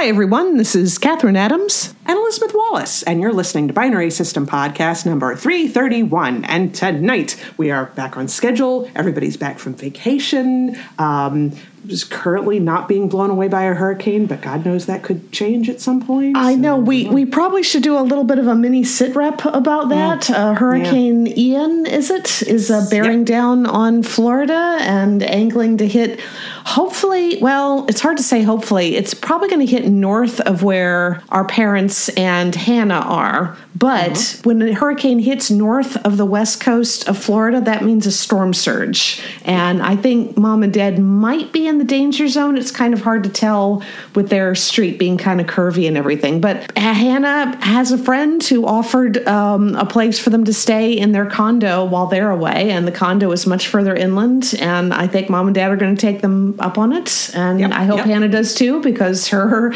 Hi, 0.00 0.06
everyone. 0.08 0.56
This 0.56 0.74
is 0.74 0.98
Kathryn 0.98 1.36
Adams. 1.36 1.94
and 2.06 2.18
Elizabeth 2.18 2.54
Wallace, 2.54 3.02
and 3.02 3.20
you're 3.20 3.34
listening 3.34 3.68
to 3.68 3.74
Binary 3.74 4.10
System 4.10 4.46
Podcast 4.46 5.04
number 5.04 5.36
331. 5.36 6.46
And 6.46 6.74
tonight 6.74 7.36
we 7.58 7.70
are 7.70 7.84
back 7.96 8.16
on 8.16 8.26
schedule. 8.26 8.90
Everybody's 8.96 9.36
back 9.36 9.58
from 9.58 9.74
vacation. 9.74 10.74
Um, 10.98 11.52
just 11.90 12.10
currently 12.10 12.58
not 12.58 12.88
being 12.88 13.08
blown 13.08 13.28
away 13.28 13.48
by 13.48 13.64
a 13.64 13.74
hurricane, 13.74 14.26
but 14.26 14.40
God 14.40 14.64
knows 14.64 14.86
that 14.86 15.02
could 15.02 15.32
change 15.32 15.68
at 15.68 15.80
some 15.80 16.00
point. 16.00 16.36
I 16.36 16.54
know 16.54 16.76
we, 16.76 17.08
we 17.08 17.26
probably 17.26 17.62
should 17.62 17.82
do 17.82 17.98
a 17.98 18.00
little 18.00 18.24
bit 18.24 18.38
of 18.38 18.46
a 18.46 18.54
mini 18.54 18.84
sit 18.84 19.14
rep 19.14 19.44
about 19.44 19.88
that. 19.90 20.30
Uh, 20.30 20.54
Hurricane 20.54 21.26
Ian, 21.26 21.86
is 21.86 22.10
it, 22.10 22.42
is 22.42 22.70
uh, 22.70 22.86
bearing 22.90 23.24
down 23.24 23.66
on 23.66 24.02
Florida 24.02 24.78
and 24.80 25.22
angling 25.22 25.76
to 25.78 25.86
hit, 25.86 26.20
hopefully, 26.64 27.38
well, 27.42 27.84
it's 27.88 28.00
hard 28.00 28.16
to 28.16 28.22
say 28.22 28.42
hopefully. 28.42 28.96
It's 28.96 29.12
probably 29.12 29.48
going 29.48 29.66
to 29.66 29.70
hit 29.70 29.86
north 29.86 30.40
of 30.40 30.62
where 30.62 31.22
our 31.30 31.44
parents 31.44 32.08
and 32.10 32.54
Hannah 32.54 33.00
are. 33.00 33.56
But 33.74 34.40
when 34.42 34.60
a 34.62 34.72
hurricane 34.72 35.20
hits 35.20 35.50
north 35.50 35.96
of 36.04 36.16
the 36.16 36.26
west 36.26 36.60
coast 36.60 37.08
of 37.08 37.16
Florida, 37.16 37.60
that 37.60 37.84
means 37.84 38.04
a 38.04 38.12
storm 38.12 38.52
surge. 38.52 39.22
And 39.44 39.80
I 39.80 39.94
think 39.94 40.36
mom 40.36 40.62
and 40.62 40.72
dad 40.72 40.98
might 40.98 41.52
be 41.52 41.68
in 41.68 41.78
the 41.78 41.84
danger 41.84 42.26
zone. 42.26 42.58
It's 42.58 42.72
kind 42.72 42.92
of 42.92 43.02
hard 43.02 43.22
to 43.24 43.30
tell 43.30 43.82
with 44.14 44.28
their 44.28 44.54
street 44.54 44.98
being 44.98 45.16
kind 45.16 45.40
of 45.40 45.46
curvy 45.46 45.86
and 45.86 45.96
everything. 45.96 46.40
But 46.40 46.76
Hannah 46.76 47.56
has 47.64 47.92
a 47.92 47.98
friend 47.98 48.42
who 48.42 48.66
offered 48.66 49.26
um, 49.28 49.76
a 49.76 49.86
place 49.86 50.18
for 50.18 50.30
them 50.30 50.44
to 50.44 50.52
stay 50.52 50.92
in 50.92 51.12
their 51.12 51.26
condo 51.26 51.84
while 51.84 52.06
they're 52.06 52.30
away. 52.30 52.70
And 52.70 52.88
the 52.88 52.92
condo 52.92 53.30
is 53.30 53.46
much 53.46 53.68
further 53.68 53.94
inland. 53.94 54.54
And 54.58 54.92
I 54.92 55.06
think 55.06 55.30
mom 55.30 55.46
and 55.46 55.54
dad 55.54 55.70
are 55.70 55.76
going 55.76 55.94
to 55.94 56.00
take 56.00 56.22
them 56.22 56.56
up 56.58 56.76
on 56.76 56.92
it. 56.92 57.30
And 57.34 57.60
Yep, 57.60 57.72
I 57.72 57.84
hope 57.84 57.98
yep. 57.98 58.06
Hannah 58.06 58.28
does 58.28 58.54
too 58.54 58.80
because 58.80 59.28
her, 59.28 59.48
her 59.48 59.70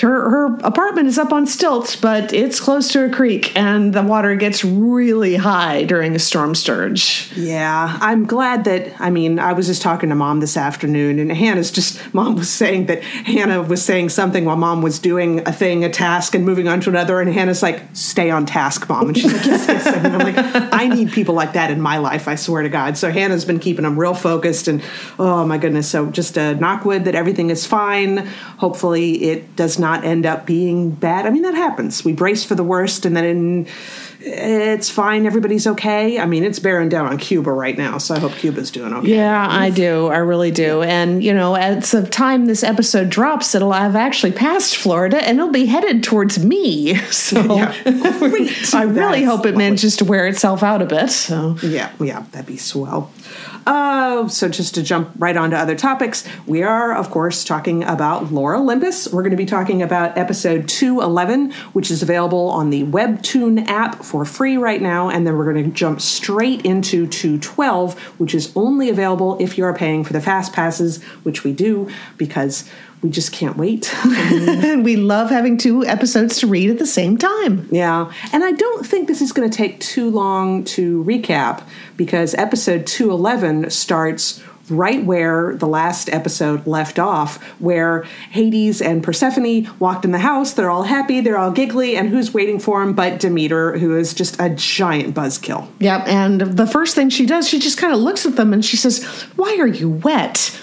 her 0.00 0.56
apartment 0.56 1.06
is 1.06 1.18
up 1.18 1.32
on 1.32 1.46
stilts, 1.46 1.94
but 1.94 2.32
it's 2.32 2.58
close 2.58 2.88
to 2.88 3.04
a 3.04 3.10
creek 3.10 3.27
and 3.56 3.92
the 3.92 4.02
water 4.02 4.34
gets 4.34 4.64
really 4.64 5.36
high 5.36 5.84
during 5.84 6.14
a 6.14 6.18
storm 6.18 6.54
surge. 6.54 7.30
Yeah, 7.36 7.98
I'm 8.00 8.26
glad 8.26 8.64
that. 8.64 9.00
I 9.00 9.10
mean, 9.10 9.38
I 9.38 9.52
was 9.52 9.66
just 9.66 9.82
talking 9.82 10.08
to 10.08 10.14
mom 10.14 10.40
this 10.40 10.56
afternoon, 10.56 11.18
and 11.18 11.30
Hannah's 11.32 11.70
just. 11.70 11.98
Mom 12.14 12.36
was 12.36 12.50
saying 12.50 12.86
that 12.86 13.02
Hannah 13.02 13.62
was 13.62 13.84
saying 13.84 14.08
something 14.08 14.44
while 14.44 14.56
mom 14.56 14.82
was 14.82 14.98
doing 14.98 15.46
a 15.46 15.52
thing, 15.52 15.84
a 15.84 15.90
task, 15.90 16.34
and 16.34 16.44
moving 16.44 16.66
on 16.66 16.80
to 16.80 16.90
another, 16.90 17.20
and 17.20 17.32
Hannah's 17.32 17.62
like, 17.62 17.82
"Stay 17.92 18.30
on 18.30 18.46
task, 18.46 18.88
mom." 18.88 19.08
And 19.08 19.16
she's 19.16 19.32
like, 19.32 19.44
"Yes, 19.44 19.66
yes." 19.68 19.86
And 19.86 20.06
I'm 20.08 20.18
like, 20.18 20.72
"I 20.72 20.88
need 20.88 21.12
people 21.12 21.34
like 21.34 21.52
that 21.52 21.70
in 21.70 21.80
my 21.80 21.98
life. 21.98 22.26
I 22.26 22.34
swear 22.34 22.62
to 22.62 22.68
God." 22.68 22.96
So 22.96 23.10
Hannah's 23.10 23.44
been 23.44 23.60
keeping 23.60 23.84
them 23.84 23.98
real 23.98 24.14
focused, 24.14 24.68
and 24.68 24.82
oh 25.18 25.44
my 25.44 25.58
goodness. 25.58 25.88
So 25.88 26.06
just 26.10 26.36
a 26.36 26.54
knock 26.54 26.84
wood 26.84 27.04
that 27.04 27.14
everything 27.14 27.50
is 27.50 27.66
fine. 27.66 28.26
Hopefully, 28.56 29.22
it 29.24 29.54
does 29.54 29.78
not 29.78 30.04
end 30.04 30.26
up 30.26 30.46
being 30.46 30.90
bad. 30.90 31.26
I 31.26 31.30
mean, 31.30 31.42
that 31.42 31.54
happens. 31.54 32.04
We 32.04 32.12
brace 32.12 32.44
for 32.44 32.54
the 32.54 32.64
worst, 32.64 33.04
and 33.04 33.14
then. 33.22 33.66
It's 34.20 34.90
fine. 34.90 35.26
Everybody's 35.26 35.66
okay. 35.66 36.18
I 36.18 36.26
mean, 36.26 36.42
it's 36.42 36.58
bearing 36.58 36.88
down 36.88 37.06
on 37.06 37.18
Cuba 37.18 37.52
right 37.52 37.78
now, 37.78 37.98
so 37.98 38.14
I 38.14 38.18
hope 38.18 38.32
Cuba's 38.32 38.70
doing 38.70 38.92
okay. 38.92 39.14
Yeah, 39.14 39.46
I 39.48 39.70
do. 39.70 40.08
I 40.08 40.18
really 40.18 40.50
do. 40.50 40.82
And, 40.82 41.22
you 41.22 41.32
know, 41.32 41.54
at 41.54 41.84
the 41.84 42.02
time 42.02 42.46
this 42.46 42.64
episode 42.64 43.10
drops, 43.10 43.54
it'll 43.54 43.72
have 43.72 43.94
actually 43.94 44.32
passed 44.32 44.76
Florida 44.76 45.24
and 45.24 45.38
it'll 45.38 45.52
be 45.52 45.66
headed 45.66 46.02
towards 46.02 46.44
me. 46.44 46.98
So 47.18 47.42
Yeah. 47.56 47.74
I 48.74 48.82
really 48.84 49.22
hope 49.24 49.40
it 49.40 49.50
lovely. 49.50 49.52
manages 49.52 49.96
to 49.98 50.04
wear 50.04 50.26
itself 50.26 50.62
out 50.62 50.82
a 50.82 50.86
bit. 50.86 51.10
So. 51.10 51.56
Yeah, 51.62 51.92
yeah, 52.00 52.24
that'd 52.32 52.46
be 52.46 52.56
swell. 52.56 53.10
Uh, 53.66 54.26
so 54.28 54.48
just 54.48 54.74
to 54.76 54.82
jump 54.82 55.10
right 55.18 55.36
on 55.36 55.50
to 55.50 55.58
other 55.58 55.74
topics, 55.74 56.26
we 56.46 56.62
are, 56.62 56.94
of 56.96 57.10
course, 57.10 57.44
talking 57.44 57.84
about 57.84 58.32
Lore 58.32 58.54
Olympus. 58.56 59.12
We're 59.12 59.22
going 59.22 59.32
to 59.32 59.36
be 59.36 59.44
talking 59.44 59.82
about 59.82 60.16
episode 60.16 60.68
211, 60.68 61.52
which 61.74 61.90
is 61.90 62.02
available 62.02 62.48
on 62.48 62.70
the 62.70 62.84
Webtoon 62.84 63.66
app 63.68 64.02
for 64.08 64.24
free 64.24 64.56
right 64.56 64.80
now. 64.80 65.10
And 65.10 65.26
then 65.26 65.36
we're 65.36 65.52
going 65.52 65.64
to 65.64 65.70
jump 65.70 66.00
straight 66.00 66.64
into 66.64 67.06
212, 67.06 67.98
which 68.18 68.34
is 68.34 68.52
only 68.56 68.88
available 68.88 69.36
if 69.38 69.58
you 69.58 69.64
are 69.64 69.74
paying 69.74 70.02
for 70.04 70.12
the 70.12 70.20
fast 70.20 70.52
passes, 70.52 71.02
which 71.22 71.44
we 71.44 71.52
do 71.52 71.88
because 72.16 72.68
we 73.02 73.10
just 73.10 73.32
can't 73.32 73.56
wait. 73.56 73.94
And 74.04 74.84
we 74.84 74.96
love 74.96 75.30
having 75.30 75.56
two 75.56 75.84
episodes 75.84 76.38
to 76.38 76.46
read 76.46 76.70
at 76.70 76.78
the 76.78 76.86
same 76.86 77.16
time. 77.16 77.68
Yeah, 77.70 78.12
and 78.32 78.42
I 78.42 78.52
don't 78.52 78.84
think 78.84 79.06
this 79.06 79.20
is 79.20 79.32
going 79.32 79.48
to 79.48 79.56
take 79.56 79.80
too 79.80 80.10
long 80.10 80.64
to 80.64 81.04
recap 81.04 81.62
because 81.96 82.34
episode 82.34 82.86
211 82.86 83.70
starts 83.70 84.42
right 84.70 85.04
where 85.04 85.54
the 85.56 85.66
last 85.66 86.08
episode 86.10 86.66
left 86.66 86.98
off, 86.98 87.42
where 87.60 88.02
Hades 88.30 88.80
and 88.80 89.02
Persephone 89.02 89.68
walked 89.78 90.04
in 90.04 90.12
the 90.12 90.18
house. 90.18 90.52
They're 90.52 90.70
all 90.70 90.84
happy, 90.84 91.20
they're 91.20 91.38
all 91.38 91.50
giggly, 91.50 91.96
and 91.96 92.08
who's 92.08 92.32
waiting 92.32 92.58
for 92.58 92.80
them 92.80 92.94
but 92.94 93.20
Demeter, 93.20 93.78
who 93.78 93.96
is 93.96 94.14
just 94.14 94.40
a 94.40 94.50
giant 94.50 95.14
buzzkill. 95.14 95.68
Yep. 95.80 96.08
And 96.08 96.40
the 96.40 96.66
first 96.66 96.94
thing 96.94 97.10
she 97.10 97.26
does, 97.26 97.48
she 97.48 97.58
just 97.58 97.78
kind 97.78 97.92
of 97.92 98.00
looks 98.00 98.26
at 98.26 98.36
them 98.36 98.52
and 98.52 98.64
she 98.64 98.76
says, 98.76 99.04
Why 99.36 99.56
are 99.58 99.66
you 99.66 99.90
wet? 99.90 100.58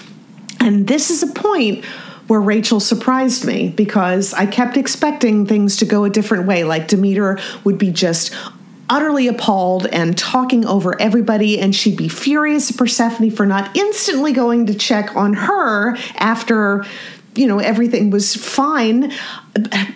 And 0.60 0.86
this 0.86 1.10
is 1.10 1.22
a 1.22 1.32
point 1.32 1.84
where 2.26 2.40
Rachel 2.40 2.80
surprised 2.80 3.44
me 3.44 3.68
because 3.68 4.34
I 4.34 4.46
kept 4.46 4.76
expecting 4.76 5.46
things 5.46 5.76
to 5.76 5.84
go 5.84 6.04
a 6.04 6.10
different 6.10 6.46
way. 6.46 6.64
Like 6.64 6.88
Demeter 6.88 7.38
would 7.64 7.78
be 7.78 7.90
just 7.90 8.34
utterly 8.88 9.28
appalled 9.28 9.86
and 9.86 10.16
talking 10.16 10.64
over 10.66 11.00
everybody, 11.00 11.58
and 11.58 11.74
she'd 11.74 11.96
be 11.96 12.08
furious 12.08 12.70
at 12.70 12.76
Persephone 12.76 13.30
for 13.30 13.46
not 13.46 13.76
instantly 13.76 14.32
going 14.32 14.66
to 14.66 14.74
check 14.74 15.14
on 15.16 15.34
her 15.34 15.96
after. 16.16 16.84
You 17.34 17.46
know, 17.46 17.58
everything 17.58 18.10
was 18.10 18.34
fine. 18.34 19.12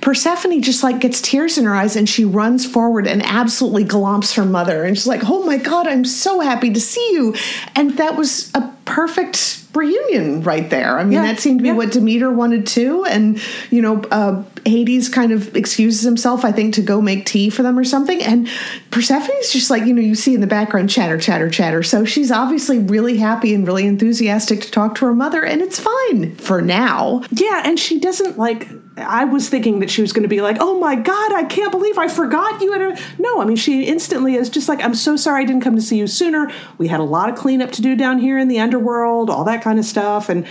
Persephone 0.03 0.61
just 0.61 0.83
like 0.83 1.01
gets 1.01 1.23
tears 1.23 1.57
in 1.57 1.65
her 1.65 1.75
eyes 1.75 1.97
and 1.97 2.07
she 2.07 2.23
runs 2.23 2.67
forward 2.67 3.07
and 3.07 3.23
absolutely 3.25 3.87
glomps 3.87 4.35
her 4.35 4.45
mother. 4.45 4.85
And 4.85 4.95
she's 4.95 5.07
like, 5.07 5.23
Oh 5.25 5.43
my 5.47 5.57
God, 5.57 5.87
I'm 5.87 6.05
so 6.05 6.41
happy 6.41 6.71
to 6.71 6.81
see 6.81 7.15
you. 7.15 7.35
And 7.75 7.97
that 7.97 8.15
was 8.15 8.53
a 8.55 8.71
perfect 8.85 9.60
reunion 9.75 10.43
right 10.43 10.69
there. 10.71 10.99
I 10.99 11.05
mean, 11.05 11.13
Yeah, 11.13 11.23
that 11.23 11.41
seemed 11.41 11.61
to 11.61 11.63
be 11.63 11.69
yeah. 11.69 11.75
what 11.75 11.93
Demeter 11.93 12.31
wanted 12.31 12.67
too. 12.67 13.05
And, 13.05 13.41
you 13.71 13.83
know, 13.83 14.03
uh, 14.11 14.43
Hades 14.67 15.09
kind 15.09 15.33
of 15.33 15.57
excuses 15.57 16.03
himself, 16.03 16.45
I 16.45 16.53
think, 16.53 16.75
to 16.75 16.83
go 16.83 17.01
make 17.01 17.27
tea 17.27 17.51
for 17.51 17.63
them 17.63 17.79
or 17.79 17.85
something. 17.85 18.23
And 18.23 18.49
Persephone's 18.91 19.53
just 19.53 19.71
like, 19.71 19.85
you 19.85 19.95
know, 19.95 20.03
you 20.03 20.15
see 20.15 20.35
in 20.35 20.41
the 20.41 20.47
background 20.47 20.91
chatter, 20.91 21.19
chatter, 21.19 21.49
chatter. 21.49 21.83
So 21.83 22.05
she's 22.05 22.31
obviously 22.31 22.79
really 22.79 23.17
happy 23.17 23.55
and 23.55 23.67
really 23.67 23.87
enthusiastic 23.87 24.61
to 24.63 24.71
talk 24.71 24.97
to 24.97 25.07
her 25.07 25.15
mother. 25.15 25.45
And 25.45 25.63
it's 25.63 25.79
fine 25.79 26.35
for 26.37 26.61
now. 26.61 27.23
Yeah, 27.31 27.63
and 27.65 27.79
she 27.79 28.01
doesn't 28.01 28.39
like. 28.39 28.69
I 29.01 29.25
was 29.25 29.49
thinking 29.49 29.81
that 29.81 29.91
she 29.91 30.03
was 30.03 30.13
going 30.13 30.23
to 30.23 30.29
be 30.29 30.41
like, 30.41 30.59
"Oh 30.61 30.79
my 30.79 30.95
god, 30.95 31.33
I 31.33 31.45
can't 31.45 31.71
believe 31.71 31.99
I 31.99 32.09
forgot 32.09 32.61
you." 32.61 32.73
And 32.75 32.99
no. 33.19 33.41
I 33.41 33.45
mean, 33.45 33.57
she 33.57 33.85
instantly 33.85 34.35
is 34.35 34.49
just 34.49 34.69
like, 34.69 34.83
"I'm 34.85 34.95
so 34.95 35.17
sorry 35.17 35.43
I 35.43 35.47
didn't 35.47 35.63
come 35.63 35.77
to 35.77 35.83
see 35.83 35.99
you 35.99 36.07
sooner. 36.07 36.51
We 36.79 36.89
had 36.89 37.01
a 37.01 37.05
lot 37.05 37.29
of 37.29 37.37
cleanup 37.37 37.73
to 37.73 37.83
do 37.83 37.97
down 37.97 38.19
here 38.19 38.39
in 38.39 38.49
the 38.49 38.61
underworld, 38.61 39.31
all 39.31 39.45
that 39.45 39.63
kind 39.63 39.79
of 39.79 39.85
stuff." 39.85 40.29
And 40.29 40.47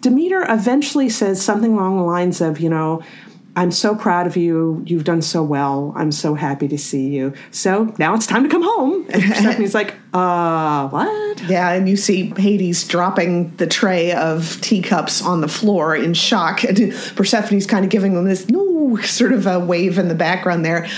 Demeter 0.00 0.44
eventually 0.48 1.08
says 1.08 1.40
something 1.40 1.72
along 1.72 1.96
the 1.96 2.02
lines 2.02 2.40
of, 2.40 2.60
"You 2.60 2.70
know." 2.70 3.02
I'm 3.56 3.70
so 3.70 3.94
proud 3.94 4.26
of 4.26 4.36
you. 4.36 4.82
You've 4.84 5.04
done 5.04 5.22
so 5.22 5.42
well. 5.42 5.92
I'm 5.94 6.10
so 6.10 6.34
happy 6.34 6.66
to 6.68 6.78
see 6.78 7.08
you. 7.08 7.34
So 7.52 7.94
now 7.98 8.14
it's 8.14 8.26
time 8.26 8.42
to 8.42 8.48
come 8.48 8.62
home. 8.62 9.06
And 9.10 9.22
Persephone's 9.32 9.74
like, 9.74 9.94
uh, 10.12 10.88
what? 10.88 11.42
Yeah, 11.42 11.70
and 11.70 11.88
you 11.88 11.96
see 11.96 12.32
Hades 12.36 12.86
dropping 12.86 13.54
the 13.56 13.66
tray 13.66 14.12
of 14.12 14.60
teacups 14.60 15.22
on 15.22 15.40
the 15.40 15.48
floor 15.48 15.94
in 15.94 16.14
shock. 16.14 16.64
And 16.64 16.92
Persephone's 17.16 17.66
kind 17.66 17.84
of 17.84 17.90
giving 17.90 18.14
them 18.14 18.24
this 18.24 18.48
no 18.48 18.96
sort 19.02 19.32
of 19.32 19.46
a 19.46 19.60
wave 19.60 19.98
in 19.98 20.08
the 20.08 20.14
background 20.14 20.64
there. 20.64 20.88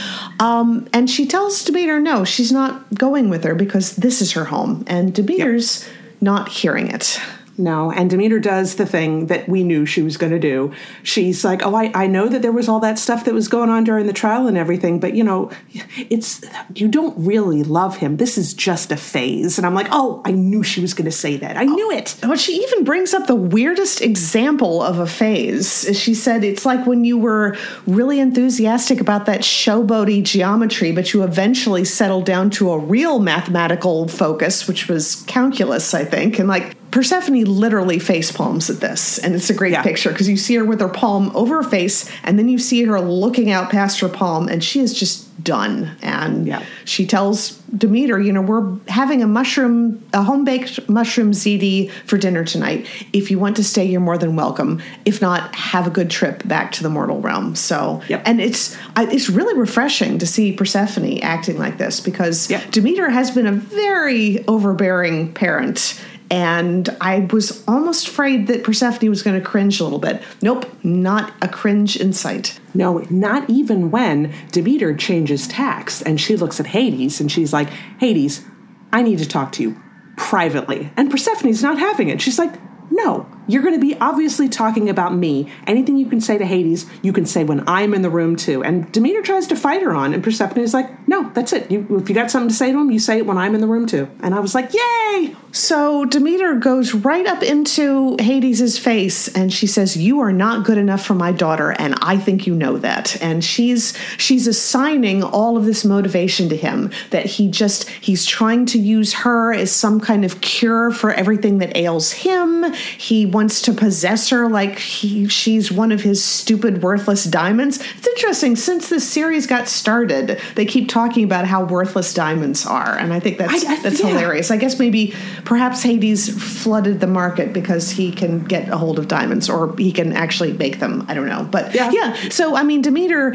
Um, 0.40 0.88
and 0.94 1.10
she 1.10 1.26
tells 1.26 1.62
Demeter 1.62 2.00
no, 2.00 2.24
she's 2.24 2.52
not 2.52 2.94
going 2.94 3.28
with 3.28 3.44
her 3.44 3.54
because 3.54 3.96
this 3.96 4.22
is 4.22 4.32
her 4.32 4.46
home. 4.46 4.82
And 4.86 5.14
Demeter's 5.14 5.86
not 6.22 6.48
hearing 6.48 6.88
it. 6.88 7.20
No, 7.58 7.90
and 7.90 8.10
Demeter 8.10 8.38
does 8.38 8.76
the 8.76 8.84
thing 8.84 9.26
that 9.26 9.48
we 9.48 9.64
knew 9.64 9.86
she 9.86 10.02
was 10.02 10.16
going 10.16 10.32
to 10.32 10.38
do. 10.38 10.72
She's 11.02 11.44
like, 11.44 11.64
"Oh, 11.64 11.74
I, 11.74 11.90
I 11.94 12.06
know 12.06 12.28
that 12.28 12.42
there 12.42 12.52
was 12.52 12.68
all 12.68 12.80
that 12.80 12.98
stuff 12.98 13.24
that 13.24 13.32
was 13.32 13.48
going 13.48 13.70
on 13.70 13.84
during 13.84 14.06
the 14.06 14.12
trial 14.12 14.46
and 14.46 14.58
everything, 14.58 15.00
but 15.00 15.14
you 15.14 15.24
know, 15.24 15.50
it's 15.96 16.44
you 16.74 16.88
don't 16.88 17.14
really 17.16 17.62
love 17.62 17.96
him. 17.96 18.18
This 18.18 18.36
is 18.36 18.52
just 18.52 18.92
a 18.92 18.96
phase." 18.96 19.56
And 19.56 19.66
I'm 19.66 19.74
like, 19.74 19.88
"Oh, 19.90 20.20
I 20.24 20.32
knew 20.32 20.62
she 20.62 20.80
was 20.80 20.92
going 20.92 21.06
to 21.06 21.12
say 21.12 21.36
that. 21.38 21.56
I 21.56 21.62
oh, 21.62 21.68
knew 21.68 21.90
it." 21.92 22.16
But 22.20 22.38
she 22.38 22.52
even 22.62 22.84
brings 22.84 23.14
up 23.14 23.26
the 23.26 23.34
weirdest 23.34 24.02
example 24.02 24.82
of 24.82 24.98
a 24.98 25.06
phase. 25.06 25.98
She 25.98 26.14
said 26.14 26.44
it's 26.44 26.66
like 26.66 26.86
when 26.86 27.04
you 27.04 27.16
were 27.16 27.56
really 27.86 28.20
enthusiastic 28.20 29.00
about 29.00 29.24
that 29.26 29.40
showboaty 29.40 30.22
geometry, 30.24 30.92
but 30.92 31.14
you 31.14 31.22
eventually 31.22 31.84
settled 31.84 32.26
down 32.26 32.50
to 32.50 32.70
a 32.70 32.78
real 32.78 33.18
mathematical 33.18 34.08
focus, 34.08 34.68
which 34.68 34.88
was 34.88 35.24
calculus, 35.26 35.94
I 35.94 36.04
think. 36.04 36.38
And 36.38 36.48
like 36.48 36.76
Persephone 36.96 37.44
literally 37.44 37.98
face 37.98 38.32
palms 38.32 38.70
at 38.70 38.80
this, 38.80 39.18
and 39.18 39.34
it's 39.34 39.50
a 39.50 39.54
great 39.54 39.72
Yeah. 39.72 39.82
picture 39.82 40.08
because 40.12 40.30
you 40.30 40.38
see 40.38 40.54
her 40.54 40.64
with 40.64 40.80
her 40.80 40.88
palm 40.88 41.30
over 41.34 41.56
her 41.62 41.62
face, 41.62 42.06
and 42.24 42.38
then 42.38 42.48
you 42.48 42.56
see 42.58 42.84
her 42.84 42.98
looking 42.98 43.50
out 43.50 43.68
past 43.68 44.00
her 44.00 44.08
palm, 44.08 44.48
and 44.48 44.64
she 44.64 44.80
is 44.80 44.94
just 44.94 45.24
done. 45.44 45.90
And 46.02 46.46
Yeah. 46.46 46.62
she 46.86 47.04
tells 47.04 47.58
Demeter, 47.76 48.18
you 48.18 48.32
know, 48.32 48.40
we're 48.40 48.64
having 48.88 49.22
a 49.22 49.26
mushroom, 49.26 49.98
a 50.14 50.22
home 50.22 50.46
baked 50.46 50.88
mushroom 50.88 51.32
ziti 51.32 51.90
for 52.06 52.16
dinner 52.16 52.44
tonight. 52.44 52.86
If 53.12 53.30
you 53.30 53.38
want 53.38 53.56
to 53.56 53.64
stay, 53.64 53.84
you're 53.84 54.00
more 54.00 54.16
than 54.16 54.34
welcome. 54.34 54.80
If 55.04 55.20
not, 55.20 55.54
have 55.54 55.86
a 55.86 55.90
good 55.90 56.08
trip 56.08 56.48
back 56.48 56.72
to 56.72 56.82
the 56.82 56.88
mortal 56.88 57.20
realm. 57.20 57.56
So, 57.56 58.00
Yep. 58.08 58.22
and 58.24 58.40
it's 58.40 58.74
it's 58.96 59.28
really 59.28 59.54
refreshing 59.54 60.16
to 60.18 60.26
see 60.26 60.52
Persephone 60.52 61.18
acting 61.18 61.58
like 61.58 61.76
this 61.76 62.00
because 62.00 62.48
Yep. 62.48 62.70
Demeter 62.70 63.10
has 63.10 63.30
been 63.30 63.46
a 63.46 63.52
very 63.52 64.42
overbearing 64.48 65.32
parent. 65.34 66.00
And 66.30 66.88
I 67.00 67.28
was 67.30 67.62
almost 67.68 68.08
afraid 68.08 68.48
that 68.48 68.64
Persephone 68.64 69.10
was 69.10 69.22
going 69.22 69.40
to 69.40 69.46
cringe 69.46 69.78
a 69.78 69.84
little 69.84 70.00
bit. 70.00 70.22
Nope, 70.42 70.66
not 70.82 71.32
a 71.40 71.48
cringe 71.48 71.96
in 71.96 72.12
sight. 72.12 72.58
No, 72.74 72.98
not 73.10 73.48
even 73.48 73.90
when 73.90 74.34
Demeter 74.50 74.94
changes 74.94 75.46
tacks 75.46 76.02
and 76.02 76.20
she 76.20 76.36
looks 76.36 76.58
at 76.58 76.66
Hades 76.66 77.20
and 77.20 77.30
she's 77.30 77.52
like, 77.52 77.68
Hades, 78.00 78.44
I 78.92 79.02
need 79.02 79.18
to 79.18 79.28
talk 79.28 79.52
to 79.52 79.62
you 79.62 79.80
privately. 80.16 80.90
And 80.96 81.10
Persephone's 81.10 81.62
not 81.62 81.78
having 81.78 82.08
it. 82.08 82.20
She's 82.20 82.38
like, 82.38 82.54
no, 82.90 83.26
you're 83.46 83.62
going 83.62 83.74
to 83.74 83.80
be 83.80 83.96
obviously 84.00 84.48
talking 84.48 84.88
about 84.88 85.14
me. 85.14 85.50
Anything 85.66 85.96
you 85.96 86.06
can 86.06 86.20
say 86.20 86.38
to 86.38 86.44
Hades, 86.44 86.86
you 87.02 87.12
can 87.12 87.26
say 87.26 87.44
when 87.44 87.66
I'm 87.68 87.94
in 87.94 88.02
the 88.02 88.10
room 88.10 88.36
too. 88.36 88.62
And 88.62 88.90
Demeter 88.92 89.22
tries 89.22 89.46
to 89.48 89.56
fight 89.56 89.82
her 89.82 89.94
on, 89.94 90.14
and 90.14 90.22
Persephone 90.22 90.62
is 90.62 90.74
like, 90.74 91.08
no, 91.08 91.30
that's 91.30 91.52
it. 91.52 91.70
You, 91.70 91.86
if 91.90 92.08
you 92.08 92.14
got 92.14 92.30
something 92.30 92.48
to 92.48 92.54
say 92.54 92.72
to 92.72 92.78
him, 92.78 92.90
you 92.90 92.98
say 92.98 93.18
it 93.18 93.26
when 93.26 93.38
I'm 93.38 93.54
in 93.54 93.60
the 93.60 93.66
room 93.66 93.86
too. 93.86 94.08
And 94.20 94.34
I 94.34 94.40
was 94.40 94.54
like, 94.54 94.72
yay! 94.72 95.36
So 95.56 96.04
Demeter 96.04 96.56
goes 96.56 96.92
right 96.92 97.26
up 97.26 97.42
into 97.42 98.16
Hades's 98.20 98.78
face 98.78 99.26
and 99.28 99.50
she 99.50 99.66
says, 99.66 99.96
"You 99.96 100.20
are 100.20 100.32
not 100.32 100.66
good 100.66 100.76
enough 100.76 101.02
for 101.02 101.14
my 101.14 101.32
daughter, 101.32 101.70
and 101.72 101.94
I 102.02 102.18
think 102.18 102.46
you 102.46 102.54
know 102.54 102.76
that." 102.76 103.20
And 103.22 103.42
she's 103.42 103.96
she's 104.18 104.46
assigning 104.46 105.22
all 105.22 105.56
of 105.56 105.64
this 105.64 105.82
motivation 105.82 106.50
to 106.50 106.56
him 106.56 106.90
that 107.08 107.24
he 107.24 107.48
just 107.50 107.88
he's 107.88 108.26
trying 108.26 108.66
to 108.66 108.78
use 108.78 109.14
her 109.14 109.54
as 109.54 109.72
some 109.72 109.98
kind 109.98 110.26
of 110.26 110.42
cure 110.42 110.90
for 110.90 111.10
everything 111.10 111.56
that 111.58 111.74
ails 111.74 112.12
him. 112.12 112.74
He 112.74 113.24
wants 113.36 113.60
to 113.62 113.72
possess 113.72 114.30
her 114.30 114.48
like 114.48 114.78
he 114.78 115.28
she's 115.28 115.70
one 115.70 115.92
of 115.92 116.00
his 116.00 116.24
stupid 116.24 116.82
worthless 116.82 117.24
diamonds. 117.24 117.78
It's 117.98 118.06
interesting 118.06 118.56
since 118.56 118.88
this 118.88 119.06
series 119.06 119.46
got 119.46 119.68
started, 119.68 120.40
they 120.54 120.64
keep 120.64 120.88
talking 120.88 121.22
about 121.22 121.46
how 121.46 121.64
worthless 121.64 122.14
diamonds 122.14 122.64
are, 122.66 122.96
and 122.96 123.12
I 123.12 123.20
think 123.20 123.36
that's 123.36 123.62
I- 123.64 123.74
I- 123.74 123.80
that's 123.82 124.00
yeah. 124.00 124.08
hilarious. 124.08 124.50
I 124.50 124.56
guess 124.56 124.78
maybe 124.78 125.14
perhaps 125.44 125.82
Hades 125.82 126.30
flooded 126.62 126.98
the 127.00 127.06
market 127.06 127.52
because 127.52 127.90
he 127.90 128.10
can 128.10 128.42
get 128.44 128.68
a 128.70 128.76
hold 128.78 128.98
of 128.98 129.06
diamonds 129.06 129.50
or 129.50 129.76
he 129.76 129.92
can 129.92 130.14
actually 130.14 130.54
make 130.54 130.80
them. 130.80 131.04
I 131.06 131.12
don't 131.14 131.28
know. 131.28 131.46
But 131.50 131.74
Yeah. 131.74 131.90
yeah, 131.92 132.14
so 132.30 132.56
I 132.56 132.62
mean 132.62 132.80
Demeter 132.80 133.34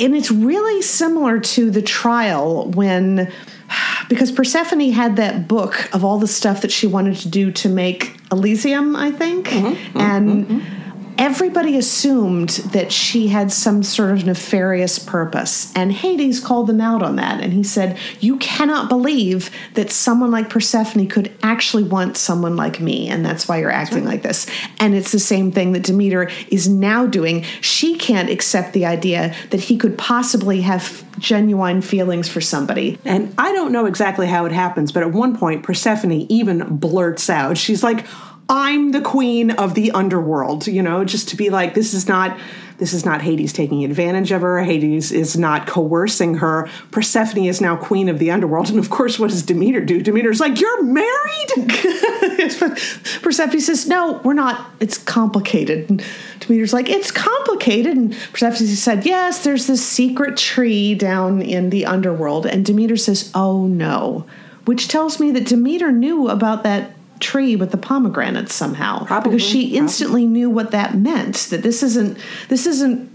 and 0.00 0.16
it's 0.16 0.30
really 0.32 0.82
similar 0.82 1.38
to 1.38 1.70
the 1.70 1.82
trial 1.82 2.70
when 2.72 3.30
because 4.08 4.32
Persephone 4.32 4.90
had 4.90 5.16
that 5.16 5.48
book 5.48 5.88
of 5.94 6.04
all 6.04 6.18
the 6.18 6.26
stuff 6.26 6.62
that 6.62 6.72
she 6.72 6.86
wanted 6.86 7.16
to 7.16 7.28
do 7.28 7.50
to 7.52 7.68
make 7.68 8.16
Elysium, 8.30 8.96
I 8.96 9.10
think. 9.10 9.48
Mm-hmm. 9.48 9.98
and 9.98 10.46
mm-hmm. 10.46 10.81
Everybody 11.18 11.76
assumed 11.76 12.50
that 12.72 12.92
she 12.92 13.28
had 13.28 13.52
some 13.52 13.82
sort 13.82 14.10
of 14.12 14.24
nefarious 14.24 14.98
purpose. 14.98 15.72
And 15.74 15.92
Hades 15.92 16.40
called 16.40 16.66
them 16.66 16.80
out 16.80 17.02
on 17.02 17.16
that. 17.16 17.40
And 17.40 17.52
he 17.52 17.62
said, 17.62 17.98
You 18.20 18.36
cannot 18.38 18.88
believe 18.88 19.50
that 19.74 19.90
someone 19.90 20.30
like 20.30 20.50
Persephone 20.50 21.06
could 21.08 21.32
actually 21.42 21.84
want 21.84 22.16
someone 22.16 22.56
like 22.56 22.80
me. 22.80 23.08
And 23.08 23.24
that's 23.24 23.48
why 23.48 23.58
you're 23.58 23.70
acting 23.70 24.04
like 24.04 24.22
this. 24.22 24.46
And 24.78 24.94
it's 24.94 25.12
the 25.12 25.18
same 25.18 25.52
thing 25.52 25.72
that 25.72 25.82
Demeter 25.82 26.30
is 26.48 26.68
now 26.68 27.06
doing. 27.06 27.42
She 27.60 27.96
can't 27.96 28.30
accept 28.30 28.72
the 28.72 28.86
idea 28.86 29.34
that 29.50 29.60
he 29.60 29.76
could 29.76 29.96
possibly 29.98 30.62
have 30.62 31.04
genuine 31.18 31.82
feelings 31.82 32.28
for 32.28 32.40
somebody. 32.40 32.98
And 33.04 33.34
I 33.38 33.52
don't 33.52 33.72
know 33.72 33.86
exactly 33.86 34.26
how 34.26 34.44
it 34.46 34.52
happens, 34.52 34.92
but 34.92 35.02
at 35.02 35.12
one 35.12 35.36
point, 35.36 35.62
Persephone 35.62 36.12
even 36.12 36.76
blurts 36.76 37.30
out, 37.30 37.56
she's 37.58 37.82
like, 37.82 38.06
I'm 38.52 38.92
the 38.92 39.00
queen 39.00 39.50
of 39.52 39.72
the 39.74 39.92
underworld, 39.92 40.66
you 40.66 40.82
know, 40.82 41.06
just 41.06 41.30
to 41.30 41.36
be 41.36 41.48
like, 41.48 41.72
this 41.72 41.94
is 41.94 42.06
not. 42.06 42.38
This 42.78 42.94
is 42.94 43.04
not 43.04 43.22
Hades 43.22 43.52
taking 43.52 43.84
advantage 43.84 44.32
of 44.32 44.42
her. 44.42 44.60
Hades 44.60 45.12
is 45.12 45.36
not 45.36 45.68
coercing 45.68 46.34
her. 46.38 46.68
Persephone 46.90 47.44
is 47.44 47.60
now 47.60 47.76
queen 47.76 48.08
of 48.08 48.18
the 48.18 48.32
underworld. 48.32 48.70
And 48.70 48.78
of 48.80 48.90
course, 48.90 49.20
what 49.20 49.30
does 49.30 49.44
Demeter 49.44 49.84
do? 49.84 50.02
Demeter's 50.02 50.40
like, 50.40 50.58
You're 50.58 50.82
married? 50.82 51.48
Persephone 53.22 53.60
says, 53.60 53.86
No, 53.86 54.20
we're 54.24 54.32
not. 54.32 54.68
It's 54.80 54.98
complicated. 54.98 55.88
And 55.90 56.04
Demeter's 56.40 56.72
like, 56.72 56.88
It's 56.88 57.12
complicated. 57.12 57.96
And 57.96 58.12
Persephone 58.32 58.66
said, 58.66 59.06
Yes, 59.06 59.44
there's 59.44 59.68
this 59.68 59.86
secret 59.86 60.36
tree 60.36 60.96
down 60.96 61.40
in 61.40 61.70
the 61.70 61.86
underworld. 61.86 62.46
And 62.46 62.66
Demeter 62.66 62.96
says, 62.96 63.30
Oh 63.32 63.66
no. 63.66 64.26
Which 64.64 64.88
tells 64.88 65.20
me 65.20 65.30
that 65.32 65.46
Demeter 65.46 65.92
knew 65.92 66.28
about 66.28 66.64
that 66.64 66.92
tree 67.22 67.56
with 67.56 67.70
the 67.70 67.78
pomegranates 67.78 68.54
somehow. 68.54 69.04
Probably, 69.06 69.30
Because 69.32 69.48
she 69.48 69.76
instantly 69.76 70.26
knew 70.26 70.50
what 70.50 70.72
that 70.72 70.94
meant. 70.94 71.36
That 71.50 71.62
this 71.62 71.82
isn't 71.82 72.18
this 72.48 72.66
isn't 72.66 73.10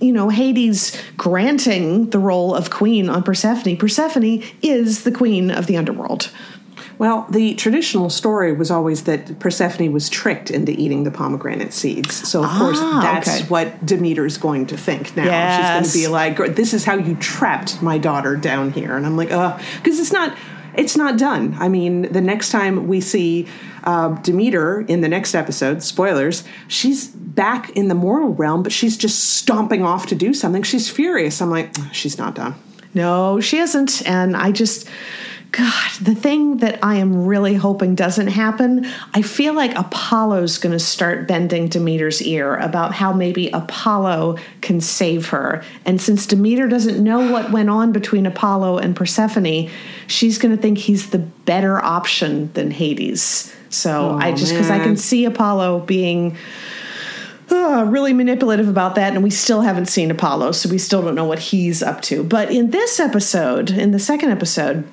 you 0.00 0.12
know, 0.12 0.28
Hades 0.28 0.94
granting 1.16 2.10
the 2.10 2.18
role 2.18 2.54
of 2.54 2.68
queen 2.68 3.08
on 3.08 3.22
Persephone. 3.22 3.78
Persephone 3.78 4.42
is 4.60 5.04
the 5.04 5.10
queen 5.10 5.50
of 5.50 5.66
the 5.66 5.76
underworld. 5.78 6.30
Well, 6.98 7.26
the 7.30 7.54
traditional 7.54 8.10
story 8.10 8.52
was 8.52 8.70
always 8.70 9.04
that 9.04 9.38
Persephone 9.38 9.92
was 9.92 10.08
tricked 10.10 10.50
into 10.50 10.72
eating 10.72 11.04
the 11.04 11.10
pomegranate 11.10 11.72
seeds. 11.72 12.28
So, 12.28 12.42
of 12.44 12.50
course, 12.50 12.78
Ah, 12.80 13.00
that's 13.02 13.40
okay. 13.40 13.48
what 13.48 13.84
Demeter's 13.86 14.36
going 14.38 14.66
to 14.66 14.76
think 14.76 15.16
now. 15.16 15.24
Yes. 15.24 15.56
She's 15.56 15.72
going 15.72 15.84
to 15.84 16.08
be 16.08 16.12
like, 16.40 16.56
"This 16.56 16.72
is 16.74 16.84
how 16.84 16.96
you 16.96 17.14
trapped 17.16 17.82
my 17.82 17.96
daughter 17.98 18.36
down 18.36 18.72
here," 18.72 18.96
and 18.96 19.04
I'm 19.06 19.16
like, 19.16 19.30
"Uh," 19.32 19.58
because 19.82 19.98
it's 19.98 20.12
not. 20.12 20.36
It's 20.76 20.96
not 20.96 21.18
done. 21.18 21.56
I 21.58 21.68
mean, 21.68 22.12
the 22.12 22.20
next 22.20 22.50
time 22.50 22.86
we 22.86 23.00
see 23.00 23.46
uh, 23.84 24.10
Demeter 24.22 24.82
in 24.82 25.00
the 25.00 25.08
next 25.08 25.34
episode, 25.34 25.82
spoilers, 25.82 26.44
she's 26.68 27.08
back 27.08 27.70
in 27.70 27.88
the 27.88 27.94
mortal 27.94 28.34
realm, 28.34 28.62
but 28.62 28.72
she's 28.72 28.96
just 28.96 29.36
stomping 29.36 29.82
off 29.82 30.06
to 30.06 30.14
do 30.14 30.34
something. 30.34 30.62
She's 30.62 30.90
furious. 30.90 31.40
I'm 31.40 31.50
like, 31.50 31.70
she's 31.92 32.18
not 32.18 32.34
done. 32.34 32.54
No, 32.94 33.40
she 33.40 33.58
isn't. 33.58 34.06
And 34.08 34.36
I 34.36 34.52
just, 34.52 34.88
God, 35.52 35.90
the 36.02 36.14
thing 36.14 36.58
that 36.58 36.78
I 36.82 36.96
am 36.96 37.26
really 37.26 37.54
hoping 37.54 37.94
doesn't 37.94 38.26
happen, 38.26 38.86
I 39.14 39.22
feel 39.22 39.54
like 39.54 39.74
Apollo's 39.74 40.58
going 40.58 40.72
to 40.72 40.78
start 40.78 41.26
bending 41.26 41.68
Demeter's 41.68 42.20
ear 42.20 42.56
about 42.56 42.92
how 42.92 43.12
maybe 43.14 43.48
Apollo 43.50 44.36
can 44.60 44.82
save 44.82 45.30
her. 45.30 45.64
And 45.86 46.00
since 46.00 46.26
Demeter 46.26 46.68
doesn't 46.68 47.02
know 47.02 47.32
what 47.32 47.52
went 47.52 47.70
on 47.70 47.92
between 47.92 48.26
Apollo 48.26 48.78
and 48.78 48.94
Persephone, 48.94 49.70
she's 50.06 50.36
going 50.36 50.54
to 50.54 50.60
think 50.60 50.76
he's 50.76 51.10
the 51.10 51.18
better 51.18 51.82
option 51.82 52.52
than 52.52 52.70
Hades. 52.70 53.54
So 53.70 54.10
I 54.20 54.32
just, 54.32 54.52
because 54.52 54.70
I 54.70 54.78
can 54.78 54.96
see 54.96 55.24
Apollo 55.24 55.80
being. 55.80 56.36
uh, 57.50 57.84
really 57.88 58.12
manipulative 58.12 58.68
about 58.68 58.96
that, 58.96 59.14
and 59.14 59.22
we 59.22 59.30
still 59.30 59.60
haven't 59.60 59.86
seen 59.86 60.10
Apollo, 60.10 60.52
so 60.52 60.68
we 60.68 60.78
still 60.78 61.02
don't 61.02 61.14
know 61.14 61.24
what 61.24 61.38
he's 61.38 61.82
up 61.82 62.02
to. 62.02 62.24
But 62.24 62.50
in 62.50 62.70
this 62.70 62.98
episode, 62.98 63.70
in 63.70 63.92
the 63.92 63.98
second 63.98 64.30
episode, 64.30 64.84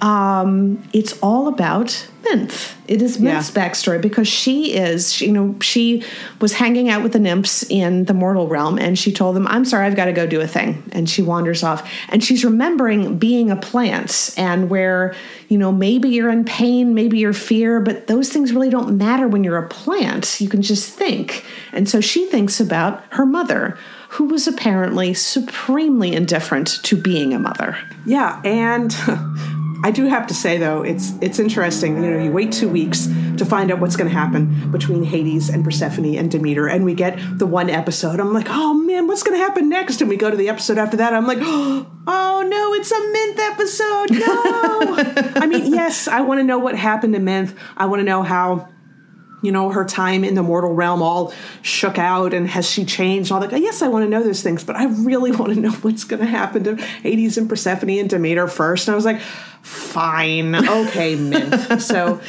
um, 0.00 0.82
it's 0.92 1.18
all 1.20 1.48
about 1.48 2.08
Minthe. 2.22 2.74
It 2.86 3.02
is 3.02 3.18
Minthe's 3.18 3.50
backstory 3.50 4.00
because 4.00 4.28
she 4.28 4.74
is, 4.74 5.12
she, 5.12 5.26
you 5.26 5.32
know, 5.32 5.56
she 5.60 6.04
was 6.40 6.54
hanging 6.54 6.88
out 6.88 7.02
with 7.02 7.12
the 7.12 7.18
nymphs 7.18 7.64
in 7.70 8.04
the 8.04 8.14
mortal 8.14 8.48
realm, 8.48 8.78
and 8.78 8.98
she 8.98 9.12
told 9.12 9.36
them, 9.36 9.46
"I'm 9.46 9.64
sorry, 9.64 9.86
I've 9.86 9.96
got 9.96 10.06
to 10.06 10.12
go 10.12 10.26
do 10.26 10.40
a 10.40 10.46
thing," 10.46 10.82
and 10.92 11.08
she 11.08 11.22
wanders 11.22 11.62
off, 11.62 11.88
and 12.08 12.24
she's 12.24 12.44
remembering 12.44 13.18
being 13.18 13.50
a 13.50 13.56
plant 13.56 14.34
and 14.36 14.70
where, 14.70 15.14
you 15.48 15.58
know, 15.58 15.70
maybe 15.70 16.08
you're 16.08 16.30
in 16.30 16.44
pain, 16.44 16.94
maybe 16.94 17.18
you're 17.18 17.32
fear, 17.32 17.80
but 17.80 18.06
those 18.06 18.30
things 18.30 18.52
really 18.52 18.70
don't 18.70 18.96
matter 18.96 19.28
when 19.28 19.44
you're 19.44 19.58
a 19.58 19.68
plant. 19.68 20.40
You 20.40 20.48
can 20.48 20.62
just 20.62 20.90
think, 20.90 21.44
and 21.72 21.88
so 21.88 22.00
she 22.00 22.26
thinks 22.26 22.60
about 22.60 23.02
her 23.10 23.26
mother. 23.26 23.78
Who 24.14 24.24
was 24.24 24.48
apparently 24.48 25.14
supremely 25.14 26.12
indifferent 26.12 26.82
to 26.82 26.96
being 26.96 27.32
a 27.32 27.38
mother. 27.38 27.78
Yeah, 28.04 28.40
and 28.44 28.92
I 29.82 29.90
do 29.90 30.06
have 30.06 30.26
to 30.26 30.34
say 30.34 30.58
though, 30.58 30.82
it's 30.82 31.12
it's 31.20 31.38
interesting. 31.38 32.02
You 32.02 32.10
know, 32.10 32.22
you 32.24 32.32
wait 32.32 32.52
two 32.52 32.68
weeks 32.68 33.06
to 33.38 33.44
find 33.44 33.70
out 33.70 33.80
what's 33.80 33.96
going 33.96 34.10
to 34.10 34.16
happen 34.16 34.70
between 34.70 35.02
Hades 35.02 35.48
and 35.48 35.64
Persephone 35.64 36.14
and 36.16 36.30
Demeter, 36.30 36.68
and 36.68 36.84
we 36.84 36.94
get 36.94 37.18
the 37.38 37.46
one 37.46 37.70
episode. 37.70 38.20
I'm 38.20 38.32
like, 38.32 38.48
oh 38.50 38.74
man, 38.74 39.06
what's 39.06 39.22
going 39.22 39.38
to 39.38 39.42
happen 39.42 39.68
next? 39.68 40.00
And 40.00 40.10
we 40.10 40.16
go 40.16 40.30
to 40.30 40.36
the 40.36 40.48
episode 40.48 40.78
after 40.78 40.98
that. 40.98 41.14
I'm 41.14 41.26
like, 41.26 41.38
oh 41.42 42.46
no, 42.48 42.74
it's 42.74 42.92
a 42.92 43.00
Mint 43.12 43.38
episode. 43.38 44.10
No, 44.10 45.32
I 45.42 45.46
mean, 45.46 45.72
yes, 45.72 46.08
I 46.08 46.20
want 46.20 46.40
to 46.40 46.44
know 46.44 46.58
what 46.58 46.76
happened 46.76 47.14
to 47.14 47.20
Mint. 47.20 47.54
I 47.76 47.86
want 47.86 48.00
to 48.00 48.04
know 48.04 48.22
how 48.22 48.68
you 49.42 49.52
know, 49.52 49.70
her 49.70 49.84
time 49.84 50.24
in 50.24 50.34
the 50.34 50.42
mortal 50.42 50.74
realm 50.74 51.02
all 51.02 51.32
shook 51.62 51.98
out 51.98 52.34
and 52.34 52.48
has 52.48 52.68
she 52.68 52.84
changed? 52.84 53.32
All 53.32 53.40
that. 53.40 53.58
Yes, 53.60 53.82
I 53.82 53.88
want 53.88 54.04
to 54.04 54.08
know 54.08 54.22
those 54.22 54.42
things, 54.42 54.64
but 54.64 54.76
I 54.76 54.84
really 54.86 55.32
want 55.36 55.54
to 55.54 55.60
know 55.60 55.72
what's 55.72 56.04
going 56.04 56.20
to 56.20 56.28
happen 56.28 56.64
to 56.64 56.76
Hades 56.76 57.38
and 57.38 57.48
Persephone 57.48 57.90
and 57.90 58.10
Demeter 58.10 58.48
first. 58.48 58.88
And 58.88 58.92
I 58.92 58.96
was 58.96 59.04
like, 59.04 59.20
fine, 59.62 60.54
okay, 60.54 61.16
Mint. 61.16 61.82
so 61.82 62.20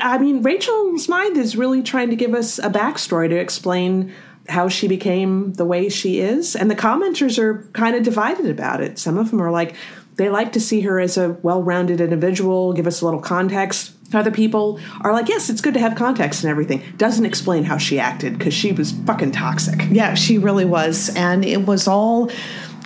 I 0.00 0.18
mean, 0.18 0.42
Rachel 0.42 0.98
Smythe 0.98 1.36
is 1.36 1.56
really 1.56 1.82
trying 1.82 2.10
to 2.10 2.16
give 2.16 2.34
us 2.34 2.58
a 2.58 2.70
backstory 2.70 3.28
to 3.28 3.36
explain 3.36 4.14
how 4.48 4.68
she 4.68 4.88
became 4.88 5.52
the 5.54 5.64
way 5.64 5.88
she 5.88 6.20
is. 6.20 6.56
And 6.56 6.70
the 6.70 6.76
commenters 6.76 7.38
are 7.38 7.68
kind 7.72 7.96
of 7.96 8.02
divided 8.02 8.46
about 8.46 8.80
it. 8.80 8.98
Some 8.98 9.18
of 9.18 9.30
them 9.30 9.42
are 9.42 9.50
like, 9.50 9.74
they 10.16 10.30
like 10.30 10.52
to 10.52 10.60
see 10.60 10.80
her 10.82 10.98
as 10.98 11.16
a 11.16 11.30
well 11.42 11.62
rounded 11.62 12.00
individual, 12.00 12.72
give 12.72 12.86
us 12.86 13.00
a 13.00 13.04
little 13.04 13.20
context. 13.20 13.92
Other 14.14 14.30
people 14.30 14.78
are 15.02 15.12
like, 15.12 15.28
yes, 15.28 15.50
it's 15.50 15.60
good 15.60 15.74
to 15.74 15.80
have 15.80 15.96
context 15.96 16.44
and 16.44 16.50
everything. 16.50 16.82
Doesn't 16.96 17.26
explain 17.26 17.64
how 17.64 17.76
she 17.76 17.98
acted 17.98 18.38
because 18.38 18.54
she 18.54 18.72
was 18.72 18.92
fucking 18.92 19.32
toxic. 19.32 19.82
Yeah, 19.90 20.14
she 20.14 20.38
really 20.38 20.64
was. 20.64 21.14
And 21.16 21.44
it 21.44 21.66
was 21.66 21.88
all 21.88 22.30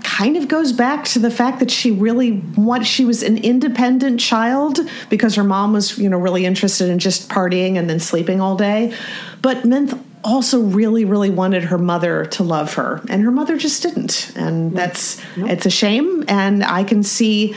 kind 0.02 0.36
of 0.36 0.48
goes 0.48 0.72
back 0.72 1.04
to 1.04 1.18
the 1.18 1.30
fact 1.30 1.60
that 1.60 1.70
she 1.70 1.90
really 1.90 2.38
what 2.56 2.86
she 2.86 3.04
was 3.04 3.22
an 3.22 3.36
independent 3.38 4.18
child 4.18 4.80
because 5.10 5.34
her 5.34 5.44
mom 5.44 5.74
was 5.74 5.98
you 5.98 6.08
know 6.08 6.18
really 6.18 6.46
interested 6.46 6.88
in 6.88 6.98
just 6.98 7.28
partying 7.28 7.76
and 7.76 7.88
then 7.88 8.00
sleeping 8.00 8.40
all 8.40 8.56
day 8.56 8.94
but 9.42 9.58
Minthe 9.58 10.02
also 10.22 10.60
really 10.60 11.04
really 11.04 11.30
wanted 11.30 11.64
her 11.64 11.78
mother 11.78 12.26
to 12.26 12.42
love 12.42 12.74
her 12.74 13.00
and 13.08 13.22
her 13.22 13.30
mother 13.30 13.56
just 13.56 13.82
didn't 13.82 14.32
and 14.36 14.76
that's 14.76 15.20
nope. 15.36 15.50
it's 15.50 15.64
a 15.64 15.70
shame 15.70 16.24
and 16.28 16.62
i 16.62 16.84
can 16.84 17.02
see 17.02 17.54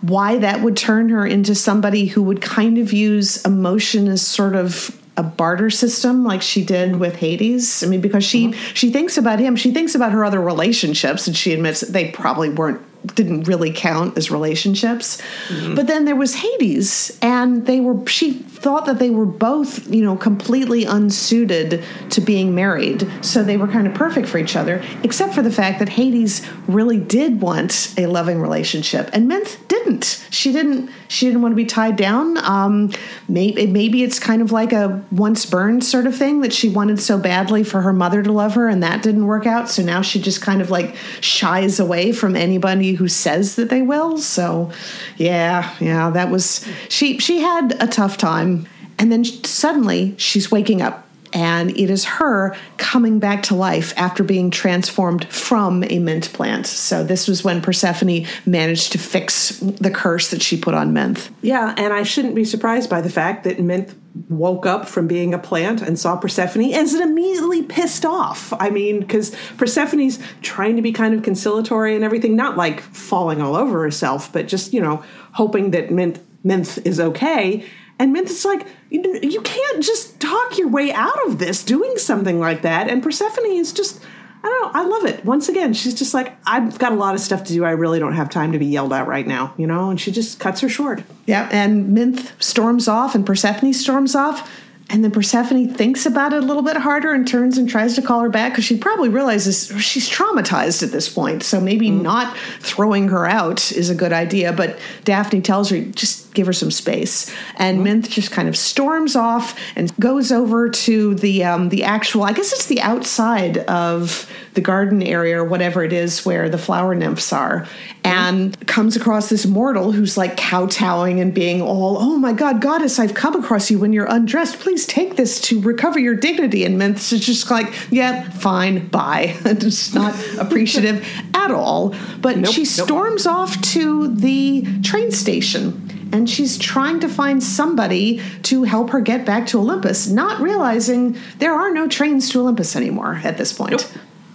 why 0.00 0.38
that 0.38 0.62
would 0.62 0.76
turn 0.76 1.08
her 1.08 1.26
into 1.26 1.54
somebody 1.54 2.06
who 2.06 2.22
would 2.22 2.40
kind 2.40 2.78
of 2.78 2.92
use 2.92 3.44
emotion 3.44 4.06
as 4.08 4.26
sort 4.26 4.54
of 4.54 4.96
a 5.16 5.22
barter 5.22 5.68
system 5.68 6.24
like 6.24 6.40
she 6.40 6.64
did 6.64 6.96
with 6.96 7.16
Hades. 7.16 7.82
I 7.82 7.88
mean, 7.88 8.00
because 8.00 8.24
she 8.24 8.46
mm-hmm. 8.46 8.74
she 8.74 8.92
thinks 8.92 9.18
about 9.18 9.40
him, 9.40 9.56
she 9.56 9.72
thinks 9.72 9.96
about 9.96 10.12
her 10.12 10.24
other 10.24 10.40
relationships, 10.40 11.26
and 11.26 11.36
she 11.36 11.52
admits 11.52 11.80
they 11.80 12.12
probably 12.12 12.50
weren't 12.50 12.80
didn't 13.06 13.44
really 13.44 13.72
count 13.72 14.16
as 14.16 14.30
relationships. 14.30 15.20
Mm-hmm. 15.48 15.74
But 15.74 15.86
then 15.86 16.04
there 16.04 16.16
was 16.16 16.34
Hades, 16.34 17.16
and 17.22 17.66
they 17.66 17.80
were 17.80 18.06
she 18.06 18.32
thought 18.32 18.86
that 18.86 18.98
they 18.98 19.10
were 19.10 19.26
both, 19.26 19.86
you 19.88 20.02
know, 20.02 20.16
completely 20.16 20.84
unsuited 20.84 21.84
to 22.10 22.20
being 22.20 22.54
married. 22.54 23.08
So 23.22 23.44
they 23.44 23.56
were 23.56 23.68
kind 23.68 23.86
of 23.86 23.94
perfect 23.94 24.28
for 24.28 24.38
each 24.38 24.56
other, 24.56 24.82
except 25.04 25.32
for 25.32 25.42
the 25.42 25.52
fact 25.52 25.78
that 25.78 25.90
Hades 25.90 26.46
really 26.66 26.98
did 26.98 27.40
want 27.40 27.94
a 27.96 28.06
loving 28.06 28.40
relationship, 28.40 29.10
and 29.12 29.30
Minthe 29.30 29.56
didn't. 29.68 30.24
She 30.30 30.52
didn't. 30.52 30.90
She 31.08 31.26
didn't 31.26 31.40
want 31.40 31.52
to 31.52 31.56
be 31.56 31.64
tied 31.64 31.96
down. 31.96 32.36
Um, 32.38 32.90
maybe 33.28 33.66
maybe 33.66 34.02
it's 34.02 34.18
kind 34.18 34.42
of 34.42 34.52
like 34.52 34.72
a 34.72 35.02
once 35.10 35.46
burned 35.46 35.84
sort 35.84 36.06
of 36.06 36.16
thing 36.16 36.40
that 36.40 36.52
she 36.52 36.68
wanted 36.68 37.00
so 37.00 37.18
badly 37.18 37.62
for 37.62 37.80
her 37.82 37.92
mother 37.92 38.22
to 38.22 38.32
love 38.32 38.54
her, 38.54 38.68
and 38.68 38.82
that 38.82 39.02
didn't 39.02 39.26
work 39.26 39.46
out. 39.46 39.68
So 39.68 39.82
now 39.82 40.02
she 40.02 40.20
just 40.20 40.42
kind 40.42 40.60
of 40.60 40.70
like 40.70 40.96
shies 41.20 41.80
away 41.80 42.12
from 42.12 42.36
anybody 42.36 42.87
who 42.94 43.08
says 43.08 43.56
that 43.56 43.70
they 43.70 43.82
will. 43.82 44.18
So, 44.18 44.70
yeah, 45.16 45.74
yeah, 45.80 46.10
that 46.10 46.30
was 46.30 46.66
she. 46.88 47.18
She 47.18 47.40
had 47.40 47.76
a 47.82 47.86
tough 47.86 48.16
time, 48.16 48.66
and 48.98 49.10
then 49.10 49.24
suddenly 49.24 50.14
she's 50.18 50.50
waking 50.50 50.82
up 50.82 51.07
and 51.32 51.70
it 51.70 51.90
is 51.90 52.04
her 52.04 52.56
coming 52.76 53.18
back 53.18 53.42
to 53.44 53.54
life 53.54 53.92
after 53.96 54.22
being 54.22 54.50
transformed 54.50 55.26
from 55.26 55.84
a 55.88 55.98
mint 55.98 56.32
plant. 56.32 56.66
So 56.66 57.04
this 57.04 57.28
was 57.28 57.44
when 57.44 57.60
Persephone 57.60 58.26
managed 58.46 58.92
to 58.92 58.98
fix 58.98 59.58
the 59.58 59.90
curse 59.90 60.30
that 60.30 60.42
she 60.42 60.56
put 60.58 60.74
on 60.74 60.92
Minthe. 60.92 61.30
Yeah, 61.42 61.74
and 61.76 61.92
I 61.92 62.02
shouldn't 62.02 62.34
be 62.34 62.44
surprised 62.44 62.88
by 62.88 63.00
the 63.00 63.10
fact 63.10 63.44
that 63.44 63.58
Minthe 63.58 63.94
woke 64.28 64.66
up 64.66 64.88
from 64.88 65.06
being 65.06 65.32
a 65.32 65.38
plant 65.38 65.82
and 65.82 65.98
saw 65.98 66.16
Persephone 66.16 66.64
and 66.64 66.74
is 66.74 66.94
immediately 66.94 67.62
pissed 67.62 68.04
off. 68.04 68.52
I 68.58 68.70
mean, 68.70 69.00
because 69.00 69.34
Persephone's 69.56 70.18
trying 70.42 70.76
to 70.76 70.82
be 70.82 70.92
kind 70.92 71.14
of 71.14 71.22
conciliatory 71.22 71.94
and 71.94 72.04
everything, 72.04 72.34
not 72.34 72.56
like 72.56 72.80
falling 72.80 73.40
all 73.40 73.54
over 73.54 73.82
herself, 73.82 74.32
but 74.32 74.48
just, 74.48 74.72
you 74.72 74.80
know, 74.80 75.04
hoping 75.32 75.70
that 75.70 75.90
Minthe, 75.90 76.20
Minthe 76.44 76.84
is 76.86 76.98
okay. 76.98 77.64
And 77.98 78.14
Minthe 78.14 78.30
is 78.30 78.44
like, 78.44 78.66
you, 78.90 79.18
you 79.22 79.40
can't 79.40 79.82
just 79.82 80.20
talk 80.20 80.56
your 80.56 80.68
way 80.68 80.92
out 80.92 81.26
of 81.26 81.38
this 81.38 81.64
doing 81.64 81.96
something 81.98 82.38
like 82.38 82.62
that. 82.62 82.88
And 82.88 83.02
Persephone 83.02 83.46
is 83.46 83.72
just, 83.72 84.00
I 84.42 84.48
don't 84.48 84.62
know, 84.62 84.80
I 84.80 84.84
love 84.84 85.04
it. 85.04 85.24
Once 85.24 85.48
again, 85.48 85.74
she's 85.74 85.94
just 85.94 86.14
like, 86.14 86.36
I've 86.46 86.78
got 86.78 86.92
a 86.92 86.94
lot 86.94 87.14
of 87.14 87.20
stuff 87.20 87.44
to 87.44 87.52
do. 87.52 87.64
I 87.64 87.72
really 87.72 87.98
don't 87.98 88.14
have 88.14 88.30
time 88.30 88.52
to 88.52 88.58
be 88.58 88.66
yelled 88.66 88.92
at 88.92 89.08
right 89.08 89.26
now, 89.26 89.52
you 89.56 89.66
know? 89.66 89.90
And 89.90 90.00
she 90.00 90.12
just 90.12 90.38
cuts 90.38 90.60
her 90.60 90.68
short. 90.68 91.02
Yeah, 91.26 91.48
and 91.50 91.96
Minthe 91.96 92.30
storms 92.42 92.86
off 92.86 93.14
and 93.14 93.26
Persephone 93.26 93.72
storms 93.72 94.14
off 94.14 94.48
and 94.90 95.04
then 95.04 95.10
Persephone 95.10 95.68
thinks 95.68 96.06
about 96.06 96.32
it 96.32 96.42
a 96.42 96.46
little 96.46 96.62
bit 96.62 96.76
harder 96.76 97.12
and 97.12 97.28
turns 97.28 97.58
and 97.58 97.68
tries 97.68 97.94
to 97.96 98.02
call 98.02 98.20
her 98.20 98.30
back 98.30 98.52
because 98.52 98.64
she 98.64 98.78
probably 98.78 99.10
realizes 99.10 99.66
she's 99.82 100.08
traumatized 100.08 100.82
at 100.82 100.92
this 100.92 101.12
point. 101.12 101.42
So 101.42 101.60
maybe 101.60 101.90
mm. 101.90 102.00
not 102.00 102.34
throwing 102.60 103.08
her 103.08 103.26
out 103.26 103.70
is 103.72 103.90
a 103.90 103.94
good 103.94 104.14
idea. 104.14 104.52
But 104.52 104.78
Daphne 105.04 105.42
tells 105.42 105.68
her, 105.70 105.80
just 105.80 106.27
give 106.38 106.46
her 106.46 106.52
some 106.52 106.70
space. 106.70 107.34
And 107.56 107.80
mm. 107.80 107.88
Minthe 107.88 108.08
just 108.08 108.30
kind 108.30 108.48
of 108.48 108.56
storms 108.56 109.16
off 109.16 109.58
and 109.74 109.94
goes 109.98 110.30
over 110.30 110.70
to 110.70 111.16
the 111.16 111.42
um, 111.42 111.68
the 111.68 111.82
actual, 111.82 112.22
I 112.22 112.32
guess 112.32 112.52
it's 112.52 112.66
the 112.66 112.80
outside 112.80 113.58
of 113.58 114.30
the 114.54 114.60
garden 114.60 115.02
area 115.02 115.40
or 115.40 115.44
whatever 115.44 115.82
it 115.82 115.92
is 115.92 116.24
where 116.24 116.48
the 116.48 116.58
flower 116.58 116.94
nymphs 116.94 117.32
are 117.32 117.66
and 118.04 118.66
comes 118.66 118.96
across 118.96 119.28
this 119.28 119.46
mortal 119.46 119.92
who's 119.92 120.16
like 120.16 120.36
kowtowing 120.36 121.20
and 121.20 121.34
being 121.34 121.60
all, 121.60 121.98
oh 121.98 122.16
my 122.16 122.32
God, 122.32 122.60
goddess, 122.60 122.98
I've 122.98 123.14
come 123.14 123.34
across 123.34 123.70
you 123.70 123.78
when 123.78 123.92
you're 123.92 124.06
undressed. 124.06 124.60
Please 124.60 124.86
take 124.86 125.16
this 125.16 125.40
to 125.42 125.60
recover 125.60 125.98
your 125.98 126.14
dignity. 126.14 126.64
And 126.64 126.80
Minthe's 126.80 127.24
just 127.24 127.50
like, 127.50 127.72
yeah, 127.90 128.30
fine, 128.30 128.86
bye. 128.88 129.36
just 129.58 129.94
not 129.94 130.14
appreciative 130.38 131.06
at 131.34 131.50
all. 131.50 131.94
But 132.20 132.38
nope, 132.38 132.52
she 132.52 132.64
storms 132.64 133.26
nope. 133.26 133.34
off 133.34 133.60
to 133.72 134.14
the 134.14 134.64
train 134.82 135.10
station 135.10 135.88
and 136.12 136.28
she's 136.28 136.58
trying 136.58 137.00
to 137.00 137.08
find 137.08 137.42
somebody 137.42 138.20
to 138.44 138.64
help 138.64 138.90
her 138.90 139.00
get 139.00 139.24
back 139.24 139.46
to 139.48 139.58
Olympus, 139.58 140.08
not 140.08 140.40
realizing 140.40 141.16
there 141.38 141.54
are 141.54 141.72
no 141.72 141.88
trains 141.88 142.30
to 142.30 142.40
Olympus 142.40 142.76
anymore 142.76 143.20
at 143.24 143.36
this 143.38 143.52
point. 143.52 143.72
Nope. 143.72 143.82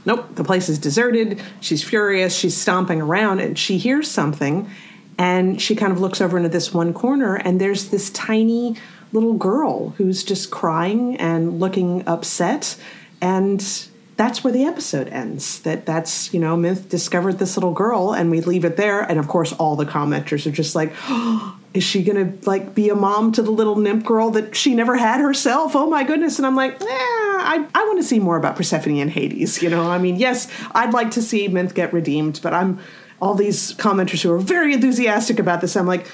Nope, 0.06 0.36
the 0.36 0.44
place 0.44 0.68
is 0.68 0.80
deserted. 0.80 1.42
She's 1.62 1.84
furious. 1.84 2.36
She's 2.36 2.58
stomping 2.58 3.02
around 3.02 3.40
and 3.40 3.58
she 3.58 3.78
hears 3.78 4.12
something 4.12 4.70
and 5.18 5.62
she 5.62 5.76
kind 5.76 5.94
of 5.94 6.00
looks 6.02 6.20
over 6.20 6.38
into 6.38 6.50
this 6.50 6.74
one 6.74 6.94
corner 6.94 7.36
and 7.36 7.62
there's 7.62 7.90
this 7.90 8.10
tiny 8.10 8.76
little 9.14 9.34
girl 9.34 9.90
who's 9.92 10.24
just 10.24 10.52
crying 10.52 11.16
and 11.18 11.60
looking 11.60 12.06
upset 12.08 12.76
and 13.22 13.88
that's 14.16 14.44
where 14.44 14.54
the 14.54 14.66
episode 14.66 15.08
ends. 15.08 15.60
That 15.62 15.86
that's 15.86 16.34
you 16.34 16.40
know 16.40 16.56
Minthe 16.56 16.88
discovered 16.90 17.40
this 17.40 17.58
little 17.58 17.74
girl 17.74 18.14
and 18.14 18.30
we 18.30 18.42
leave 18.42 18.66
it 18.66 18.78
there. 18.78 19.02
And 19.02 19.20
of 19.20 19.28
course 19.28 19.54
all 19.54 19.76
the 19.76 19.86
commenters 19.86 20.46
are 20.46 20.52
just 20.52 20.76
like 20.76 20.94
oh, 21.08 21.58
is 21.74 21.84
she 21.84 22.04
gonna 22.04 22.34
like 22.46 22.76
be 22.76 22.90
a 22.90 22.96
mom 22.96 23.32
to 23.34 23.42
the 23.42 23.52
little 23.52 23.76
nymph 23.76 24.06
girl 24.06 24.30
that 24.32 24.56
she 24.56 24.76
never 24.76 24.96
had 24.96 25.20
herself? 25.20 25.76
Oh 25.76 25.90
my 25.90 26.04
goodness. 26.04 26.38
And 26.38 26.46
i'm 26.46 26.56
like 26.56 26.82
eh, 26.82 26.86
i, 26.86 27.68
I 27.74 27.84
want 27.86 28.00
to 28.00 28.04
see 28.04 28.20
more 28.20 28.38
about 28.38 28.56
persephone 28.56 28.98
and 28.98 29.10
hades 29.10 29.62
you 29.62 29.70
know? 29.70 29.90
I 29.90 29.98
mean 29.98 30.16
yes 30.18 30.48
i'd 30.74 30.94
like 30.94 31.12
to 31.12 31.22
see 31.22 31.48
Minthe 31.48 31.74
get 31.74 31.94
redeemed 31.94 32.40
but 32.44 32.54
i'm 32.54 32.80
all 33.22 33.36
these 33.36 33.74
commenters 33.76 34.22
who 34.22 34.32
are 34.32 34.40
very 34.40 34.74
enthusiastic 34.74 35.40
about 35.40 35.62
this 35.62 35.76
i'm 35.76 35.88
like 35.88 36.06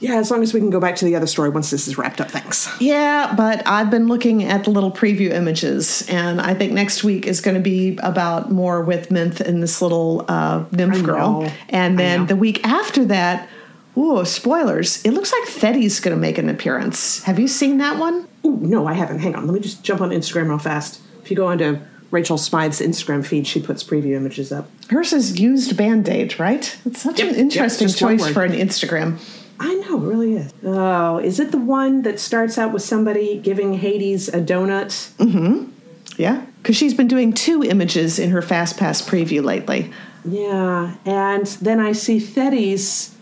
yeah, 0.00 0.16
as 0.16 0.30
long 0.30 0.42
as 0.42 0.52
we 0.52 0.60
can 0.60 0.70
go 0.70 0.80
back 0.80 0.96
to 0.96 1.04
the 1.04 1.16
other 1.16 1.26
story 1.26 1.48
once 1.48 1.70
this 1.70 1.88
is 1.88 1.96
wrapped 1.96 2.20
up, 2.20 2.30
thanks. 2.30 2.68
Yeah, 2.80 3.34
but 3.36 3.66
I've 3.66 3.90
been 3.90 4.06
looking 4.06 4.44
at 4.44 4.64
the 4.64 4.70
little 4.70 4.90
preview 4.90 5.30
images, 5.30 6.06
and 6.08 6.40
I 6.40 6.54
think 6.54 6.72
next 6.72 7.04
week 7.04 7.26
is 7.26 7.40
going 7.40 7.54
to 7.54 7.62
be 7.62 7.98
about 8.02 8.50
more 8.50 8.82
with 8.82 9.08
Minthe 9.08 9.40
and 9.40 9.62
this 9.62 9.80
little 9.80 10.24
uh, 10.28 10.64
nymph 10.72 11.02
girl. 11.02 11.50
And 11.68 11.98
then 11.98 12.26
the 12.26 12.36
week 12.36 12.64
after 12.66 13.04
that, 13.06 13.48
Ooh, 13.96 14.24
spoilers. 14.24 15.04
It 15.04 15.12
looks 15.12 15.32
like 15.32 15.44
Thetis 15.44 16.00
going 16.00 16.16
to 16.16 16.20
make 16.20 16.38
an 16.38 16.48
appearance. 16.48 17.22
Have 17.24 17.38
you 17.38 17.46
seen 17.46 17.78
that 17.78 17.98
one? 17.98 18.26
Ooh, 18.44 18.58
no, 18.60 18.86
I 18.86 18.92
haven't. 18.92 19.20
Hang 19.20 19.36
on. 19.36 19.46
Let 19.46 19.54
me 19.54 19.60
just 19.60 19.84
jump 19.84 20.00
on 20.00 20.10
Instagram 20.10 20.48
real 20.48 20.58
fast. 20.58 21.00
If 21.22 21.30
you 21.30 21.36
go 21.36 21.46
onto 21.46 21.78
Rachel 22.10 22.36
Smythe's 22.36 22.80
Instagram 22.80 23.24
feed, 23.24 23.46
she 23.46 23.62
puts 23.62 23.84
preview 23.84 24.14
images 24.16 24.50
up. 24.50 24.68
Hers 24.90 25.12
is 25.12 25.38
used 25.38 25.76
band 25.76 26.08
aid, 26.08 26.38
right? 26.40 26.76
It's 26.84 27.02
such 27.02 27.20
yep, 27.20 27.30
an 27.30 27.34
interesting 27.36 27.88
yep, 27.88 27.96
choice 27.96 28.28
for 28.28 28.42
an 28.42 28.52
Instagram. 28.52 29.18
I 29.60 29.74
know, 29.74 30.02
it 30.02 30.06
really 30.06 30.34
is. 30.36 30.52
Oh, 30.64 31.18
is 31.18 31.38
it 31.40 31.52
the 31.52 31.58
one 31.58 32.02
that 32.02 32.18
starts 32.18 32.58
out 32.58 32.72
with 32.72 32.82
somebody 32.82 33.38
giving 33.38 33.74
Hades 33.74 34.28
a 34.28 34.40
donut? 34.40 35.12
Mm-hmm. 35.16 35.70
Yeah, 36.16 36.44
because 36.58 36.76
she's 36.76 36.94
been 36.94 37.08
doing 37.08 37.32
two 37.32 37.62
images 37.62 38.18
in 38.18 38.30
her 38.30 38.42
Fast 38.42 38.76
Pass 38.76 39.02
preview 39.02 39.42
lately. 39.42 39.92
Yeah, 40.24 40.96
and 41.04 41.46
then 41.46 41.80
I 41.80 41.92
see 41.92 42.18
Thetis 42.18 43.14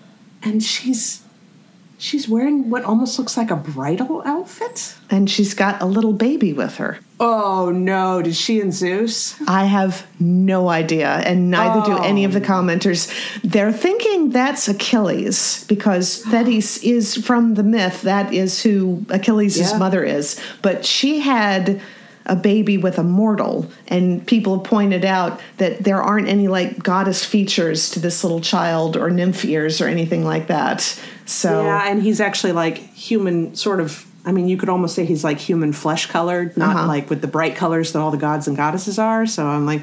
and 0.43 0.63
she's 0.63 1.22
she's 2.03 2.29
wearing 2.29 2.69
what 2.69 2.83
almost 2.83 3.17
looks 3.17 3.37
like 3.37 3.51
a 3.53 3.57
bridal 3.57 4.23
outfit? 4.27 4.97
And 5.09 5.31
she's 5.31 5.55
got 5.55 5.81
a 5.81 5.87
little 5.87 6.13
baby 6.13 6.53
with 6.53 6.77
her. 6.77 6.99
Oh 7.21 7.71
no. 7.71 8.21
Did 8.21 8.35
she 8.35 8.61
and 8.61 8.75
zeus? 8.75 9.41
I 9.47 9.67
have 9.67 10.05
no 10.19 10.69
idea 10.69 11.09
and 11.09 11.51
neither 11.51 11.81
oh. 11.81 11.97
do 11.97 12.03
any 12.03 12.25
of 12.25 12.33
the 12.33 12.43
oh. 12.43 12.45
commenters. 12.45 13.09
They're 13.43 13.73
thinking 13.73 14.31
that's 14.31 14.67
achilles 14.67 15.65
because 15.69 16.25
thetis 16.25 16.79
is 16.79 17.17
from 17.17 17.55
the 17.55 17.63
myth 17.63 18.03
that 18.03 18.35
is 18.35 18.63
who 18.65 19.07
achilles' 19.09 19.59
yeah. 19.59 19.79
mother 19.79 20.03
is. 20.03 20.41
But 20.61 20.85
she 20.85 21.21
had 21.21 21.81
a 22.27 22.37
baby 22.37 22.79
with 22.79 22.99
a 22.99 23.03
mortal 23.03 23.71
and 23.89 24.27
people 24.27 24.57
have 24.57 24.65
pointed 24.65 25.05
out 25.05 25.41
that 25.59 25.85
there 25.85 26.03
aren't 26.03 26.29
any 26.29 26.49
like 26.49 26.83
goddess 26.83 27.25
features 27.25 27.91
to 27.91 28.01
this 28.01 28.25
little 28.25 28.41
child 28.41 28.97
or 28.97 29.11
nymph 29.11 29.45
ears 29.45 29.81
or 29.81 29.87
anything 29.87 30.25
like 30.25 30.47
that 30.49 31.01
so 31.27 31.63
yeah 31.65 31.89
and 31.91 32.03
he's 32.03 32.21
actually 32.21 32.53
like 32.53 32.79
human 32.95 33.55
sort 33.55 33.81
of 33.81 34.07
I 34.25 34.31
mean, 34.31 34.47
you 34.47 34.57
could 34.57 34.69
almost 34.69 34.95
say 34.95 35.05
he's 35.05 35.25
like 35.25 35.39
human 35.39 35.73
flesh 35.73 36.07
colored, 36.07 36.57
not 36.57 36.77
Uh-huh. 36.77 36.87
like 36.87 37.11
with 37.11 37.23
the 37.23 37.27
bright 37.27 37.57
colors 37.57 37.93
that 37.93 37.99
all 37.99 38.13
the 38.13 38.17
gods 38.17 38.47
and 38.47 38.57
goddesses 38.57 38.97
are. 38.97 39.27
So 39.27 39.45
I'm 39.45 39.67
like, 39.67 39.83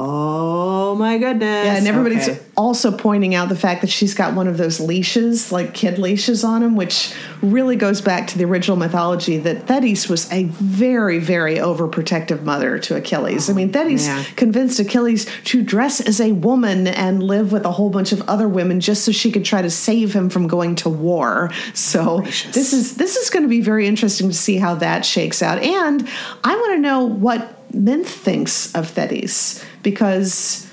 oh 0.00 0.94
my 0.94 1.18
goodness. 1.18 1.66
Yeah, 1.66 1.76
and 1.76 1.86
everybody's 1.88 2.28
Okay. 2.28 2.38
also 2.56 2.96
pointing 2.96 3.34
out 3.34 3.48
the 3.48 3.56
fact 3.56 3.80
that 3.80 3.90
she's 3.90 4.14
got 4.14 4.34
one 4.34 4.46
of 4.46 4.56
those 4.56 4.78
leashes, 4.80 5.50
like 5.50 5.74
kid 5.74 5.98
leashes 5.98 6.44
on 6.44 6.62
him, 6.62 6.76
which 6.76 7.12
really 7.42 7.74
goes 7.76 8.00
back 8.00 8.28
to 8.28 8.38
the 8.38 8.44
original 8.44 8.76
mythology 8.76 9.38
that 9.38 9.66
Thetis 9.66 10.08
was 10.08 10.30
a 10.32 10.44
very, 10.44 11.18
very 11.18 11.56
overprotective 11.56 12.42
mother 12.44 12.78
to 12.78 12.96
Achilles. 12.96 13.50
I 13.50 13.52
mean, 13.54 13.72
Thetis 13.72 14.06
Yeah. 14.06 14.22
convinced 14.36 14.78
Achilles 14.78 15.26
to 15.46 15.62
dress 15.62 16.00
as 16.00 16.20
a 16.20 16.32
woman 16.32 16.86
and 16.86 17.22
live 17.22 17.50
with 17.52 17.64
a 17.64 17.72
whole 17.72 17.90
bunch 17.90 18.12
of 18.12 18.22
other 18.28 18.48
women 18.48 18.80
just 18.80 19.04
so 19.04 19.12
she 19.12 19.30
could 19.32 19.44
try 19.44 19.62
to 19.62 19.70
save 19.70 20.12
him 20.14 20.30
from 20.30 20.46
going 20.46 20.76
to 20.76 20.88
war. 20.88 21.50
So 21.74 22.20
Gracious. 22.20 22.54
this 22.54 22.72
is 22.72 22.94
this 22.96 23.16
is 23.16 23.30
going 23.30 23.42
to 23.42 23.48
be 23.48 23.60
very 23.60 23.86
interesting 23.86 24.28
to 24.28 24.34
see 24.34 24.56
how 24.58 24.76
that 24.76 25.04
shakes 25.04 25.42
out. 25.42 25.58
And 25.62 26.08
I 26.44 26.54
want 26.54 26.74
to 26.74 26.78
know 26.78 27.04
what 27.04 27.54
Minthe 27.72 28.06
thinks 28.06 28.74
of 28.74 28.88
Thetis 28.88 29.62
because 29.90 30.66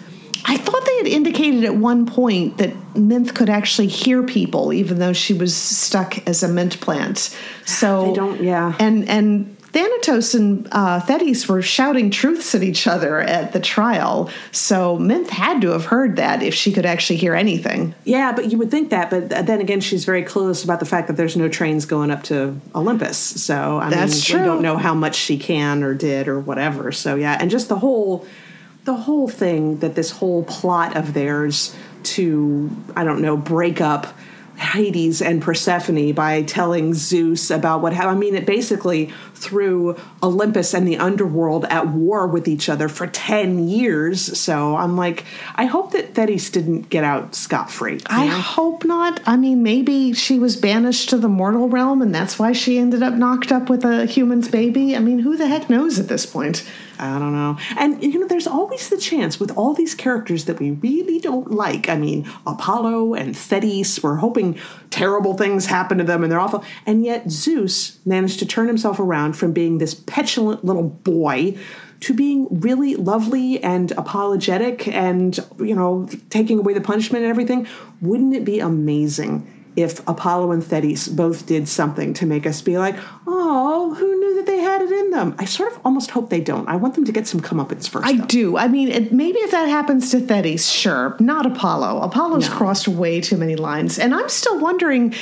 I 0.46 0.58
thought 0.58 0.86
they 0.86 0.98
had 0.98 1.08
indicated 1.08 1.64
at 1.64 1.76
one 1.76 2.06
point 2.06 2.58
that 2.58 2.72
Minthe 2.94 3.34
could 3.34 3.50
actually 3.50 3.88
hear 3.88 4.24
people, 4.24 4.74
even 4.74 5.00
though 5.00 5.14
she 5.14 5.34
was 5.34 5.56
stuck 5.56 6.28
as 6.28 6.44
a 6.44 6.48
mint 6.48 6.80
plant. 6.82 7.36
So 7.66 8.08
They 8.08 8.14
don't- 8.14 8.44
yeah. 8.44 8.74
And 8.80 9.08
and 9.10 9.52
Thanatos 9.74 10.34
and 10.34 10.70
uh, 10.72 11.02
Thetis 11.02 11.50
were 11.50 11.62
shouting 11.62 12.10
truths 12.10 12.56
at 12.56 12.64
each 12.64 12.88
other 12.88 13.20
at 13.20 13.52
the 13.52 13.60
trial. 13.60 14.30
So 14.54 14.98
Minthe 14.98 15.28
had 15.30 15.60
to 15.64 15.72
have 15.72 15.84
heard 15.84 16.16
that 16.16 16.42
if 16.42 16.54
she 16.54 16.72
could 16.72 16.86
actually 16.86 17.18
hear 17.18 17.36
anything. 17.36 17.94
Yeah, 18.06 18.32
but 18.32 18.50
you 18.52 18.58
would 18.58 18.72
think 18.72 18.90
that. 18.92 19.10
But 19.10 19.28
then 19.30 19.60
again, 19.60 19.82
she's 19.82 20.06
very 20.06 20.24
clueless 20.24 20.64
about 20.64 20.80
the 20.80 20.86
fact 20.86 21.08
that 21.10 21.18
there's 21.18 21.36
no 21.36 21.50
trains 21.50 21.86
going 21.86 22.10
up 22.10 22.24
to 22.24 22.56
Olympus. 22.74 23.18
So 23.18 23.80
I 23.80 23.90
That's 23.90 24.14
mean, 24.14 24.22
true. 24.22 24.40
we 24.40 24.46
don't 24.46 24.62
know 24.62 24.78
how 24.78 24.94
much 24.94 25.16
she 25.16 25.38
can 25.38 25.84
or 25.84 25.94
did 25.94 26.30
or 26.30 26.40
whatever. 26.40 26.94
So 26.94 27.16
yeah, 27.16 27.38
and 27.38 27.52
just 27.52 27.68
the 27.68 27.80
whole, 27.80 28.26
the 28.86 28.96
whole 28.96 29.28
thing 29.28 29.80
that 29.80 29.96
this 29.96 30.12
whole 30.12 30.44
plot 30.44 30.96
of 30.96 31.14
theirs 31.14 31.76
to 32.04 32.70
I 32.96 33.04
don't 33.04 33.22
know 33.22 33.36
break 33.36 33.82
up 33.82 34.08
Hades 34.58 35.22
and 35.22 35.42
Persephone 35.42 36.14
by 36.14 36.44
telling 36.44 36.94
Zeus 36.94 37.50
about 37.50 37.82
what 37.82 37.94
happened. 37.94 38.16
I 38.16 38.20
mean, 38.20 38.36
it 38.36 38.46
basically 38.46 39.12
threw 39.36 39.96
Olympus 40.24 40.74
and 40.74 40.88
the 40.88 40.98
underworld 40.98 41.66
at 41.66 41.88
war 41.88 42.28
with 42.28 42.48
each 42.48 42.70
other 42.70 42.88
for 42.88 43.08
10 43.08 43.68
years. 43.68 44.40
So 44.40 44.76
I'm 44.76 44.96
like, 44.96 45.26
I 45.56 45.66
hope 45.66 45.92
that 45.92 46.16
Thetis 46.16 46.50
didn't 46.50 46.90
get 46.90 47.04
out 47.04 47.36
scot 47.36 47.70
free. 47.70 48.00
I 48.08 48.26
hope 48.28 48.86
not. 48.86 49.22
I 49.26 49.38
mean, 49.38 49.64
maybe 49.64 50.14
she 50.14 50.40
was 50.40 50.56
banished 50.56 51.10
to 51.10 51.18
the 51.18 51.28
mortal 51.28 51.70
realm 51.70 52.02
and 52.02 52.14
that's 52.14 52.40
why 52.40 52.54
she 52.54 52.78
ended 52.78 53.04
up 53.04 53.14
knocked 53.14 53.52
up 53.52 53.70
with 53.70 53.84
a 53.86 54.06
human's 54.06 54.48
baby. 54.48 54.96
I 54.96 55.00
mean, 55.00 55.20
who 55.20 55.38
the 55.38 55.48
heck 55.48 55.70
knows 55.70 56.00
at 56.00 56.08
this 56.08 56.26
point? 56.26 56.68
I 56.98 57.20
don't 57.20 57.34
know. 57.34 57.58
And 57.78 58.02
you 58.02 58.20
know, 58.20 58.28
there's 58.28 58.48
always 58.48 58.90
the 58.90 58.98
chance 58.98 59.40
with 59.40 59.52
all 59.58 59.74
these 59.74 59.96
characters 59.96 60.46
that 60.46 60.60
we 60.60 60.72
really 60.72 61.20
don't 61.20 61.52
like. 61.52 61.90
I 61.90 61.98
mean, 61.98 62.30
Apollo 62.48 63.16
and 63.16 63.36
Thetis, 63.36 64.02
we're 64.02 64.16
hoping 64.16 64.58
terrible 64.92 65.36
things 65.36 65.66
happen 65.66 65.98
to 65.98 66.04
them 66.04 66.24
and 66.24 66.32
they're 66.32 66.40
awful. 66.40 66.64
And 66.86 67.04
yet 67.04 67.30
Zeus 67.30 68.00
managed 68.06 68.40
to 68.40 68.46
turn 68.46 68.68
himself 68.68 69.00
around 69.00 69.25
from 69.34 69.54
being 69.54 69.78
this 69.78 69.94
petulant 69.94 70.64
little 70.66 70.84
boy 70.90 71.58
to 72.02 72.14
being 72.14 72.48
really 72.60 72.96
lovely 72.96 73.64
and 73.64 73.92
apologetic 73.94 74.88
and, 74.88 75.40
you 75.60 75.76
know, 75.76 76.08
taking 76.30 76.60
away 76.60 76.74
the 76.74 76.82
punishment 76.82 77.24
and 77.24 77.30
everything. 77.30 77.68
Wouldn't 78.02 78.36
it 78.36 78.46
be 78.46 78.60
amazing? 78.60 79.52
If 79.76 80.08
Apollo 80.08 80.52
and 80.52 80.64
Thetis 80.64 81.08
both 81.08 81.46
did 81.46 81.68
something 81.68 82.14
to 82.16 82.26
make 82.26 82.46
us 82.46 82.62
be 82.62 82.78
like, 82.78 82.96
oh, 83.28 83.94
who 83.94 84.20
knew 84.20 84.25
that 84.46 84.52
they 84.52 84.60
had 84.60 84.82
it 84.82 84.92
in 84.92 85.12
them? 85.12 85.36
I 85.40 85.46
sort 85.46 85.72
of 85.72 85.80
almost 85.86 86.12
hope 86.12 86.30
they 86.30 86.42
don't. 86.42 86.68
I 86.68 86.76
want 86.76 86.96
them 86.96 87.06
to 87.06 87.12
get 87.12 87.28
some 87.28 87.42
comeuppance 87.42 87.88
first. 87.90 88.06
I 88.06 88.14
though. 88.18 88.26
do. 88.26 88.58
I 88.58 88.68
mean, 88.68 88.90
it, 88.90 89.12
maybe 89.12 89.40
if 89.40 89.52
that 89.52 89.68
happens 89.68 90.12
to 90.12 90.20
Thetis, 90.20 90.68
sure. 90.70 91.16
Not 91.20 91.46
Apollo. 91.46 92.02
Apollo's 92.02 92.50
No. 92.50 92.56
crossed 92.56 92.88
way 92.88 93.22
too 93.22 93.38
many 93.38 93.56
lines. 93.56 93.98
And 94.00 94.14
I'm 94.14 94.30
still 94.30 94.60
wondering 94.60 95.14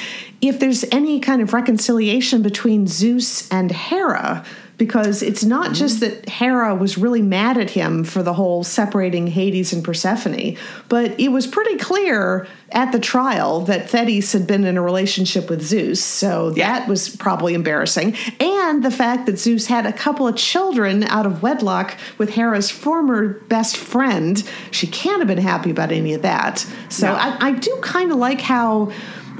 if 0.41 0.59
there's 0.59 0.83
any 0.91 1.19
kind 1.19 1.41
of 1.41 1.53
reconciliation 1.53 2.41
between 2.41 2.87
Zeus 2.87 3.49
and 3.51 3.71
Hera. 3.71 4.43
Because 4.77 5.21
it's 5.21 5.43
not 5.43 5.65
Mm-hmm. 5.67 5.73
just 5.75 5.99
that 6.01 6.27
Hera 6.27 6.73
was 6.75 6.97
really 6.97 7.21
mad 7.21 7.57
at 7.57 7.69
him 7.69 8.03
for 8.03 8.23
the 8.23 8.33
whole 8.33 8.63
separating 8.63 9.27
Hades 9.27 9.71
and 9.71 9.83
Persephone, 9.83 10.57
but 10.89 11.17
it 11.19 11.29
was 11.29 11.45
pretty 11.47 11.77
clear 11.77 12.47
at 12.71 12.91
the 12.91 12.99
trial 12.99 13.61
that 13.61 13.87
Thetis 13.89 14.33
had 14.33 14.47
been 14.47 14.63
in 14.65 14.75
a 14.77 14.81
relationship 14.81 15.47
with 15.49 15.61
Zeus. 15.61 16.03
So 16.03 16.51
Yeah. 16.55 16.79
that 16.79 16.87
was 16.89 17.15
probably 17.15 17.53
embarrassing. 17.53 18.15
And 18.39 18.83
the 18.83 18.89
fact 18.91 19.27
that 19.27 19.37
Zeus 19.39 19.67
had 19.67 19.85
a 19.85 19.93
couple 19.93 20.27
of 20.27 20.35
children 20.35 21.03
out 21.03 21.27
of 21.27 21.43
wedlock 21.43 21.95
with 22.17 22.31
Hera's 22.31 22.71
former 22.71 23.39
best 23.47 23.77
friend, 23.77 24.43
she 24.71 24.87
can't 24.87 25.19
have 25.19 25.27
been 25.27 25.37
happy 25.37 25.69
about 25.69 25.91
any 25.91 26.13
of 26.15 26.23
that. 26.23 26.65
So 26.89 27.07
No. 27.07 27.13
I, 27.13 27.37
I 27.39 27.51
do 27.51 27.77
kind 27.81 28.11
of 28.11 28.17
like 28.17 28.41
how. 28.41 28.91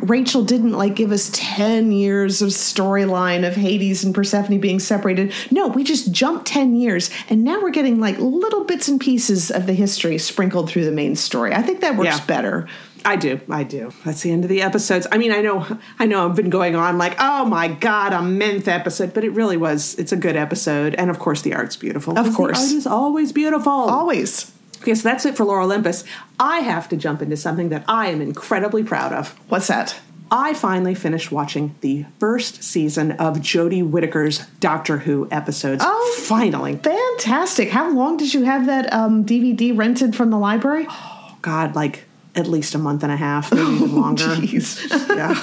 Rachel 0.04 0.44
didn't 0.44 0.74
like 0.74 0.96
give 0.96 1.12
us 1.12 1.30
10 1.34 1.92
years 1.92 2.42
of 2.42 2.50
storyline 2.50 3.48
of 3.48 3.56
Hades 3.56 4.04
and 4.04 4.14
Persephone 4.14 4.60
being 4.60 4.80
separated. 4.80 5.34
No, 5.52 5.68
we 5.68 5.84
just 5.84 6.12
jumped 6.12 6.46
10 6.48 6.76
years 6.76 7.10
and 7.30 7.44
now 7.44 7.62
we're 7.62 7.72
getting 7.72 8.00
like 8.00 8.18
little 8.20 8.66
bits 8.66 8.88
and 8.88 9.00
pieces 9.00 9.50
of 9.50 9.66
the 9.66 9.74
history 9.74 10.18
sprinkled 10.18 10.70
through 10.70 10.86
the 10.86 10.92
main 10.92 11.16
story. 11.16 11.54
I 11.54 11.62
think 11.62 11.82
that 11.82 11.96
works 11.96 12.18
Yeah. 12.20 12.26
better. 12.26 12.68
I 13.06 13.18
do. 13.18 13.42
I 13.50 13.64
do. 13.64 13.92
That's 14.06 14.22
the 14.22 14.32
end 14.32 14.46
of 14.46 14.50
the 14.50 14.62
episodes. 14.62 15.08
I 15.12 15.18
mean, 15.18 15.34
I 15.34 15.42
know, 15.42 15.66
I 16.00 16.06
know, 16.06 16.26
I've 16.26 16.36
been 16.38 16.50
going 16.50 16.74
on 16.78 16.98
like, 16.98 17.16
oh 17.20 17.44
my 17.44 17.68
god, 17.68 18.14
a 18.14 18.20
Minthe 18.20 18.70
episode, 18.70 19.14
but 19.14 19.26
it 19.26 19.32
really 19.32 19.58
was. 19.58 19.96
It's 19.96 20.14
a 20.14 20.16
good 20.16 20.38
episode, 20.38 20.96
and 20.96 21.10
of 21.10 21.20
course, 21.20 21.42
the 21.42 21.54
art's 21.54 21.76
beautiful. 21.76 22.18
Of 22.18 22.34
course. 22.34 22.58
the 22.60 22.64
art 22.64 22.74
is 22.78 22.88
always 22.88 23.34
beautiful. 23.34 23.74
Always. 23.74 24.53
Okay, 24.84 24.96
so 24.96 25.08
that's 25.08 25.26
it 25.26 25.38
for 25.38 25.46
Lore 25.46 25.62
Olympus. 25.62 26.04
I 26.38 26.60
have 26.60 26.90
to 26.90 26.98
jump 26.98 27.22
into 27.22 27.38
something 27.38 27.70
that 27.70 27.86
I 27.88 28.08
am 28.10 28.22
incredibly 28.22 28.84
proud 28.84 29.14
of. 29.14 29.30
What's 29.48 29.68
that? 29.68 29.98
I 30.30 30.54
finally 30.54 30.94
finished 30.94 31.32
watching 31.32 31.76
the 31.80 32.06
first 32.20 32.62
season 32.62 33.14
of 33.14 33.38
Jodie 33.38 33.88
Whittaker's 33.88 34.40
Doctor 34.60 34.98
Who 34.98 35.30
episodes. 35.32 35.84
Oh. 35.86 36.16
finally! 36.24 36.76
Fantastic. 36.76 37.70
How 37.70 37.94
long 37.94 38.18
did 38.18 38.34
you 38.34 38.44
have 38.44 38.66
that 38.66 38.92
um, 38.92 39.24
DVD 39.24 39.78
rented 39.78 40.18
from 40.18 40.32
the 40.32 40.38
library? 40.38 40.86
Oh, 40.90 41.38
God, 41.42 41.76
like 41.76 42.04
at 42.36 42.48
least 42.48 42.74
a 42.74 42.78
month 42.78 43.04
and 43.04 43.12
a 43.12 43.18
half, 43.18 43.52
maybe 43.54 43.72
even 43.72 43.96
longer. 43.96 44.24
Jeez. 44.24 44.82
Yeah. 45.14 45.34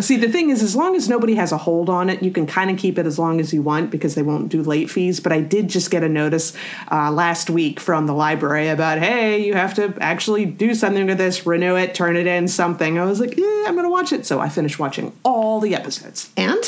See, 0.00 0.16
the 0.16 0.28
thing 0.28 0.50
is, 0.50 0.62
as 0.62 0.76
long 0.76 0.94
as 0.94 1.08
nobody 1.08 1.34
has 1.34 1.50
a 1.50 1.56
hold 1.56 1.90
on 1.90 2.08
it, 2.08 2.22
you 2.22 2.30
can 2.30 2.46
kind 2.46 2.70
of 2.70 2.78
keep 2.78 2.98
it 2.98 3.06
as 3.06 3.18
long 3.18 3.40
as 3.40 3.52
you 3.52 3.62
want 3.62 3.90
because 3.90 4.14
they 4.14 4.22
won't 4.22 4.48
do 4.48 4.62
late 4.62 4.88
fees. 4.88 5.18
But 5.18 5.32
I 5.32 5.40
did 5.40 5.68
just 5.68 5.90
get 5.90 6.04
a 6.04 6.08
notice 6.08 6.56
uh, 6.92 7.10
last 7.10 7.50
week 7.50 7.80
from 7.80 8.06
the 8.06 8.12
library 8.12 8.68
about, 8.68 8.98
hey, 8.98 9.44
you 9.44 9.54
have 9.54 9.74
to 9.74 9.92
actually 10.00 10.44
do 10.44 10.72
something 10.74 11.06
with 11.06 11.18
this, 11.18 11.46
renew 11.46 11.74
it, 11.74 11.94
turn 11.94 12.16
it 12.16 12.28
in, 12.28 12.46
something. 12.46 12.98
I 12.98 13.04
was 13.06 13.18
like, 13.18 13.36
yeah, 13.36 13.64
I'm 13.66 13.74
going 13.74 13.84
to 13.84 13.90
watch 13.90 14.12
it. 14.12 14.24
So 14.24 14.38
I 14.38 14.48
finished 14.48 14.78
watching 14.78 15.12
all 15.24 15.58
the 15.58 15.74
episodes. 15.74 16.30
And? 16.36 16.62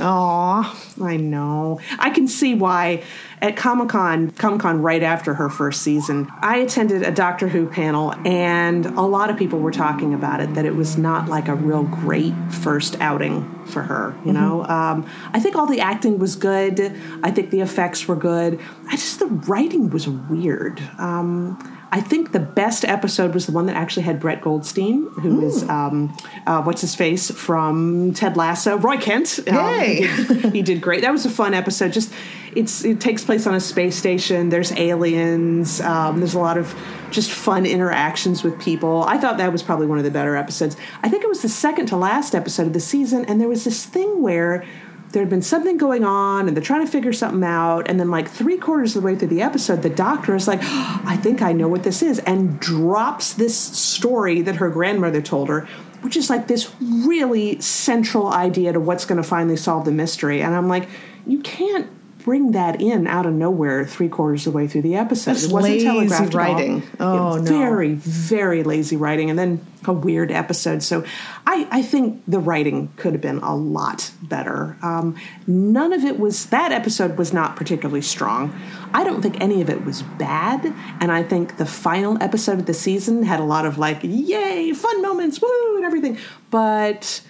Aw. 0.00 0.84
I 1.02 1.16
know. 1.16 1.80
I 1.98 2.10
can 2.10 2.28
see 2.28 2.54
why 2.54 3.02
at 3.40 3.56
Comic 3.56 3.90
Con, 3.90 4.30
Comic 4.32 4.60
Con 4.60 4.82
right 4.82 5.02
after 5.02 5.34
her 5.34 5.48
first 5.48 5.82
season, 5.82 6.28
I 6.40 6.58
attended 6.58 7.02
a 7.02 7.10
Doctor 7.10 7.48
Who 7.48 7.66
panel 7.66 8.14
and 8.26 8.86
a 8.86 9.02
lot 9.02 9.30
of 9.30 9.36
people 9.36 9.60
were 9.60 9.70
talking 9.70 10.14
about 10.14 10.40
it, 10.40 10.54
that 10.54 10.64
it 10.64 10.74
was 10.74 10.96
not 10.98 11.28
like 11.28 11.48
a 11.48 11.54
real 11.54 11.84
great 11.84 12.34
first 12.50 13.00
outing 13.00 13.64
for 13.66 13.82
her, 13.82 14.16
you 14.24 14.32
know? 14.32 14.64
Um, 14.64 15.08
I 15.32 15.40
think 15.40 15.56
all 15.56 15.66
the 15.66 15.80
acting 15.80 16.18
was 16.18 16.36
good. 16.36 16.80
I 17.22 17.30
think 17.30 17.50
the 17.50 17.60
effects 17.60 18.08
were 18.08 18.16
good. 18.16 18.60
I 18.88 18.92
just, 18.92 19.18
the 19.18 19.26
writing 19.26 19.90
was 19.90 20.08
weird. 20.08 20.80
Um, 20.98 21.58
I 21.90 22.00
think 22.00 22.32
the 22.32 22.40
best 22.40 22.84
episode 22.84 23.34
was 23.34 23.46
the 23.46 23.52
one 23.52 23.66
that 23.66 23.76
actually 23.76 24.02
had 24.02 24.20
Brett 24.20 24.42
Goldstein, 24.42 25.08
who 25.20 25.46
is 25.46 25.62
um, 25.68 26.14
uh, 26.46 26.62
what's 26.62 26.82
his 26.82 26.94
face 26.94 27.30
from 27.30 28.12
Ted 28.12 28.36
Lasso, 28.36 28.76
Roy 28.76 28.98
Kent. 28.98 29.40
Um, 29.48 29.80
he, 29.80 30.00
did, 30.06 30.52
he 30.52 30.62
did 30.62 30.80
great. 30.80 31.02
That 31.02 31.12
was 31.12 31.24
a 31.24 31.30
fun 31.30 31.54
episode. 31.54 31.92
Just 31.92 32.12
it's 32.54 32.84
it 32.84 33.00
takes 33.00 33.24
place 33.24 33.46
on 33.46 33.54
a 33.54 33.60
space 33.60 33.96
station. 33.96 34.50
There's 34.50 34.72
aliens. 34.72 35.80
Um, 35.80 36.18
there's 36.18 36.34
a 36.34 36.38
lot 36.38 36.58
of 36.58 36.74
just 37.10 37.30
fun 37.30 37.64
interactions 37.64 38.42
with 38.42 38.60
people. 38.60 39.04
I 39.04 39.16
thought 39.18 39.38
that 39.38 39.50
was 39.50 39.62
probably 39.62 39.86
one 39.86 39.98
of 39.98 40.04
the 40.04 40.10
better 40.10 40.36
episodes. 40.36 40.76
I 41.02 41.08
think 41.08 41.24
it 41.24 41.28
was 41.28 41.42
the 41.42 41.48
second 41.48 41.86
to 41.86 41.96
last 41.96 42.34
episode 42.34 42.66
of 42.66 42.72
the 42.72 42.80
season, 42.80 43.24
and 43.24 43.40
there 43.40 43.48
was 43.48 43.64
this 43.64 43.86
thing 43.86 44.22
where 44.22 44.64
there 45.12 45.22
had 45.22 45.30
been 45.30 45.42
something 45.42 45.76
going 45.76 46.04
on 46.04 46.48
and 46.48 46.56
they're 46.56 46.64
trying 46.64 46.84
to 46.84 46.90
figure 46.90 47.12
something 47.12 47.44
out. 47.44 47.88
And 47.88 47.98
then 47.98 48.10
like 48.10 48.28
three 48.28 48.58
quarters 48.58 48.94
of 48.94 49.02
the 49.02 49.06
way 49.06 49.16
through 49.16 49.28
the 49.28 49.42
episode 49.42 49.82
the 49.82 49.90
doctor 49.90 50.34
is 50.34 50.48
like 50.48 50.60
i 50.62 51.16
think 51.16 51.42
i 51.42 51.52
know 51.52 51.68
what 51.68 51.82
this 51.82 52.02
is 52.02 52.18
and 52.20 52.58
drops 52.60 53.34
this 53.34 53.56
story 53.56 54.42
that 54.42 54.56
her 54.56 54.68
grandmother 54.68 55.22
told 55.22 55.48
her 55.48 55.66
which 56.02 56.16
is 56.16 56.30
like 56.30 56.46
this 56.46 56.72
really 56.80 57.60
central 57.60 58.28
idea 58.28 58.72
to 58.72 58.80
what's 58.80 59.04
going 59.04 59.20
to 59.20 59.28
finally 59.28 59.56
solve 59.56 59.84
the 59.84 59.92
mystery. 59.92 60.42
And 60.42 60.54
i'm 60.54 60.68
like 60.68 60.88
you 61.26 61.40
can't 61.40 61.88
bring 62.24 62.52
that 62.52 62.80
in 62.80 63.06
out 63.06 63.26
of 63.26 63.32
nowhere 63.32 63.84
three 63.86 64.08
quarters 64.08 64.46
of 64.46 64.52
the 64.52 64.56
way 64.56 64.66
through 64.66 64.82
the 64.82 64.96
episode. 64.96 65.32
That's 65.32 65.44
it 65.44 65.52
wasn't 65.52 65.74
lazy 65.74 65.86
telegraphed 65.86 66.34
writing. 66.34 66.82
Oh, 67.00 67.36
no. 67.36 67.42
Very, 67.42 67.94
very 67.94 68.62
lazy 68.62 68.96
writing, 68.96 69.30
and 69.30 69.38
then 69.38 69.64
a 69.86 69.92
weird 69.92 70.30
episode. 70.30 70.82
So 70.82 71.04
I, 71.46 71.68
I 71.70 71.82
think 71.82 72.22
the 72.26 72.38
writing 72.38 72.92
could 72.96 73.12
have 73.12 73.22
been 73.22 73.38
a 73.38 73.54
lot 73.54 74.10
better. 74.22 74.76
Um, 74.82 75.16
none 75.46 75.92
of 75.92 76.04
it 76.04 76.18
was, 76.18 76.46
that 76.46 76.72
episode 76.72 77.16
was 77.16 77.32
not 77.32 77.56
particularly 77.56 78.02
strong. 78.02 78.58
I 78.92 79.04
don't 79.04 79.22
think 79.22 79.40
any 79.40 79.62
of 79.62 79.70
it 79.70 79.84
was 79.84 80.02
bad, 80.02 80.64
and 81.00 81.12
I 81.12 81.22
think 81.22 81.56
the 81.56 81.66
final 81.66 82.22
episode 82.22 82.58
of 82.58 82.66
the 82.66 82.74
season 82.74 83.22
had 83.22 83.40
a 83.40 83.44
lot 83.44 83.66
of 83.66 83.78
like, 83.78 84.00
yay, 84.02 84.72
fun 84.72 85.02
moments, 85.02 85.40
woo, 85.40 85.76
and 85.76 85.84
everything. 85.84 86.18
But 86.50 87.22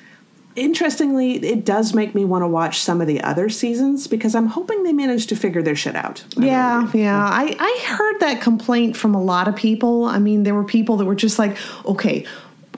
interestingly, 0.59 1.35
it 1.37 1.65
does 1.65 1.95
make 1.95 2.15
me 2.15 2.25
want 2.25 2.43
to 2.43 2.49
watch 2.49 2.81
some 2.81 3.01
of 3.01 3.07
the 3.07 3.23
other 3.23 3.49
seasons 3.49 4.07
because 4.07 4.35
I'm 4.35 4.47
hoping 4.47 4.83
they 4.83 4.93
managed 4.93 5.29
to 5.31 5.37
figure 5.37 5.63
their 5.63 5.77
shit 5.77 5.95
out. 5.95 6.25
I 6.37 6.45
Yeah, 6.45 6.91
yeah. 6.93 7.25
I, 7.25 7.57
I 7.59 7.87
heard 7.87 8.21
that 8.21 8.41
complaint 8.43 8.97
from 8.97 9.15
a 9.15 9.23
lot 9.23 9.49
of 9.49 9.57
people. 9.57 10.05
I 10.05 10.19
mean, 10.19 10.43
there 10.43 10.55
were 10.55 10.65
people 10.65 10.97
that 10.99 11.05
were 11.05 11.15
just 11.15 11.39
like, 11.39 11.57
okay, 11.87 12.27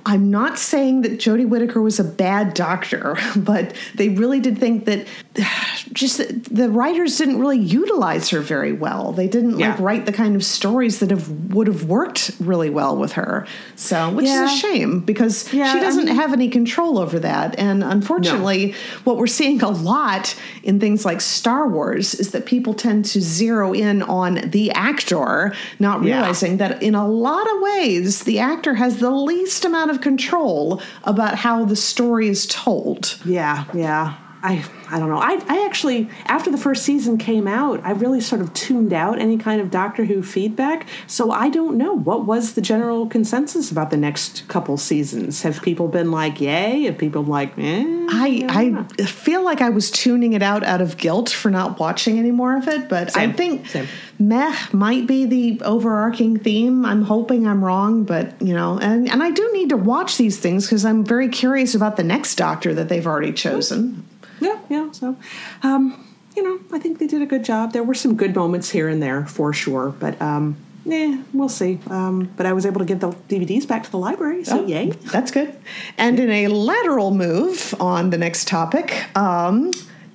I'm 0.07 0.31
not 0.31 0.59
saying 0.59 1.03
that 1.03 1.13
Jodie 1.13 1.49
Whittaker 1.49 1.81
was 1.81 2.01
a 2.01 2.05
bad 2.05 2.55
doctor, 2.55 3.17
but 3.37 3.75
they 3.95 4.11
really 4.11 4.41
did 4.41 4.59
think 4.59 4.85
that 4.87 5.07
just 5.93 6.19
the 6.53 6.69
writers 6.69 7.17
didn't 7.17 7.39
really 7.39 7.59
utilize 7.59 8.31
her 8.31 8.41
very 8.41 8.73
well. 8.73 9.13
They 9.13 9.29
didn't 9.29 9.59
like 9.59 9.79
write 9.79 10.07
the 10.07 10.13
kind 10.13 10.35
of 10.35 10.45
stories 10.45 10.99
that 10.99 11.11
have 11.11 11.29
would 11.55 11.67
have 11.69 11.85
worked 11.85 12.33
really 12.41 12.69
well 12.71 12.97
with 12.97 13.13
her. 13.13 13.47
So, 13.77 14.11
which 14.11 14.27
Yeah. 14.27 14.45
is 14.45 14.53
a 14.53 14.57
shame 14.57 15.01
because 15.01 15.53
Yeah, 15.53 15.73
she 15.73 15.81
doesn't 15.81 16.07
mean- 16.07 16.17
have 16.17 16.33
any 16.33 16.49
control 16.49 16.99
over 16.99 17.19
that. 17.21 17.55
And 17.59 17.85
unfortunately, 17.85 18.75
what 19.05 19.17
we're 19.19 19.27
seeing 19.29 19.63
a 19.63 19.71
lot 19.71 20.35
in 20.65 20.81
things 20.81 21.05
like 21.05 21.21
Star 21.21 21.69
Wars 21.69 22.15
is 22.15 22.31
that 22.33 22.45
people 22.45 22.75
tend 22.75 23.05
to 23.07 23.21
zero 23.21 23.73
in 23.73 24.03
on 24.03 24.41
the 24.51 24.73
actor, 24.73 25.53
not 25.79 26.03
Yeah. 26.03 26.17
realizing 26.17 26.57
that 26.57 26.83
in 26.83 26.95
a 26.97 27.07
lot 27.09 27.47
of 27.55 27.61
ways, 27.63 28.25
the 28.25 28.39
actor 28.41 28.75
has 28.75 28.97
the 28.97 29.11
least 29.11 29.65
amount 29.65 29.91
of 29.93 30.01
control 30.01 30.81
about 31.05 31.37
how 31.37 31.65
the 31.65 31.77
story 31.77 32.29
is 32.29 32.47
told. 32.47 33.17
Yeah, 33.25 33.65
yeah. 33.73 34.15
I 34.43 34.65
I 34.89 34.99
don't 34.99 35.09
know. 35.09 35.19
I, 35.19 35.41
I 35.49 35.67
actually 35.67 36.09
after 36.27 36.51
the 36.51 36.59
first 36.59 36.83
season 36.83 37.19
came 37.19 37.47
out, 37.47 37.81
I 37.85 37.93
really 37.93 38.21
sort 38.21 38.41
of 38.41 38.53
tuned 38.55 38.93
out 38.93 39.19
any 39.19 39.37
kind 39.37 39.61
of 39.61 39.71
Doctor 39.71 40.05
Who 40.05 40.23
feedback. 40.23 40.87
So 41.07 41.31
I 41.31 41.51
don't 41.51 41.77
know 41.77 41.93
what 41.93 42.25
was 42.25 42.55
the 42.55 42.61
general 42.61 43.07
consensus 43.07 43.71
about 43.71 43.91
the 43.91 43.97
next 43.97 44.49
couple 44.49 44.77
seasons. 44.77 45.43
Have 45.43 45.63
people 45.63 45.89
been 45.89 46.11
like, 46.11 46.41
"Yay"? 46.41 46.85
Have 46.85 46.99
people 46.99 47.23
like, 47.23 47.53
"Eh"? 47.59 47.85
I, 48.13 48.85
I 48.99 49.05
feel 49.05 49.45
like 49.45 49.61
I 49.61 49.71
was 49.71 49.91
tuning 49.91 50.33
it 50.33 50.43
out 50.43 50.65
out 50.65 50.81
of 50.81 50.97
guilt 50.97 51.31
for 51.31 51.51
not 51.51 51.79
watching 51.79 52.19
any 52.19 52.31
more 52.31 52.57
of 52.57 52.67
it, 52.67 52.89
but 52.89 53.17
I 53.17 53.33
think 53.33 53.67
same. 53.69 53.87
meh 54.19 54.57
might 54.73 55.07
be 55.07 55.27
the 55.27 55.63
overarching 55.65 56.39
theme. 56.39 56.85
I'm 56.85 57.03
hoping 57.03 57.47
I'm 57.47 57.65
wrong, 57.65 58.05
but 58.05 58.41
you 58.41 58.55
know, 58.55 58.79
and, 58.79 59.09
and 59.09 59.23
I 59.23 59.31
do 59.31 59.51
need 59.53 59.69
to 59.69 59.77
watch 59.77 60.17
these 60.17 60.39
things 60.39 60.67
because 60.67 60.85
I'm 60.85 61.05
very 61.05 61.29
curious 61.29 61.75
about 61.75 61.97
the 61.97 62.05
next 62.05 62.37
doctor 62.37 62.75
that 62.75 62.89
they've 62.89 63.07
already 63.07 63.33
chosen. 63.33 64.07
Yeah, 64.41 64.59
yeah. 64.69 64.91
So, 64.93 65.17
um, 65.63 66.07
you 66.37 66.43
know, 66.43 66.61
I 66.73 66.79
think 66.79 66.99
they 66.99 67.07
did 67.07 67.23
a 67.23 67.27
good 67.27 67.45
job. 67.45 67.73
There 67.73 67.83
were 67.83 67.95
some 67.95 68.17
good 68.17 68.35
moments 68.35 68.71
here 68.71 68.89
and 68.89 69.03
there 69.03 69.27
for 69.27 69.53
sure, 69.53 69.91
but 69.99 70.21
um, 70.23 70.57
eh, 70.91 71.21
we'll 71.33 71.49
see. 71.49 71.81
Um, 71.89 72.31
but 72.37 72.47
I 72.47 72.53
was 72.53 72.65
able 72.67 72.79
to 72.79 72.85
get 72.85 73.01
the 73.01 73.11
DVDs 73.29 73.67
back 73.67 73.83
to 73.85 73.91
the 73.91 73.99
library, 73.99 74.45
so 74.45 74.65
yay. 74.67 74.91
That's 74.91 75.31
good. 75.31 75.55
And 75.99 76.19
in 76.19 76.31
a 76.31 76.49
lateral 76.49 77.11
move 77.11 77.75
on 77.81 78.11
the 78.11 78.19
next 78.19 78.49
topic, 78.49 79.05
um, 79.17 79.73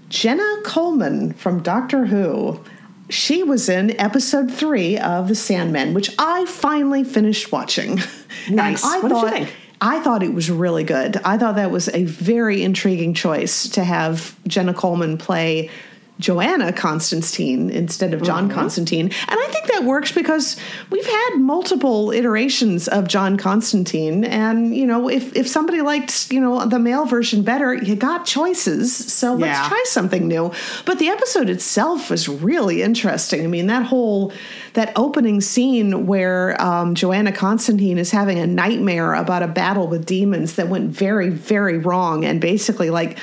Jenna 0.09 0.61
Coleman 0.63 1.33
from 1.33 1.61
Doctor 1.61 2.05
Who. 2.05 2.61
She 3.07 3.43
was 3.43 3.69
in 3.69 3.99
episode 3.99 4.51
three 4.51 4.97
of 4.97 5.27
The 5.27 5.35
Sandman, 5.35 5.93
which 5.93 6.09
I 6.17 6.45
finally 6.45 7.03
finished 7.03 7.51
watching. 7.51 7.99
And 8.47 8.57
Nice. 8.57 8.83
I 8.83 8.99
What 8.99 9.09
did 9.09 9.21
you 9.21 9.29
think? 9.29 9.53
I 9.81 9.99
thought 9.99 10.23
it 10.23 10.33
was 10.33 10.49
really 10.49 10.83
good. 10.83 11.17
I 11.17 11.37
thought 11.37 11.55
that 11.55 11.71
was 11.71 11.89
a 11.89 12.03
very 12.05 12.63
intriguing 12.63 13.13
choice 13.13 13.69
to 13.69 13.83
have 13.83 14.35
Jenna 14.47 14.73
Coleman 14.73 15.17
play 15.17 15.69
Joanna 16.19 16.71
Constantine 16.71 17.69
instead 17.69 18.13
of 18.13 18.21
John 18.23 18.49
Constantine. 18.49 19.05
And 19.05 19.39
I 19.39 19.47
think 19.49 19.67
that 19.67 19.83
works 19.83 20.11
because 20.13 20.55
we've 20.89 21.05
had 21.05 21.35
multiple 21.37 22.11
iterations 22.11 22.87
of 22.87 23.07
John 23.07 23.35
Constantine. 23.37 24.23
And, 24.23 24.73
you 24.75 24.85
know, 24.85 25.09
if, 25.09 25.35
if 25.35 25.47
somebody 25.47 25.81
liked, 25.81 26.31
you 26.31 26.39
know, 26.39 26.65
the 26.65 26.79
male 26.79 27.05
version 27.05 27.41
better, 27.43 27.73
you 27.73 27.95
got 27.95 28.25
choices. 28.25 28.95
So 28.95 29.33
let's 29.33 29.59
Yeah. 29.59 29.67
try 29.67 29.83
something 29.87 30.27
new. 30.27 30.51
But 30.85 30.99
the 30.99 31.09
episode 31.09 31.49
itself 31.49 32.09
was 32.09 32.29
really 32.29 32.81
interesting. 32.81 33.43
I 33.43 33.47
mean, 33.47 33.67
that 33.67 33.83
whole 33.83 34.31
that 34.73 34.91
opening 34.95 35.39
scene 35.41 36.05
where 36.05 36.61
um, 36.61 36.95
Joanna 36.95 37.31
Constantine 37.31 37.97
is 37.97 38.11
having 38.11 38.39
a 38.39 38.47
nightmare 38.47 39.13
about 39.13 39.41
a 39.43 39.47
battle 39.47 39.87
with 39.87 40.05
demons 40.05 40.55
that 40.55 40.67
went 40.69 40.91
very, 40.91 41.29
very 41.29 41.77
wrong, 41.77 42.25
and 42.25 42.41
basically 42.41 42.89
like 42.89 43.17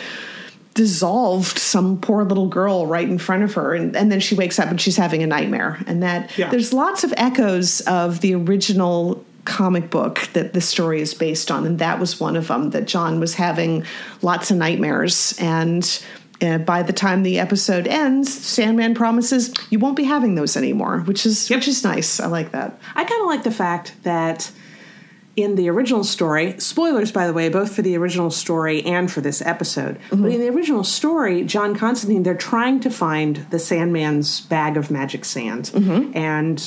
dissolved 0.75 1.59
some 1.59 2.01
poor 2.01 2.25
little 2.25 2.49
girl 2.49 2.87
right 2.87 3.09
in 3.09 3.19
front 3.19 3.43
of 3.43 3.55
her. 3.55 3.75
And, 3.75 3.95
and 3.97 4.11
then 4.11 4.21
she 4.21 4.35
wakes 4.35 4.59
up 4.59 4.69
and 4.69 4.81
she's 4.81 4.97
having 4.97 5.23
a 5.23 5.27
nightmare. 5.27 5.79
And 5.87 6.03
that 6.03 6.37
Yeah. 6.39 6.51
there's 6.51 6.73
lots 6.73 7.05
of 7.05 7.13
echoes 7.17 7.81
of 7.83 8.21
the 8.21 8.35
original 8.35 9.25
comic 9.45 9.91
book 9.91 10.29
that 10.35 10.53
the 10.53 10.61
story 10.61 11.01
is 11.01 11.15
based 11.15 11.51
on. 11.51 11.67
And 11.67 11.79
that 11.81 11.99
was 11.99 12.21
one 12.21 12.37
of 12.37 12.47
them 12.49 12.71
that 12.71 12.87
john 12.87 13.21
was 13.21 13.35
having 13.35 13.85
lots 14.23 14.51
of 14.51 14.57
nightmares. 14.57 15.35
And 15.39 16.03
uh, 16.41 16.59
by 16.59 16.83
the 16.83 16.93
time 16.93 17.23
the 17.23 17.39
episode 17.39 17.87
ends 17.87 18.33
sandman 18.33 18.95
promises 18.95 19.53
you 19.71 19.79
won't 19.79 19.95
be 19.97 20.03
having 20.05 20.35
those 20.35 20.57
anymore 20.57 20.99
which 21.01 21.25
is 21.27 21.49
which 21.51 21.69
is 21.69 21.85
nice. 21.85 22.19
I 22.19 22.27
like 22.27 22.51
that. 22.53 22.79
I 22.97 23.05
kind 23.05 23.21
of 23.21 23.27
like 23.27 23.43
the 23.45 23.51
fact 23.53 23.95
that 24.05 24.51
in 25.35 25.55
the 25.55 25.71
original 25.71 26.05
story, 26.05 26.59
spoilers 26.59 27.11
by 27.11 27.27
the 27.27 27.33
way, 27.33 27.49
both 27.49 27.75
for 27.75 27.81
the 27.81 27.97
original 27.97 28.31
story 28.31 28.85
and 28.85 29.11
for 29.11 29.23
this 29.23 29.41
episode, 29.41 29.99
but 30.11 30.19
mm-hmm. 30.19 30.29
in 30.29 30.41
the 30.41 30.49
original 30.49 30.85
story, 30.85 31.43
John 31.45 31.75
Constantine, 31.75 32.23
they're 32.23 32.35
trying 32.35 32.81
to 32.81 32.91
find 32.91 33.37
the 33.51 33.59
Sandman's 33.59 34.43
bag 34.43 34.77
of 34.77 34.91
magic 34.91 35.25
sand. 35.25 35.71
Mm-hmm. 35.73 36.17
And 36.17 36.59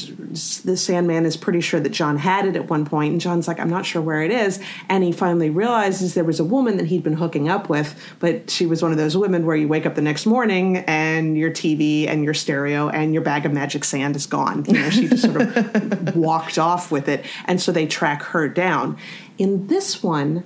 the 0.63 0.75
Sandman 0.75 1.25
is 1.25 1.37
pretty 1.37 1.61
sure 1.61 1.79
that 1.79 1.91
John 1.91 2.17
had 2.17 2.45
it 2.47 2.55
at 2.55 2.69
one 2.69 2.85
point, 2.85 3.11
and 3.11 3.21
John's 3.21 3.47
like, 3.47 3.59
I'm 3.59 3.69
not 3.69 3.85
sure 3.85 4.01
where 4.01 4.23
it 4.23 4.31
is. 4.31 4.59
And 4.89 5.03
he 5.03 5.11
finally 5.11 5.51
realizes 5.51 6.15
there 6.15 6.23
was 6.23 6.39
a 6.39 6.43
woman 6.43 6.77
that 6.77 6.87
he'd 6.87 7.03
been 7.03 7.13
hooking 7.13 7.47
up 7.47 7.69
with, 7.69 7.95
but 8.19 8.49
she 8.49 8.65
was 8.65 8.81
one 8.81 8.91
of 8.91 8.97
those 8.97 9.15
women 9.15 9.45
where 9.45 9.55
you 9.55 9.67
wake 9.67 9.85
up 9.85 9.93
the 9.93 10.01
next 10.01 10.25
morning 10.25 10.77
and 10.87 11.37
your 11.37 11.51
TV 11.51 12.07
and 12.07 12.23
your 12.23 12.33
stereo 12.33 12.89
and 12.89 13.13
your 13.13 13.21
bag 13.21 13.45
of 13.45 13.53
magic 13.53 13.83
sand 13.83 14.15
is 14.15 14.25
gone. 14.25 14.65
You 14.65 14.73
know, 14.73 14.89
she 14.89 15.07
just 15.07 15.23
sort 15.23 15.41
of 15.41 16.15
walked 16.25 16.57
off 16.57 16.91
with 16.91 17.07
it. 17.07 17.25
And 17.45 17.61
so 17.61 17.71
they 17.71 17.85
track 17.85 18.23
her 18.23 18.54
down. 18.55 18.97
In 19.37 19.67
this 19.67 20.01
one, 20.01 20.43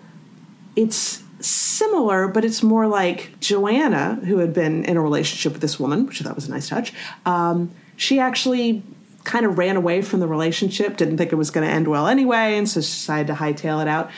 it's 0.75 1.23
similar, 1.39 2.27
but 2.27 2.43
it's 2.43 2.61
more 2.61 2.87
like 2.87 3.39
Joanna, 3.39 4.15
who 4.25 4.39
had 4.39 4.53
been 4.53 4.83
in 4.85 4.97
a 4.97 5.01
relationship 5.01 5.53
with 5.53 5.61
this 5.61 5.79
woman, 5.79 6.05
which 6.05 6.21
I 6.21 6.25
thought 6.25 6.35
was 6.35 6.47
a 6.47 6.51
nice 6.51 6.67
touch. 6.67 6.93
Um, 7.25 7.71
she 7.95 8.19
actually 8.19 8.83
kind 9.23 9.45
of 9.45 9.57
ran 9.57 9.75
away 9.75 10.01
from 10.01 10.19
the 10.19 10.27
relationship, 10.27 10.97
didn't 10.97 11.17
think 11.17 11.31
it 11.31 11.35
was 11.35 11.51
going 11.51 11.67
to 11.67 11.73
end 11.73 11.87
well 11.87 12.07
anyway, 12.07 12.57
and 12.57 12.67
so 12.67 12.81
she 12.81 12.87
decided 12.87 13.27
to 13.27 13.33
hightail 13.33 13.81
it 13.81 13.87
out. 13.87 14.09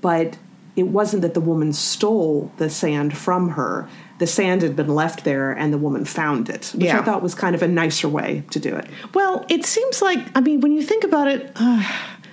But 0.00 0.38
it 0.76 0.84
wasn't 0.84 1.22
that 1.22 1.34
the 1.34 1.40
woman 1.40 1.72
stole 1.72 2.52
the 2.56 2.70
sand 2.70 3.16
from 3.16 3.50
her. 3.50 3.88
The 4.18 4.26
sand 4.26 4.62
had 4.62 4.76
been 4.76 4.88
left 4.88 5.24
there, 5.24 5.50
and 5.52 5.72
the 5.72 5.78
woman 5.78 6.04
found 6.04 6.48
it, 6.48 6.72
which 6.74 6.84
Yeah. 6.84 7.00
I 7.00 7.02
thought 7.02 7.22
was 7.22 7.34
kind 7.34 7.54
of 7.54 7.62
a 7.62 7.68
nicer 7.68 8.08
way 8.08 8.44
to 8.50 8.60
do 8.60 8.74
it. 8.74 8.86
Well, 9.14 9.44
it 9.48 9.64
seems 9.66 10.00
like, 10.00 10.18
I 10.34 10.40
mean, 10.40 10.60
when 10.60 10.72
you 10.72 10.82
think 10.82 11.04
about 11.04 11.26
it, 11.28 11.52
uh, 11.56 11.82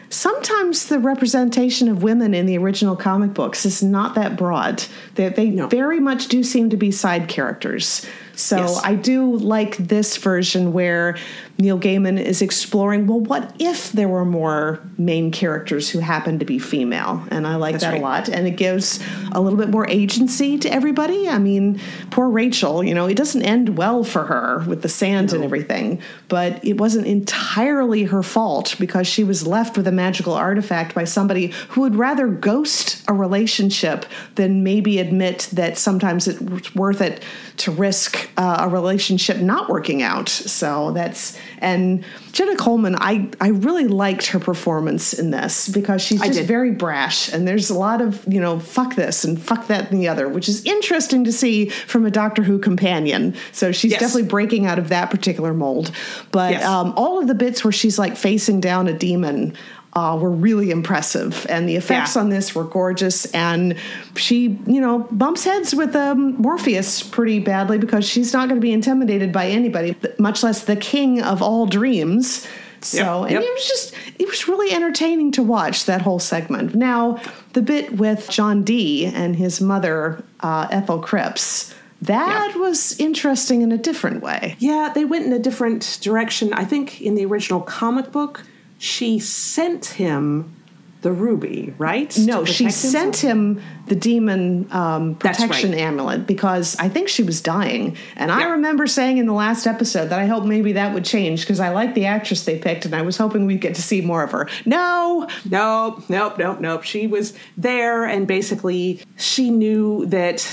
sometimes 0.10 0.86
the 0.88 1.00
representation 1.00 1.88
of 1.88 2.04
women 2.04 2.34
in 2.34 2.46
the 2.46 2.58
original 2.58 2.96
comic 2.96 3.34
books 3.34 3.65
is 3.65 3.84
not 3.84 4.15
that 4.15 4.38
broad. 4.38 4.84
They, 5.15 5.30
they 5.30 5.50
No. 5.50 5.67
very 5.67 6.00
much 6.00 6.28
do 6.28 6.43
seem 6.43 6.70
to 6.70 6.78
be 6.78 6.91
side 6.91 7.28
characters. 7.28 8.06
So 8.38 8.58
Yes. 8.58 8.82
I 8.84 8.95
do 8.95 9.36
like 9.36 9.78
this 9.78 10.17
version 10.17 10.71
where 10.71 11.17
Neil 11.58 11.80
Gaiman 11.80 12.21
is 12.21 12.41
exploring 12.43 13.08
well, 13.08 13.19
what 13.19 13.56
if 13.58 13.91
there 13.91 14.08
were 14.08 14.26
more 14.26 14.80
main 14.97 15.32
characters 15.32 15.89
who 15.89 16.00
happen 16.00 16.38
to 16.39 16.45
be 16.45 16.60
female? 16.60 17.26
And 17.32 17.47
I 17.47 17.56
like 17.56 17.73
That's 17.73 17.86
that 17.86 17.95
a 17.95 18.00
lot. 18.00 18.30
And 18.30 18.47
it 18.47 18.58
gives 18.58 19.04
a 19.32 19.41
little 19.41 19.58
bit 19.58 19.69
more 19.69 19.88
agency 19.89 20.60
to 20.60 20.71
everybody. 20.71 21.28
I 21.28 21.39
mean, 21.39 21.80
poor 22.12 22.30
Rachel, 22.30 22.84
you 22.84 22.93
know, 22.93 23.08
it 23.08 23.15
doesn't 23.15 23.41
end 23.41 23.76
well 23.78 24.04
for 24.04 24.26
her 24.26 24.63
with 24.67 24.84
the 24.84 24.89
sand 24.89 25.34
and 25.34 25.43
everything, 25.43 26.02
but 26.28 26.63
it 26.63 26.78
wasn't 26.78 27.08
entirely 27.08 28.04
her 28.04 28.21
fault 28.21 28.76
because 28.80 29.08
she 29.08 29.23
was 29.23 29.47
left 29.47 29.78
with 29.78 29.88
a 29.88 29.91
magical 29.91 30.34
artifact 30.34 30.93
by 30.93 31.06
somebody 31.06 31.47
who 31.69 31.82
would 31.82 31.95
rather 31.95 32.28
ghost 32.28 33.04
a 33.08 33.13
relationship 33.13 34.06
than 34.36 34.63
maybe 34.63 35.00
admit 35.00 35.50
that 35.54 35.78
sometimes 35.78 36.28
it's 36.28 36.76
worth 36.76 37.02
it 37.02 37.23
to 37.58 37.71
risk 37.71 38.27
uh, 38.36 38.58
a 38.62 38.70
relationship 38.70 39.38
not 39.38 39.70
working 39.70 40.02
out. 40.02 40.30
So 40.30 40.92
that's 40.92 41.38
and 41.60 42.04
Jenna 42.34 42.56
Coleman, 42.56 42.96
I 42.96 43.30
I 43.42 43.50
really 43.50 43.88
liked 43.88 44.28
her 44.28 44.40
performance 44.40 45.13
in 45.13 45.32
this 45.32 45.68
because 45.70 46.02
she's 46.02 46.22
just 46.22 46.42
very 46.44 46.72
brash 46.72 47.32
and 47.34 47.48
there's 47.48 47.70
a 47.70 47.78
lot 47.78 48.02
of 48.02 48.24
you 48.32 48.40
know 48.40 48.60
fuck 48.60 48.96
this 48.96 49.24
and 49.24 49.42
fuck 49.42 49.68
that 49.68 49.92
and 49.92 50.00
the 50.00 50.08
other, 50.08 50.28
which 50.30 50.50
is 50.50 50.63
interesting 50.66 51.24
to 51.24 51.32
see 51.32 51.70
from 51.70 52.06
a 52.06 52.12
Doctor 52.12 52.44
Who 52.44 52.60
companion. 52.60 53.36
So 53.52 53.72
she's 53.72 53.92
yes. 53.92 54.00
definitely 54.00 54.30
breaking 54.30 54.66
out 54.66 54.80
of 54.80 54.90
that 54.90 55.10
particular 55.10 55.54
mold. 55.54 55.92
But 56.32 56.54
yes. 56.54 56.66
um, 56.66 56.94
all 56.96 57.20
of 57.20 57.28
the 57.28 57.36
bits 57.36 57.63
where 57.63 57.72
she's 57.72 57.98
like 57.98 58.18
facing 58.18 58.62
down 58.62 58.88
a 58.88 58.94
demon 58.94 59.56
uh, 59.98 60.16
were 60.16 60.30
really 60.30 60.70
impressive, 60.70 61.48
and 61.50 61.68
the 61.68 61.76
effects 61.76 62.16
yeah. 62.16 62.22
on 62.22 62.30
this 62.30 62.54
were 62.54 62.64
gorgeous. 62.64 63.26
And 63.34 63.76
she, 64.16 64.60
you 64.68 64.80
know, 64.80 65.08
bumps 65.10 65.44
heads 65.44 65.74
with 65.74 65.96
um, 65.96 66.36
Morpheus 66.36 67.02
pretty 67.02 67.40
badly 67.40 67.80
because 67.80 68.08
she's 68.08 68.32
not 68.32 68.48
going 68.48 68.62
to 68.62 68.66
be 68.66 68.72
intimidated 68.72 69.32
by 69.32 69.48
anybody, 69.48 69.96
much 70.20 70.44
less 70.44 70.66
the 70.66 70.76
king 70.76 71.24
of 71.24 71.42
all 71.42 71.66
dreams. 71.66 72.48
So, 72.82 73.24
yep, 73.24 73.32
yep. 73.32 73.40
and 73.40 73.50
it 73.50 73.54
was 73.56 73.68
just, 73.68 73.96
it 74.20 74.28
was 74.28 74.48
really 74.48 74.72
entertaining 74.72 75.32
to 75.32 75.42
watch 75.42 75.86
that 75.86 76.04
whole 76.04 76.20
segment. 76.20 76.76
Now, 76.76 77.20
the 77.54 77.64
bit 77.64 77.94
with 77.94 78.30
John 78.30 78.64
Dee 78.64 79.08
and 79.08 79.36
his 79.36 79.60
mother, 79.60 80.24
uh, 80.42 80.68
Ethel 80.70 81.00
Cripps, 81.00 81.74
that 82.04 82.50
yep. 82.50 82.58
was 82.58 83.00
interesting 83.00 83.64
in 83.64 83.72
a 83.72 83.80
different 83.80 84.22
way. 84.22 84.58
Yeah, 84.60 84.92
they 84.94 85.06
went 85.06 85.26
in 85.26 85.34
a 85.34 85.40
different 85.40 85.98
direction. 86.04 86.54
I 86.54 86.66
think 86.66 87.02
in 87.02 87.16
the 87.16 87.26
original 87.26 87.62
comic 87.62 88.12
book, 88.12 88.44
she 88.78 89.20
sent 89.20 89.86
him 89.86 90.54
the 91.02 91.12
ruby, 91.12 91.74
right? 91.78 92.18
No, 92.18 92.44
she 92.44 92.72
sent 92.72 93.18
him 93.18 93.62
the 93.86 93.96
demon 93.96 94.68
um, 94.72 95.16
protection 95.16 95.72
right. 95.72 95.80
amulet 95.80 96.26
because 96.26 96.76
I 96.80 96.90
think 96.90 97.08
she 97.08 97.24
was 97.24 97.40
dying. 97.40 97.96
And 98.16 98.30
yeah. 98.30 98.40
I 98.40 98.44
remember 98.46 98.88
saying 98.88 99.18
in 99.18 99.28
the 99.28 99.34
last 99.34 99.68
episode 99.68 100.10
that 100.10 100.20
I 100.20 100.26
hope 100.26 100.44
maybe 100.44 100.74
that 100.74 100.94
would 100.94 101.06
change 101.06 101.42
because 101.42 101.60
I 101.60 101.70
like 101.70 101.94
the 101.94 102.08
actress 102.08 102.46
they 102.46 102.58
picked 102.58 102.86
and 102.86 102.96
I 102.96 103.04
was 103.04 103.16
hoping 103.16 103.46
we'd 103.46 103.62
get 103.62 103.76
to 103.76 103.82
see 103.82 104.02
more 104.02 104.24
of 104.24 104.32
her. 104.32 104.50
No, 104.66 105.30
nope, 105.50 106.10
nope, 106.10 106.40
nope, 106.40 106.60
nope. 106.60 106.84
She 106.84 107.06
was 107.06 107.34
there 107.56 108.04
and 108.04 108.28
basically 108.28 109.02
she 109.18 109.52
knew 109.52 110.08
that 110.08 110.46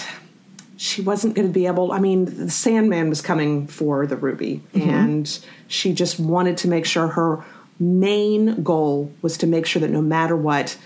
she 0.77 1.01
wasn't 1.01 1.35
going 1.35 1.49
to 1.49 1.53
be 1.53 1.67
able. 1.67 1.93
I 1.93 2.01
mean, 2.01 2.27
the 2.27 2.51
Sandman 2.51 3.09
was 3.09 3.23
coming 3.23 3.67
for 3.67 4.07
the 4.07 4.17
ruby, 4.17 4.63
mm-hmm. 4.75 4.91
and 4.91 5.47
she 5.69 5.95
just 5.95 6.19
wanted 6.19 6.59
to 6.59 6.69
make 6.69 6.85
sure 6.85 7.07
her 7.09 7.45
main 7.79 8.63
goal 8.63 9.13
was 9.23 9.39
to 9.39 9.47
make 9.47 9.67
sure 9.67 9.81
that 9.81 9.91
no 9.91 10.03
matter 10.03 10.37
what, 10.37 10.77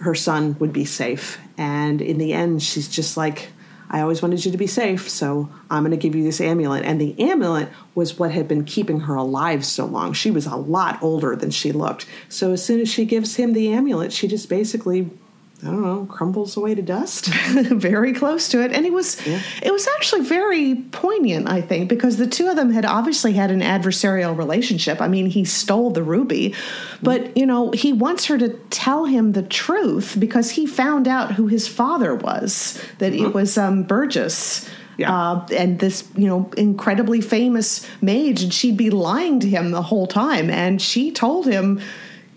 her 0.00 0.14
son 0.14 0.56
would 0.58 0.72
be 0.72 0.84
safe. 0.84 1.38
And 1.56 2.02
in 2.02 2.18
the 2.18 2.32
end, 2.32 2.62
she's 2.62 2.88
just 2.88 3.16
like, 3.16 3.48
I 3.88 4.00
always 4.00 4.20
wanted 4.20 4.44
you 4.44 4.50
to 4.50 4.58
be 4.58 4.66
safe, 4.66 5.08
so 5.08 5.48
I'm 5.70 5.84
going 5.84 5.92
to 5.92 5.96
give 5.96 6.14
you 6.14 6.24
this 6.24 6.40
amulet. 6.40 6.84
And 6.84 7.00
the 7.00 7.18
amulet 7.20 7.68
was 7.94 8.18
what 8.18 8.32
had 8.32 8.48
been 8.48 8.64
keeping 8.64 9.00
her 9.00 9.14
alive 9.14 9.64
so 9.64 9.86
long. 9.86 10.12
She 10.12 10.30
was 10.30 10.46
a 10.46 10.56
lot 10.56 11.00
older 11.02 11.36
than 11.36 11.50
she 11.50 11.70
looked. 11.72 12.06
So 12.28 12.52
as 12.52 12.64
soon 12.64 12.80
as 12.80 12.88
she 12.88 13.04
gives 13.04 13.36
him 13.36 13.52
the 13.52 13.72
amulet, 13.72 14.12
she 14.12 14.26
just 14.26 14.48
basically 14.48 15.10
I 15.62 15.68
don't 15.68 15.82
know, 15.82 16.04
crumbles 16.04 16.56
away 16.58 16.74
to 16.74 16.82
dust. 16.82 17.26
very 17.54 18.12
close 18.12 18.48
to 18.50 18.62
it. 18.62 18.72
And 18.72 18.84
it 18.84 18.92
was 18.92 19.24
yeah. 19.26 19.40
it 19.62 19.72
was 19.72 19.88
actually 19.96 20.20
very 20.20 20.74
poignant, 20.92 21.48
I 21.48 21.62
think, 21.62 21.88
because 21.88 22.18
the 22.18 22.26
two 22.26 22.48
of 22.48 22.56
them 22.56 22.70
had 22.70 22.84
obviously 22.84 23.32
had 23.32 23.50
an 23.50 23.60
adversarial 23.60 24.36
relationship. 24.36 25.00
I 25.00 25.08
mean, 25.08 25.26
he 25.26 25.46
stole 25.46 25.90
the 25.90 26.02
ruby, 26.02 26.54
but 27.02 27.34
you 27.36 27.46
know, 27.46 27.70
he 27.70 27.94
wants 27.94 28.26
her 28.26 28.36
to 28.36 28.50
tell 28.68 29.06
him 29.06 29.32
the 29.32 29.42
truth 29.42 30.16
because 30.18 30.50
he 30.50 30.66
found 30.66 31.08
out 31.08 31.32
who 31.32 31.46
his 31.46 31.66
father 31.66 32.14
was, 32.14 32.82
that 32.98 33.14
mm-hmm. 33.14 33.26
it 33.26 33.34
was 33.34 33.56
um, 33.56 33.82
Burgess. 33.82 34.68
Yeah. 34.98 35.14
Uh, 35.14 35.46
and 35.54 35.78
this, 35.78 36.08
you 36.16 36.26
know, 36.26 36.50
incredibly 36.56 37.20
famous 37.20 37.86
mage, 38.00 38.42
and 38.42 38.52
she'd 38.52 38.78
be 38.78 38.88
lying 38.88 39.40
to 39.40 39.48
him 39.48 39.70
the 39.70 39.82
whole 39.82 40.06
time. 40.06 40.48
And 40.48 40.80
she 40.80 41.10
told 41.10 41.46
him, 41.46 41.80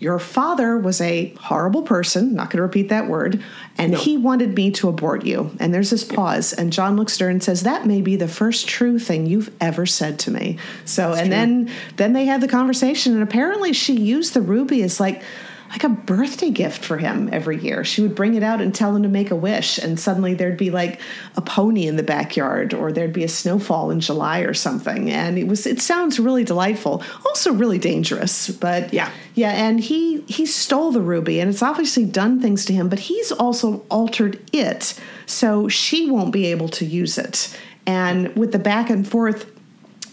your 0.00 0.18
father 0.18 0.78
was 0.78 1.00
a 1.02 1.34
horrible 1.40 1.82
person, 1.82 2.34
not 2.34 2.48
going 2.48 2.56
to 2.56 2.62
repeat 2.62 2.88
that 2.88 3.06
word, 3.06 3.44
and 3.76 3.92
no. 3.92 3.98
he 3.98 4.16
wanted 4.16 4.54
me 4.54 4.70
to 4.72 4.88
abort 4.88 5.26
you. 5.26 5.54
And 5.60 5.74
there's 5.74 5.90
this 5.90 6.04
pause, 6.04 6.54
and 6.54 6.72
John 6.72 6.96
looks 6.96 7.20
at 7.20 7.24
her 7.24 7.30
and 7.30 7.42
says, 7.42 7.64
That 7.64 7.86
may 7.86 8.00
be 8.00 8.16
the 8.16 8.26
first 8.26 8.66
true 8.66 8.98
thing 8.98 9.26
you've 9.26 9.54
ever 9.60 9.84
said 9.84 10.18
to 10.20 10.30
me. 10.30 10.58
So, 10.86 11.10
That's 11.10 11.20
and 11.20 11.28
true. 11.28 11.36
then 11.36 11.70
then 11.96 12.12
they 12.14 12.24
had 12.24 12.40
the 12.40 12.48
conversation, 12.48 13.12
and 13.12 13.22
apparently 13.22 13.74
she 13.74 13.92
used 13.92 14.32
the 14.32 14.40
ruby 14.40 14.82
as 14.82 15.00
like 15.00 15.22
like 15.70 15.84
a 15.84 15.88
birthday 15.88 16.50
gift 16.50 16.84
for 16.84 16.98
him 16.98 17.28
every 17.32 17.56
year. 17.56 17.84
She 17.84 18.02
would 18.02 18.16
bring 18.16 18.34
it 18.34 18.42
out 18.42 18.60
and 18.60 18.74
tell 18.74 18.94
him 18.94 19.04
to 19.04 19.08
make 19.08 19.30
a 19.30 19.36
wish, 19.36 19.78
and 19.78 19.98
suddenly 19.98 20.34
there'd 20.34 20.56
be 20.56 20.70
like 20.70 21.00
a 21.36 21.40
pony 21.40 21.86
in 21.86 21.96
the 21.96 22.02
backyard, 22.02 22.74
or 22.74 22.90
there'd 22.90 23.12
be 23.12 23.22
a 23.22 23.28
snowfall 23.28 23.90
in 23.90 24.00
July 24.00 24.40
or 24.40 24.52
something. 24.52 25.10
And 25.10 25.38
it 25.38 25.46
was 25.46 25.66
it 25.66 25.80
sounds 25.80 26.18
really 26.18 26.42
delightful, 26.42 27.02
also 27.24 27.52
really 27.52 27.78
dangerous. 27.78 28.50
But 28.50 28.92
yeah, 28.92 29.10
yeah. 29.34 29.52
And 29.52 29.78
he 29.80 30.22
he 30.22 30.44
stole 30.44 30.90
the 30.90 31.00
ruby, 31.00 31.38
and 31.38 31.48
it's 31.48 31.62
obviously 31.62 32.04
done 32.04 32.40
things 32.40 32.64
to 32.64 32.72
him, 32.72 32.88
but 32.88 32.98
he's 32.98 33.30
also 33.30 33.84
altered 33.90 34.40
it, 34.52 34.98
so 35.26 35.68
she 35.68 36.10
won't 36.10 36.32
be 36.32 36.46
able 36.46 36.68
to 36.70 36.84
use 36.84 37.16
it. 37.16 37.56
And 37.86 38.34
with 38.36 38.52
the 38.52 38.58
back 38.58 38.90
and 38.90 39.06
forth 39.06 39.50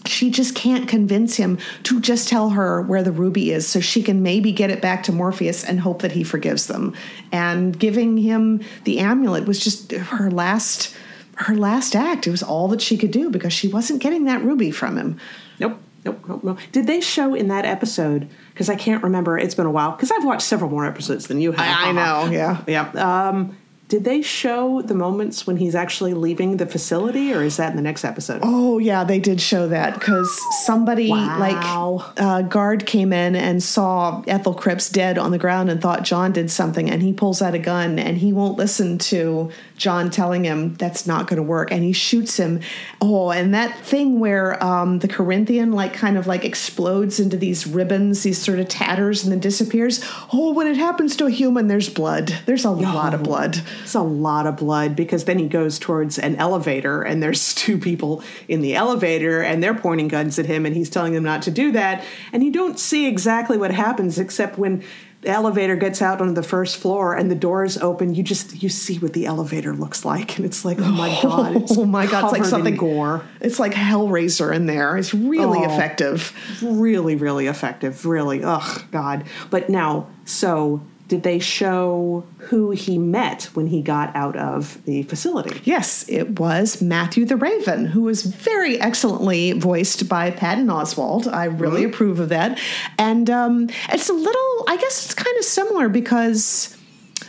she 0.08 0.30
just 0.30 0.54
can't 0.54 0.88
convince 0.88 1.36
him 1.36 1.58
to 1.84 2.00
just 2.00 2.28
tell 2.28 2.50
her 2.50 2.82
where 2.82 3.02
the 3.02 3.12
ruby 3.12 3.50
is 3.52 3.66
so 3.66 3.80
she 3.80 4.02
can 4.02 4.22
maybe 4.22 4.52
get 4.52 4.70
it 4.70 4.80
back 4.80 5.02
to 5.04 5.12
Morpheus 5.12 5.64
and 5.64 5.80
hope 5.80 6.02
that 6.02 6.12
he 6.12 6.24
forgives 6.24 6.66
them. 6.66 6.94
And 7.32 7.78
giving 7.78 8.16
him 8.16 8.60
the 8.84 8.98
amulet 9.00 9.46
was 9.46 9.60
just 9.60 9.92
her 9.92 10.30
last 10.30 10.94
her 11.36 11.54
last 11.54 11.94
act. 11.94 12.26
It 12.26 12.30
was 12.30 12.42
all 12.42 12.68
that 12.68 12.80
she 12.80 12.96
could 12.96 13.12
do 13.12 13.30
because 13.30 13.52
she 13.52 13.68
wasn't 13.68 14.02
getting 14.02 14.24
that 14.24 14.42
ruby 14.42 14.70
from 14.70 14.96
him. 14.96 15.20
Nope. 15.58 15.78
Nope, 16.04 16.24
nope, 16.28 16.44
nope. 16.44 16.58
Did 16.72 16.86
they 16.86 17.00
show 17.00 17.34
in 17.34 17.48
that 17.48 17.64
episode? 17.64 18.28
Because 18.52 18.70
I 18.70 18.76
can't 18.76 19.02
remember. 19.02 19.36
It's 19.36 19.54
been 19.54 19.66
a 19.66 19.70
while. 19.70 19.90
Because 19.90 20.10
I've 20.10 20.24
watched 20.24 20.42
several 20.42 20.70
more 20.70 20.86
episodes 20.86 21.26
than 21.26 21.40
you 21.40 21.52
have. 21.52 21.60
I, 21.60 21.88
I 21.88 21.92
know. 21.92 22.30
Yeah. 22.30 22.62
Yeah. 22.66 22.88
Um, 23.28 23.56
did 23.88 24.04
they 24.04 24.20
show 24.20 24.82
the 24.82 24.94
moments 24.94 25.46
when 25.46 25.56
he's 25.56 25.74
actually 25.74 26.12
leaving 26.12 26.58
the 26.58 26.66
facility, 26.66 27.32
or 27.32 27.42
is 27.42 27.56
that 27.56 27.70
in 27.70 27.76
the 27.76 27.82
next 27.82 28.04
episode? 28.04 28.40
Oh 28.44 28.78
yeah, 28.78 29.02
they 29.02 29.18
did 29.18 29.40
show 29.40 29.66
that 29.68 29.94
because 29.94 30.30
somebody 30.66 31.08
wow. 31.08 31.38
like 31.38 32.12
uh, 32.18 32.42
guard 32.42 32.84
came 32.84 33.14
in 33.14 33.34
and 33.34 33.62
saw 33.62 34.22
Ethel 34.26 34.52
Cripps 34.52 34.90
dead 34.90 35.16
on 35.16 35.30
the 35.30 35.38
ground 35.38 35.70
and 35.70 35.80
thought 35.80 36.02
John 36.02 36.32
did 36.32 36.50
something, 36.50 36.90
and 36.90 37.02
he 37.02 37.14
pulls 37.14 37.40
out 37.40 37.54
a 37.54 37.58
gun 37.58 37.98
and 37.98 38.18
he 38.18 38.30
won't 38.30 38.58
listen 38.58 38.98
to 38.98 39.50
John 39.78 40.10
telling 40.10 40.44
him 40.44 40.74
that's 40.74 41.06
not 41.06 41.26
going 41.26 41.38
to 41.38 41.42
work, 41.42 41.72
and 41.72 41.82
he 41.82 41.92
shoots 41.92 42.36
him. 42.36 42.60
Oh, 43.00 43.30
and 43.30 43.54
that 43.54 43.78
thing 43.86 44.20
where 44.20 44.62
um, 44.62 44.98
the 44.98 45.08
Corinthian 45.08 45.72
like 45.72 45.94
kind 45.94 46.18
of 46.18 46.26
like 46.26 46.44
explodes 46.44 47.18
into 47.18 47.38
these 47.38 47.66
ribbons, 47.66 48.22
these 48.22 48.36
sort 48.38 48.58
of 48.58 48.68
tatters, 48.68 49.22
and 49.22 49.32
then 49.32 49.40
disappears. 49.40 50.04
Oh, 50.30 50.52
when 50.52 50.66
it 50.66 50.76
happens 50.76 51.16
to 51.16 51.26
a 51.26 51.30
human, 51.30 51.68
there's 51.68 51.88
blood. 51.88 52.38
There's 52.44 52.66
a 52.66 52.68
oh. 52.68 52.72
lot 52.72 53.14
of 53.14 53.22
blood. 53.22 53.62
It's 53.82 53.94
a 53.94 54.02
lot 54.02 54.46
of 54.46 54.56
blood 54.56 54.96
because 54.96 55.24
then 55.24 55.38
he 55.38 55.48
goes 55.48 55.78
towards 55.78 56.18
an 56.18 56.36
elevator 56.36 57.02
and 57.02 57.22
there's 57.22 57.54
two 57.54 57.78
people 57.78 58.22
in 58.48 58.60
the 58.60 58.74
elevator 58.74 59.40
and 59.40 59.62
they're 59.62 59.74
pointing 59.74 60.08
guns 60.08 60.38
at 60.38 60.46
him 60.46 60.66
and 60.66 60.76
he's 60.76 60.90
telling 60.90 61.12
them 61.12 61.24
not 61.24 61.42
to 61.42 61.50
do 61.50 61.72
that. 61.72 62.04
And 62.32 62.42
you 62.42 62.52
don't 62.52 62.78
see 62.78 63.06
exactly 63.06 63.58
what 63.58 63.70
happens 63.70 64.18
except 64.18 64.58
when 64.58 64.82
the 65.20 65.30
elevator 65.30 65.74
gets 65.74 66.00
out 66.00 66.20
on 66.20 66.34
the 66.34 66.42
first 66.42 66.76
floor 66.76 67.14
and 67.14 67.30
the 67.30 67.34
doors 67.34 67.76
open 67.78 68.14
you 68.14 68.22
just 68.22 68.62
you 68.62 68.68
see 68.68 68.98
what 68.98 69.14
the 69.14 69.26
elevator 69.26 69.72
looks 69.74 70.04
like. 70.04 70.36
And 70.36 70.46
it's 70.46 70.64
like 70.64 70.78
oh 70.80 70.92
my 70.92 71.08
god 71.22 71.64
oh 71.70 71.84
my 71.84 72.06
god 72.06 72.24
it's 72.24 72.32
like 72.32 72.44
something 72.44 72.76
gore. 72.76 73.24
It's 73.40 73.58
like 73.58 73.72
hellraiser 73.72 74.54
in 74.54 74.66
there. 74.66 74.96
It's 74.96 75.12
really 75.12 75.58
oh, 75.58 75.64
effective. 75.64 76.32
really 76.62 77.16
really 77.16 77.48
effective. 77.48 78.06
Really 78.06 78.42
oh 78.44 78.84
god. 78.92 79.24
But 79.50 79.68
now 79.68 80.08
so 80.24 80.82
did 81.08 81.22
they 81.22 81.38
show 81.38 82.24
who 82.38 82.70
he 82.70 82.98
met 82.98 83.44
when 83.54 83.66
he 83.66 83.82
got 83.82 84.14
out 84.14 84.36
of 84.36 84.82
the 84.84 85.02
facility? 85.04 85.60
Yes, 85.64 86.04
it 86.08 86.38
was 86.38 86.80
Matthew 86.82 87.24
the 87.24 87.36
Raven, 87.36 87.86
who 87.86 88.02
was 88.02 88.22
very 88.22 88.78
excellently 88.80 89.52
voiced 89.52 90.08
by 90.08 90.30
Patton 90.30 90.66
Oswalt. 90.66 91.26
I 91.26 91.46
really 91.46 91.82
mm-hmm. 91.82 91.94
approve 91.94 92.20
of 92.20 92.28
that. 92.28 92.60
And 92.98 93.28
um, 93.30 93.70
it's 93.88 94.08
a 94.08 94.12
little, 94.12 94.64
I 94.68 94.76
guess 94.78 95.04
it's 95.04 95.14
kind 95.14 95.36
of 95.38 95.44
similar 95.44 95.88
because 95.88 96.76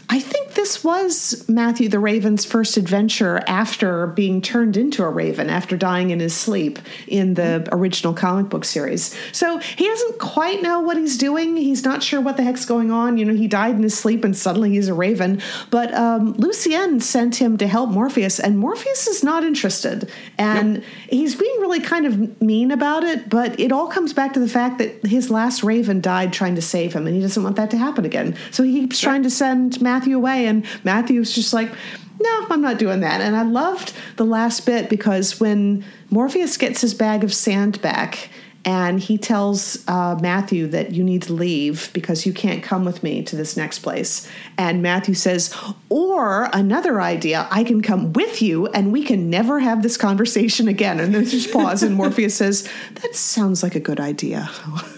I 0.10 0.20
think 0.20 0.39
this 0.70 0.84
was 0.84 1.50
Matthew 1.50 1.90
the 1.90 1.98
Raven's 1.98 2.46
first 2.46 2.78
adventure 2.78 3.42
after 3.48 4.06
being 4.06 4.40
turned 4.40 4.78
into 4.78 5.04
a 5.04 5.10
raven, 5.10 5.50
after 5.50 5.76
dying 5.76 6.12
in 6.12 6.20
his 6.20 6.36
sleep 6.36 6.78
in 7.08 7.34
the 7.34 7.68
original 7.72 8.14
comic 8.14 8.50
book 8.50 8.64
series. 8.64 9.16
So 9.32 9.58
he 9.58 9.88
doesn't 9.88 10.20
quite 10.20 10.62
know 10.62 10.80
what 10.80 10.96
he's 10.96 11.18
doing. 11.18 11.58
He's 11.58 11.84
not 11.84 12.04
sure 12.04 12.22
what 12.22 12.38
the 12.38 12.44
heck's 12.44 12.66
going 12.66 12.92
on. 12.92 13.18
You 13.18 13.26
know, 13.26 13.34
he 13.34 13.48
died 13.48 13.76
in 13.76 13.82
his 13.82 13.98
sleep 13.98 14.24
and 14.24 14.38
suddenly 14.38 14.70
he's 14.70 14.88
a 14.88 14.94
raven. 14.94 15.42
But 15.72 15.92
um, 15.96 16.34
Lucien 16.34 17.00
sent 17.00 17.38
him 17.38 17.58
to 17.58 17.68
help 17.68 17.90
Morpheus, 17.90 18.40
and 18.40 18.60
Morpheus 18.60 19.08
is 19.08 19.24
not 19.24 19.44
interested. 19.44 20.08
And 20.38 20.76
nope. 20.76 20.84
he's 21.10 21.36
being 21.36 21.60
really 21.62 21.80
kind 21.80 22.06
of 22.06 22.42
mean 22.44 22.70
about 22.70 23.04
it, 23.04 23.28
but 23.28 23.60
it 23.60 23.72
all 23.72 23.88
comes 23.88 24.14
back 24.14 24.34
to 24.34 24.40
the 24.40 24.48
fact 24.48 24.78
that 24.78 25.04
his 25.04 25.32
last 25.32 25.64
raven 25.64 26.00
died 26.00 26.32
trying 26.32 26.54
to 26.54 26.62
save 26.62 26.94
him, 26.94 27.08
and 27.08 27.16
he 27.16 27.22
doesn't 27.24 27.42
want 27.42 27.56
that 27.56 27.72
to 27.72 27.78
happen 27.78 28.06
again. 28.06 28.36
So 28.52 28.62
he 28.62 28.82
keeps 28.82 29.00
trying 29.00 29.24
to 29.24 29.32
send 29.32 29.82
Matthew 29.82 30.10
Matthew 30.10 30.16
away. 30.16 30.48
And 30.48 30.59
Matthew's 30.84 31.34
just 31.34 31.54
like, 31.54 31.72
no, 32.20 32.48
I'm 32.50 32.62
not 32.62 32.78
doing 32.78 33.00
that. 33.02 33.22
And 33.22 33.36
I 33.36 33.44
loved 33.44 33.94
the 34.18 34.26
last 34.26 34.66
bit 34.66 34.90
because 34.90 35.40
when 35.40 35.86
Morpheus 36.10 36.58
gets 36.58 36.82
his 36.82 36.94
bag 36.94 37.24
of 37.24 37.34
sand 37.34 37.82
back 37.82 38.30
and 38.66 39.00
he 39.00 39.18
tells 39.18 39.88
uh, 39.88 40.18
Matthew 40.22 40.68
that 40.68 40.92
you 40.92 41.04
need 41.04 41.22
to 41.24 41.34
leave 41.34 41.90
because 41.94 42.26
you 42.26 42.34
can't 42.34 42.62
come 42.62 42.84
with 42.84 43.04
me 43.04 43.24
to 43.24 43.36
this 43.38 43.56
next 43.56 43.80
place. 43.80 44.30
And 44.58 44.82
Matthew 44.82 45.14
says, 45.14 45.56
or 45.88 46.50
another 46.52 47.00
idea, 47.00 47.48
I 47.52 47.64
can 47.64 47.82
come 47.82 48.12
with 48.12 48.42
you 48.42 48.68
and 48.68 48.92
we 48.92 49.04
can 49.04 49.30
never 49.30 49.60
have 49.60 49.82
this 49.82 49.96
conversation 49.96 50.68
again. 50.68 51.00
And 51.00 51.16
there's 51.16 51.32
just 51.32 51.54
pause, 51.54 51.84
and 51.84 51.96
Morpheus 51.96 52.36
says, 52.36 52.68
That 52.96 53.16
sounds 53.16 53.64
like 53.64 53.76
a 53.76 53.80
good 53.80 54.00
idea. 54.00 54.50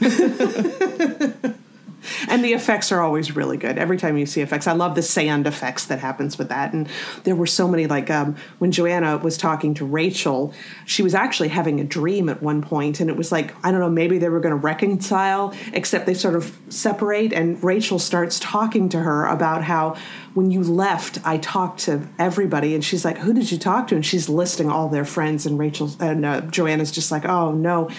and 2.27 2.43
the 2.43 2.53
effects 2.53 2.91
are 2.91 3.01
always 3.01 3.35
really 3.35 3.57
good. 3.57 3.77
Every 3.77 3.97
time 3.97 4.17
you 4.17 4.25
see 4.25 4.41
effects 4.41 4.67
i 4.67 4.73
love 4.73 4.95
the 4.95 5.01
sand 5.01 5.47
effects 5.47 5.85
that 5.85 5.99
happens 5.99 6.37
with 6.37 6.49
that. 6.49 6.73
And 6.73 6.87
there 7.23 7.35
were 7.35 7.47
so 7.47 7.67
many 7.67 7.87
like 7.87 8.09
um, 8.09 8.35
when 8.59 8.71
joanna 8.71 9.17
was 9.17 9.37
talking 9.37 9.73
to 9.75 9.85
rachel 9.85 10.53
she 10.85 11.03
was 11.03 11.13
actually 11.13 11.49
having 11.49 11.79
a 11.79 11.83
dream 11.83 12.29
at 12.29 12.41
one 12.41 12.61
point 12.61 12.99
and 12.99 13.09
it 13.09 13.15
was 13.15 13.31
like 13.31 13.53
i 13.65 13.71
don't 13.71 13.79
know 13.79 13.89
maybe 13.89 14.17
they 14.17 14.29
were 14.29 14.39
going 14.39 14.51
to 14.51 14.55
reconcile 14.55 15.53
except 15.73 16.05
they 16.05 16.13
sort 16.13 16.35
of 16.35 16.57
separate 16.69 17.33
and 17.33 17.63
rachel 17.63 17.99
starts 17.99 18.39
talking 18.39 18.89
to 18.89 18.99
her 18.99 19.25
about 19.25 19.63
how 19.63 19.95
when 20.33 20.49
you 20.49 20.63
left, 20.63 21.19
I 21.25 21.37
talked 21.37 21.81
to 21.81 22.07
everybody, 22.17 22.73
and 22.73 22.83
she's 22.83 23.03
like, 23.03 23.17
"Who 23.17 23.33
did 23.33 23.51
you 23.51 23.57
talk 23.57 23.87
to?" 23.87 23.95
And 23.95 24.05
she's 24.05 24.29
listing 24.29 24.69
all 24.69 24.87
their 24.87 25.03
friends, 25.03 25.45
and 25.45 25.59
Rachel 25.59 25.91
and 25.99 26.25
uh, 26.25 26.41
Joanna's 26.41 26.91
just 26.91 27.11
like, 27.11 27.25
"Oh 27.25 27.51
no," 27.51 27.89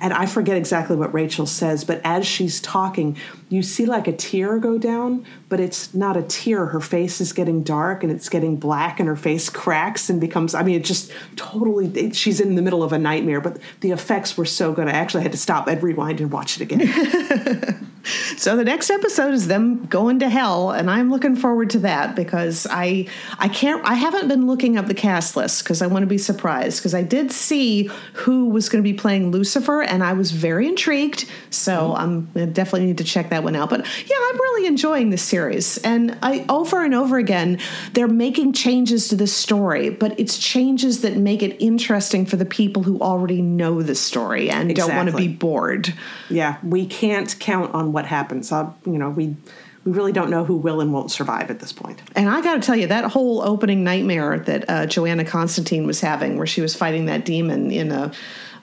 and 0.00 0.12
I 0.12 0.26
forget 0.26 0.56
exactly 0.56 0.96
what 0.96 1.12
Rachel 1.12 1.46
says, 1.46 1.84
but 1.84 2.00
as 2.04 2.26
she's 2.26 2.60
talking, 2.60 3.16
you 3.48 3.62
see 3.62 3.84
like 3.84 4.08
a 4.08 4.12
tear 4.12 4.58
go 4.58 4.78
down, 4.78 5.26
but 5.48 5.60
it's 5.60 5.92
not 5.92 6.16
a 6.16 6.22
tear. 6.22 6.66
Her 6.66 6.80
face 6.80 7.20
is 7.20 7.32
getting 7.32 7.62
dark 7.62 8.02
and 8.02 8.10
it's 8.10 8.28
getting 8.28 8.56
black, 8.56 8.98
and 8.98 9.08
her 9.08 9.16
face 9.16 9.50
cracks 9.50 10.08
and 10.08 10.20
becomes. 10.20 10.54
I 10.54 10.62
mean, 10.62 10.76
it 10.76 10.84
just 10.84 11.12
totally. 11.36 11.88
It, 11.88 12.16
she's 12.16 12.40
in 12.40 12.54
the 12.54 12.62
middle 12.62 12.82
of 12.82 12.92
a 12.92 12.98
nightmare, 12.98 13.40
but 13.40 13.58
the 13.80 13.90
effects 13.90 14.36
were 14.36 14.46
so 14.46 14.72
good. 14.72 14.88
I 14.88 14.92
actually 14.92 15.22
had 15.22 15.32
to 15.32 15.38
stop 15.38 15.68
and 15.68 15.82
rewind 15.82 16.20
and 16.20 16.30
watch 16.30 16.60
it 16.60 16.62
again. 16.62 17.86
so 18.36 18.56
the 18.56 18.64
next 18.64 18.90
episode 18.90 19.34
is 19.34 19.48
them 19.48 19.84
going 19.86 20.18
to 20.20 20.28
hell, 20.28 20.70
and 20.70 20.90
I'm 20.90 21.10
looking 21.10 21.36
forward 21.36 21.70
to 21.70 21.78
that 21.80 22.16
because 22.16 22.66
I 22.70 23.06
I 23.38 23.48
can't 23.48 23.84
I 23.84 23.94
haven't 23.94 24.28
been 24.28 24.46
looking 24.46 24.76
up 24.76 24.86
the 24.86 24.94
cast 24.94 25.36
list 25.36 25.62
because 25.64 25.82
I 25.82 25.86
want 25.86 26.02
to 26.02 26.06
be 26.06 26.18
surprised 26.18 26.80
because 26.80 26.94
I 26.94 27.02
did 27.02 27.32
see 27.32 27.90
who 28.14 28.48
was 28.48 28.68
going 28.68 28.82
to 28.82 28.88
be 28.88 28.96
playing 28.96 29.30
Lucifer, 29.30 29.82
and 29.82 30.02
I 30.02 30.12
was 30.12 30.32
very 30.32 30.66
intrigued. 30.66 31.30
So 31.50 31.72
mm-hmm. 31.72 32.36
I'm 32.36 32.42
I 32.42 32.46
definitely 32.46 32.86
need 32.86 32.98
to 32.98 33.04
check 33.04 33.30
that 33.30 33.44
one 33.44 33.56
out. 33.56 33.70
But 33.70 33.80
yeah, 33.80 34.16
I'm 34.16 34.36
really 34.36 34.66
enjoying 34.66 35.10
this 35.10 35.22
series, 35.22 35.78
and 35.78 36.16
I 36.22 36.44
over 36.48 36.84
and 36.84 36.94
over 36.94 37.18
again 37.18 37.58
they're 37.92 38.08
making 38.08 38.52
changes 38.52 39.08
to 39.08 39.16
the 39.16 39.26
story, 39.26 39.90
but 39.90 40.18
it's 40.18 40.38
changes 40.38 41.02
that 41.02 41.16
make 41.16 41.42
it 41.42 41.56
interesting 41.60 42.26
for 42.26 42.36
the 42.36 42.44
people 42.44 42.82
who 42.82 42.98
already 43.00 43.42
know 43.42 43.82
the 43.82 43.94
story 43.94 44.50
and 44.50 44.70
exactly. 44.70 44.90
don't 44.90 44.96
want 44.96 45.10
to 45.10 45.16
be 45.16 45.28
bored. 45.28 45.92
Yeah, 46.28 46.56
we 46.62 46.86
can't 46.86 47.38
count 47.38 47.74
on 47.74 47.89
what 47.92 48.06
happens. 48.06 48.52
Uh, 48.52 48.70
you 48.84 48.98
know, 48.98 49.10
we 49.10 49.36
we 49.84 49.92
really 49.92 50.12
don't 50.12 50.30
know 50.30 50.44
who 50.44 50.56
will 50.56 50.80
and 50.80 50.92
won't 50.92 51.10
survive 51.10 51.50
at 51.50 51.60
this 51.60 51.72
point. 51.72 52.02
And 52.14 52.28
I 52.28 52.42
got 52.42 52.54
to 52.56 52.60
tell 52.60 52.76
you, 52.76 52.86
that 52.88 53.04
whole 53.04 53.40
opening 53.40 53.82
nightmare 53.82 54.38
that 54.40 54.68
uh, 54.68 54.86
Johanna 54.86 55.24
Constantine 55.24 55.86
was 55.86 56.00
having, 56.00 56.36
where 56.36 56.46
she 56.46 56.60
was 56.60 56.76
fighting 56.76 57.06
that 57.06 57.24
demon 57.24 57.70
in 57.70 57.90
a 57.90 58.12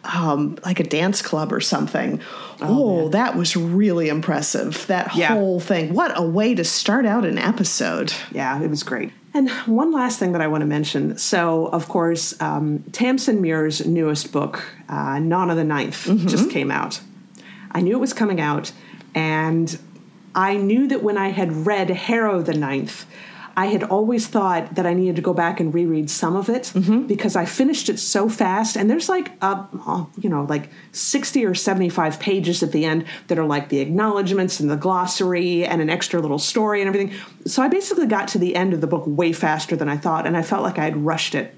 um, 0.04 0.58
like 0.64 0.80
a 0.80 0.84
dance 0.84 1.22
club 1.22 1.52
or 1.52 1.60
something. 1.60 2.22
Oh, 2.62 3.06
oh 3.06 3.10
that 3.10 3.36
was 3.36 3.56
really 3.56 4.10
impressive. 4.10 4.86
That 4.88 5.16
yeah. 5.16 5.30
whole 5.30 5.60
thing. 5.60 5.94
What 5.94 6.18
a 6.18 6.22
way 6.22 6.56
to 6.56 6.64
start 6.64 7.06
out 7.06 7.26
an 7.26 7.38
episode. 7.38 8.14
Yeah, 8.32 8.62
it 8.62 8.70
was 8.70 8.84
great. 8.84 9.12
And 9.34 9.50
one 9.68 9.92
last 9.92 10.18
thing 10.18 10.32
that 10.32 10.42
I 10.42 10.48
want 10.48 10.62
to 10.62 10.66
mention. 10.66 11.18
So, 11.18 11.68
of 11.68 11.88
course, 11.90 12.40
um, 12.42 12.80
Tamsyn 12.92 13.40
Muir's 13.40 13.86
newest 13.86 14.32
book, 14.32 14.64
uh, 14.90 15.20
Nona 15.20 15.54
the 15.54 15.64
Ninth, 15.64 16.06
mm-hmm. 16.06 16.28
just 16.28 16.50
came 16.50 16.72
out. 16.72 17.00
I 17.72 17.82
knew 17.82 17.96
it 17.96 18.00
was 18.00 18.14
coming 18.14 18.42
out, 18.42 18.72
and 19.18 19.80
I 20.36 20.58
knew 20.58 20.88
that 20.88 21.02
when 21.02 21.18
I 21.18 21.30
had 21.30 21.66
read 21.66 21.90
Harrow 21.90 22.42
the 22.42 22.54
Ninth, 22.54 23.08
I 23.58 23.66
had 23.66 23.82
always 23.82 24.28
thought 24.28 24.76
that 24.76 24.86
I 24.86 24.94
needed 24.94 25.16
to 25.16 25.24
go 25.24 25.34
back 25.34 25.60
and 25.60 25.74
reread 25.74 26.12
some 26.12 26.36
of 26.36 26.48
it 26.48 26.66
mm-hmm. 26.76 27.08
because 27.08 27.36
I 27.36 27.46
finished 27.46 27.90
it 27.90 27.98
so 27.98 28.30
fast. 28.30 28.78
And 28.78 28.88
there's 28.88 29.10
like, 29.10 29.32
uh, 29.42 29.66
you 30.20 30.30
know, 30.30 30.44
like 30.44 30.70
60 30.92 31.44
or 31.44 31.56
75 31.56 32.20
pages 32.20 32.62
at 32.62 32.72
the 32.72 32.86
end 32.86 33.06
that 33.30 33.40
are 33.40 33.48
like 33.48 33.70
the 33.70 33.80
acknowledgments 33.80 34.60
and 34.60 34.70
the 34.70 34.76
glossary 34.76 35.66
and 35.66 35.82
an 35.82 35.90
extra 35.90 36.20
little 36.20 36.38
story 36.38 36.82
and 36.82 36.88
everything. 36.88 37.18
So 37.48 37.64
I 37.64 37.68
basically 37.68 38.06
got 38.06 38.28
to 38.30 38.38
the 38.38 38.56
end 38.56 38.76
of 38.76 38.82
the 38.82 38.88
book 38.88 39.06
way 39.08 39.34
faster 39.34 39.76
than 39.76 39.90
I 39.90 39.98
thought. 39.98 40.28
And 40.28 40.38
I 40.38 40.44
felt 40.44 40.62
like 40.62 40.78
I 40.78 40.84
had 40.84 40.98
rushed 40.98 41.34
it. 41.34 41.56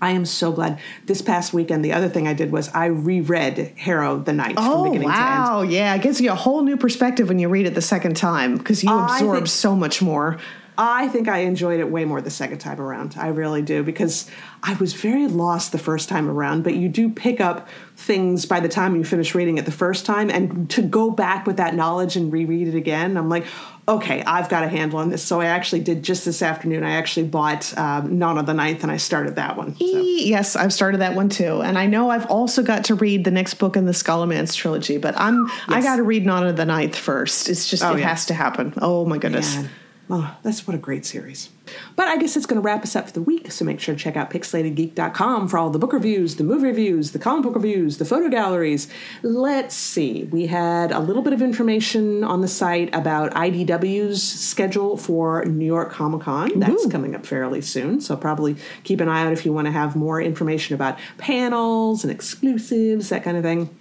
I 0.00 0.10
am 0.10 0.26
so 0.26 0.52
glad. 0.52 0.78
This 1.06 1.22
past 1.22 1.54
weekend, 1.54 1.84
the 1.84 1.92
other 1.92 2.08
thing 2.08 2.28
I 2.28 2.34
did 2.34 2.52
was 2.52 2.68
I 2.70 2.86
reread 2.86 3.72
Harrow 3.76 4.18
the 4.18 4.32
Ninth 4.32 4.58
oh, 4.58 4.84
from 4.84 4.92
beginning 4.92 5.08
wow. 5.08 5.14
to 5.14 5.20
end. 5.20 5.34
Oh, 5.34 5.56
wow, 5.56 5.62
yeah, 5.62 5.94
it 5.94 6.02
gives 6.02 6.20
you 6.20 6.30
a 6.30 6.34
whole 6.34 6.62
new 6.62 6.76
perspective 6.76 7.28
when 7.28 7.38
you 7.38 7.48
read 7.48 7.66
it 7.66 7.74
the 7.74 7.82
second 7.82 8.16
time 8.16 8.58
because 8.58 8.84
you 8.84 8.90
absorb 8.90 9.36
think, 9.36 9.46
so 9.48 9.74
much 9.74 10.02
more. 10.02 10.38
I 10.78 11.08
think 11.08 11.26
I 11.26 11.38
enjoyed 11.38 11.80
it 11.80 11.90
way 11.90 12.04
more 12.04 12.20
the 12.20 12.30
second 12.30 12.58
time 12.58 12.80
around. 12.80 13.16
I 13.18 13.28
really 13.28 13.62
do 13.62 13.82
because 13.82 14.30
I 14.62 14.74
was 14.74 14.92
very 14.92 15.26
lost 15.26 15.72
the 15.72 15.78
first 15.78 16.08
time 16.08 16.28
around, 16.28 16.64
but 16.64 16.74
you 16.74 16.90
do 16.90 17.08
pick 17.08 17.40
up 17.40 17.68
things 17.96 18.44
by 18.44 18.60
the 18.60 18.68
time 18.68 18.94
you 18.94 19.04
finish 19.04 19.34
reading 19.34 19.56
it 19.56 19.64
the 19.64 19.72
first 19.72 20.04
time. 20.04 20.28
And 20.28 20.68
to 20.70 20.82
go 20.82 21.10
back 21.10 21.46
with 21.46 21.56
that 21.56 21.74
knowledge 21.74 22.16
and 22.16 22.30
reread 22.30 22.68
it 22.68 22.74
again, 22.74 23.16
I'm 23.16 23.30
like, 23.30 23.46
okay, 23.88 24.22
I've 24.24 24.48
got 24.48 24.64
a 24.64 24.68
handle 24.68 24.98
on 24.98 25.10
this. 25.10 25.22
So 25.22 25.40
I 25.40 25.46
actually 25.46 25.80
did 25.80 26.02
just 26.02 26.24
this 26.24 26.42
afternoon. 26.42 26.82
I 26.82 26.92
actually 26.92 27.26
bought 27.26 27.76
um, 27.78 28.18
Nona 28.18 28.42
the 28.42 28.54
Ninth 28.54 28.82
and 28.82 28.90
I 28.90 28.96
started 28.96 29.36
that 29.36 29.56
one. 29.56 29.76
So. 29.76 29.84
Yes, 29.84 30.56
I've 30.56 30.72
started 30.72 31.00
that 31.00 31.14
one 31.14 31.28
too. 31.28 31.62
And 31.62 31.78
I 31.78 31.86
know 31.86 32.10
I've 32.10 32.26
also 32.26 32.62
got 32.62 32.84
to 32.86 32.94
read 32.94 33.24
the 33.24 33.30
next 33.30 33.54
book 33.54 33.76
in 33.76 33.86
the 33.86 33.92
Scholomance 33.92 34.54
trilogy, 34.54 34.98
but 34.98 35.18
I'm 35.18 35.46
yes. 35.46 35.64
I 35.68 35.80
got 35.82 35.96
to 35.96 36.02
read 36.02 36.26
Nona 36.26 36.52
the 36.52 36.64
Ninth 36.64 36.96
first. 36.96 37.48
It's 37.48 37.70
just, 37.70 37.84
oh, 37.84 37.94
it 37.94 38.00
yeah. 38.00 38.08
has 38.08 38.26
to 38.26 38.34
happen. 38.34 38.74
Oh 38.78 39.04
my 39.04 39.18
goodness. 39.18 39.56
Man. 39.56 39.70
Oh, 40.08 40.36
that's 40.44 40.68
what 40.68 40.76
a 40.76 40.78
great 40.78 41.04
series. 41.04 41.50
But 41.96 42.06
I 42.06 42.16
guess 42.16 42.36
it's 42.36 42.46
going 42.46 42.62
to 42.62 42.64
wrap 42.64 42.84
us 42.84 42.94
up 42.94 43.06
for 43.06 43.12
the 43.12 43.22
week, 43.22 43.50
so 43.50 43.64
make 43.64 43.80
sure 43.80 43.92
to 43.92 44.00
check 44.00 44.16
out 44.16 44.30
pixelatedgeek.com 44.30 45.48
for 45.48 45.58
all 45.58 45.68
the 45.70 45.80
book 45.80 45.92
reviews, 45.92 46.36
the 46.36 46.44
movie 46.44 46.66
reviews, 46.66 47.10
the 47.10 47.18
comic 47.18 47.42
book 47.42 47.56
reviews, 47.56 47.98
the 47.98 48.04
photo 48.04 48.28
galleries. 48.28 48.86
Let's 49.24 49.74
see. 49.74 50.24
We 50.24 50.46
had 50.46 50.92
a 50.92 51.00
little 51.00 51.22
bit 51.22 51.32
of 51.32 51.42
information 51.42 52.22
on 52.22 52.40
the 52.40 52.46
site 52.46 52.94
about 52.94 53.34
IDW's 53.34 54.22
schedule 54.22 54.96
for 54.96 55.44
New 55.44 55.66
York 55.66 55.90
Comic 55.90 56.20
Con. 56.20 56.52
That's 56.60 56.86
coming 56.86 57.16
up 57.16 57.26
fairly 57.26 57.60
soon, 57.60 58.00
so 58.00 58.16
probably 58.16 58.56
keep 58.84 59.00
an 59.00 59.08
eye 59.08 59.26
out 59.26 59.32
if 59.32 59.44
you 59.44 59.52
want 59.52 59.66
to 59.66 59.72
have 59.72 59.96
more 59.96 60.22
information 60.22 60.76
about 60.76 61.00
panels 61.18 62.04
and 62.04 62.12
exclusives, 62.12 63.08
that 63.08 63.24
kind 63.24 63.36
of 63.36 63.42
thing. 63.42 63.76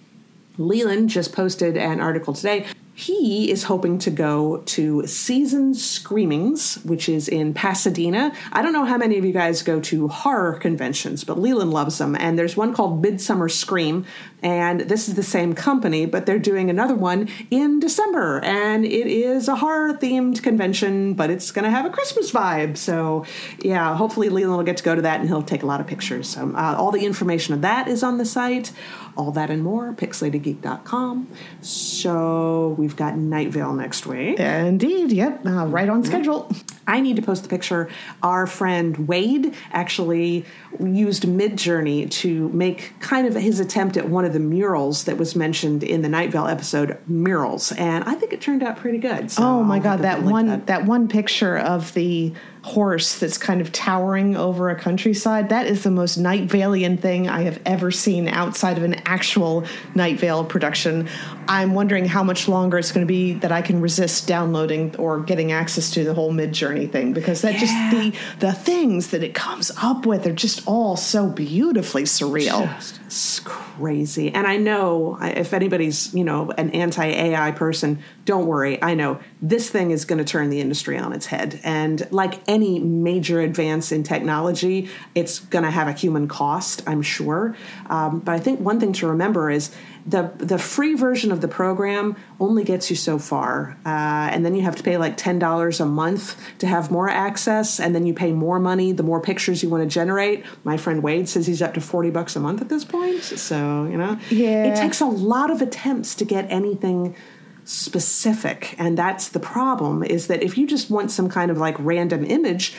Leland 0.57 1.09
just 1.09 1.33
posted 1.33 1.77
an 1.77 1.99
article 1.99 2.33
today 2.33 2.65
he 2.97 3.51
is 3.51 3.63
hoping 3.63 3.99
to 3.99 4.09
go 4.09 4.59
to 4.59 5.05
Season's 5.05 5.83
Screamings, 5.83 6.75
which 6.85 7.09
is 7.09 7.27
in 7.27 7.53
Pasadena. 7.53 8.33
I 8.53 8.61
don't 8.61 8.71
know 8.71 8.85
how 8.85 8.97
many 8.97 9.17
of 9.17 9.25
you 9.25 9.33
guys 9.33 9.63
go 9.63 9.81
to 9.81 10.07
horror 10.07 10.53
conventions, 10.53 11.25
but 11.25 11.37
Leland 11.37 11.71
loves 11.71 11.97
them. 11.97 12.15
And 12.15 12.39
there's 12.39 12.55
one 12.55 12.73
called 12.73 13.01
Midsummer 13.01 13.49
Scream, 13.49 14.05
and 14.41 14.81
this 14.81 15.09
is 15.09 15.15
the 15.15 15.23
same 15.23 15.53
company, 15.53 16.05
but 16.05 16.25
they're 16.25 16.39
doing 16.39 16.69
another 16.69 16.95
one 16.95 17.27
in 17.51 17.81
December. 17.81 18.39
And 18.45 18.85
it 18.85 19.07
is 19.07 19.49
a 19.49 19.57
horror 19.57 19.93
themed 19.95 20.41
convention, 20.41 21.15
but 21.15 21.29
it's 21.29 21.51
going 21.51 21.65
to 21.65 21.71
have 21.71 21.85
a 21.85 21.89
Christmas 21.89 22.31
vibe. 22.31 22.77
So, 22.77 23.25
yeah, 23.61 23.93
hopefully 23.97 24.29
Leland 24.29 24.55
will 24.55 24.63
get 24.63 24.77
to 24.77 24.83
go 24.83 24.95
to 24.95 25.01
that 25.01 25.19
and 25.19 25.27
he'll 25.27 25.43
take 25.43 25.63
a 25.63 25.65
lot 25.65 25.81
of 25.81 25.87
pictures. 25.87 26.37
Um, 26.37 26.55
uh, 26.55 26.75
all 26.77 26.91
the 26.91 27.05
information 27.05 27.53
of 27.53 27.61
that 27.61 27.89
is 27.89 28.03
on 28.03 28.19
the 28.19 28.25
site. 28.25 28.71
All 29.17 29.31
that 29.31 29.49
and 29.49 29.63
more, 29.63 29.93
pixelatedgeek.com. 29.93 31.27
So 31.61 32.75
we've 32.77 32.95
got 32.95 33.17
Night 33.17 33.49
Vale 33.49 33.73
next 33.73 34.05
week. 34.05 34.39
Indeed, 34.39 35.11
yep, 35.11 35.45
uh, 35.45 35.65
right 35.67 35.87
on 35.89 36.03
schedule. 36.03 36.51
I 36.87 37.01
need 37.01 37.15
to 37.15 37.21
post 37.21 37.43
the 37.43 37.49
picture. 37.49 37.89
Our 38.21 38.45
friend 38.47 39.07
Wade 39.07 39.53
actually 39.71 40.45
used 40.79 41.23
Midjourney 41.23 42.09
to 42.11 42.49
make 42.49 42.93
kind 42.99 43.27
of 43.27 43.33
his 43.33 43.59
attempt 43.59 43.97
at 43.97 44.09
one 44.09 44.25
of 44.25 44.33
the 44.33 44.39
murals 44.39 45.05
that 45.05 45.17
was 45.17 45.35
mentioned 45.35 45.83
in 45.83 46.01
the 46.01 46.09
Night 46.09 46.31
Vale 46.31 46.47
episode, 46.47 46.97
murals, 47.07 47.71
and 47.73 48.03
I 48.03 48.15
think 48.15 48.33
it 48.33 48.41
turned 48.41 48.63
out 48.63 48.77
pretty 48.77 48.97
good. 48.97 49.31
So 49.31 49.43
oh 49.43 49.63
my 49.63 49.79
god, 49.79 50.01
that 50.01 50.23
one 50.23 50.47
that. 50.47 50.67
that 50.67 50.85
one 50.85 51.07
picture 51.07 51.57
of 51.57 51.93
the 51.93 52.33
horse 52.65 53.19
that's 53.19 53.37
kind 53.37 53.61
of 53.61 53.71
towering 53.71 54.35
over 54.35 54.71
a 54.71 54.75
countryside. 54.75 55.49
That 55.49 55.67
is 55.67 55.83
the 55.83 55.91
most 55.91 56.17
Night 56.17 56.47
Valian 56.47 56.99
thing 56.99 57.29
I 57.29 57.43
have 57.43 57.61
ever 57.63 57.91
seen 57.91 58.27
outside 58.27 58.77
of 58.77 58.83
an 58.83 58.95
actual 59.05 59.65
Night 59.93 60.19
Vale 60.19 60.43
production. 60.43 61.07
I'm 61.47 61.75
wondering 61.75 62.05
how 62.05 62.23
much 62.23 62.47
longer 62.47 62.79
it's 62.79 62.91
going 62.91 63.05
to 63.05 63.11
be 63.11 63.33
that 63.33 63.51
I 63.51 63.61
can 63.61 63.81
resist 63.81 64.27
downloading 64.27 64.95
or 64.97 65.19
getting 65.19 65.51
access 65.51 65.91
to 65.91 66.03
the 66.03 66.15
whole 66.15 66.33
Midjourney 66.33 66.74
thing 66.85 67.13
because 67.13 67.41
that 67.41 67.53
yeah. 67.53 67.59
just 67.59 67.73
the 67.91 68.47
the 68.47 68.53
things 68.53 69.11
that 69.11 69.23
it 69.23 69.33
comes 69.33 69.71
up 69.81 70.05
with 70.05 70.27
are 70.27 70.33
just 70.33 70.67
all 70.67 70.97
so 70.97 71.27
beautifully 71.27 72.03
surreal. 72.03 72.65
Just 72.75 73.45
crazy. 73.45 74.33
And 74.33 74.47
I 74.47 74.57
know 74.57 75.17
if 75.21 75.53
anybody's, 75.53 76.13
you 76.13 76.23
know, 76.23 76.51
an 76.57 76.69
anti-AI 76.71 77.51
person, 77.51 77.99
don't 78.25 78.45
worry. 78.45 78.81
I 78.81 78.93
know 78.93 79.19
this 79.41 79.69
thing 79.69 79.91
is 79.91 80.05
going 80.05 80.19
to 80.19 80.25
turn 80.25 80.49
the 80.49 80.59
industry 80.59 80.97
on 80.97 81.13
its 81.13 81.25
head. 81.25 81.59
And 81.63 82.07
like 82.11 82.41
any 82.47 82.79
major 82.79 83.41
advance 83.41 83.91
in 83.91 84.03
technology, 84.03 84.89
it's 85.13 85.39
going 85.39 85.63
to 85.63 85.71
have 85.71 85.87
a 85.87 85.93
human 85.93 86.27
cost, 86.27 86.83
I'm 86.87 87.01
sure. 87.01 87.55
Um, 87.89 88.19
but 88.19 88.33
I 88.33 88.39
think 88.39 88.59
one 88.59 88.79
thing 88.79 88.93
to 88.93 89.07
remember 89.07 89.49
is 89.49 89.71
the 90.07 90.31
the 90.37 90.59
free 90.59 90.93
version 90.93 91.31
of 91.31 91.41
the 91.41 91.47
program 91.47 92.15
only 92.39 92.63
gets 92.63 92.89
you 92.91 92.95
so 92.95 93.17
far, 93.17 93.75
uh, 93.85 94.29
and 94.31 94.45
then 94.45 94.53
you 94.53 94.61
have 94.61 94.75
to 94.75 94.83
pay 94.83 94.97
like 94.97 95.17
ten 95.17 95.39
dollars 95.39 95.79
a 95.79 95.85
month 95.85 96.39
to 96.59 96.67
have 96.67 96.91
more 96.91 97.09
access, 97.09 97.79
and 97.79 97.95
then 97.95 98.05
you 98.05 98.13
pay 98.13 98.31
more 98.31 98.59
money 98.59 98.91
the 98.91 99.03
more 99.03 99.19
pictures 99.19 99.63
you 99.63 99.69
want 99.69 99.81
to 99.83 99.89
generate. 99.89 100.45
My 100.63 100.77
friend 100.77 101.01
Wade 101.01 101.27
says 101.27 101.47
he's 101.47 101.61
up 101.61 101.73
to 101.73 101.81
forty 101.81 102.11
bucks 102.11 102.35
a 102.35 102.39
month 102.39 102.61
at 102.61 102.69
this 102.69 102.85
point, 102.85 103.23
so 103.23 103.85
you 103.85 103.97
know, 103.97 104.19
Yeah. 104.29 104.65
it 104.65 104.75
takes 104.77 105.01
a 105.01 105.05
lot 105.07 105.49
of 105.49 105.61
attempts 105.61 106.13
to 106.15 106.25
get 106.25 106.45
anything 106.51 107.15
specific 107.63 108.75
and 108.77 108.95
that's 108.95 109.29
the 109.29 109.39
problem 109.39 110.03
is 110.03 110.27
that 110.27 110.43
if 110.43 110.55
you 110.55 110.67
just 110.67 110.91
want 110.91 111.09
some 111.09 111.27
kind 111.27 111.49
of 111.49 111.57
like 111.57 111.75
random 111.79 112.23
image 112.23 112.75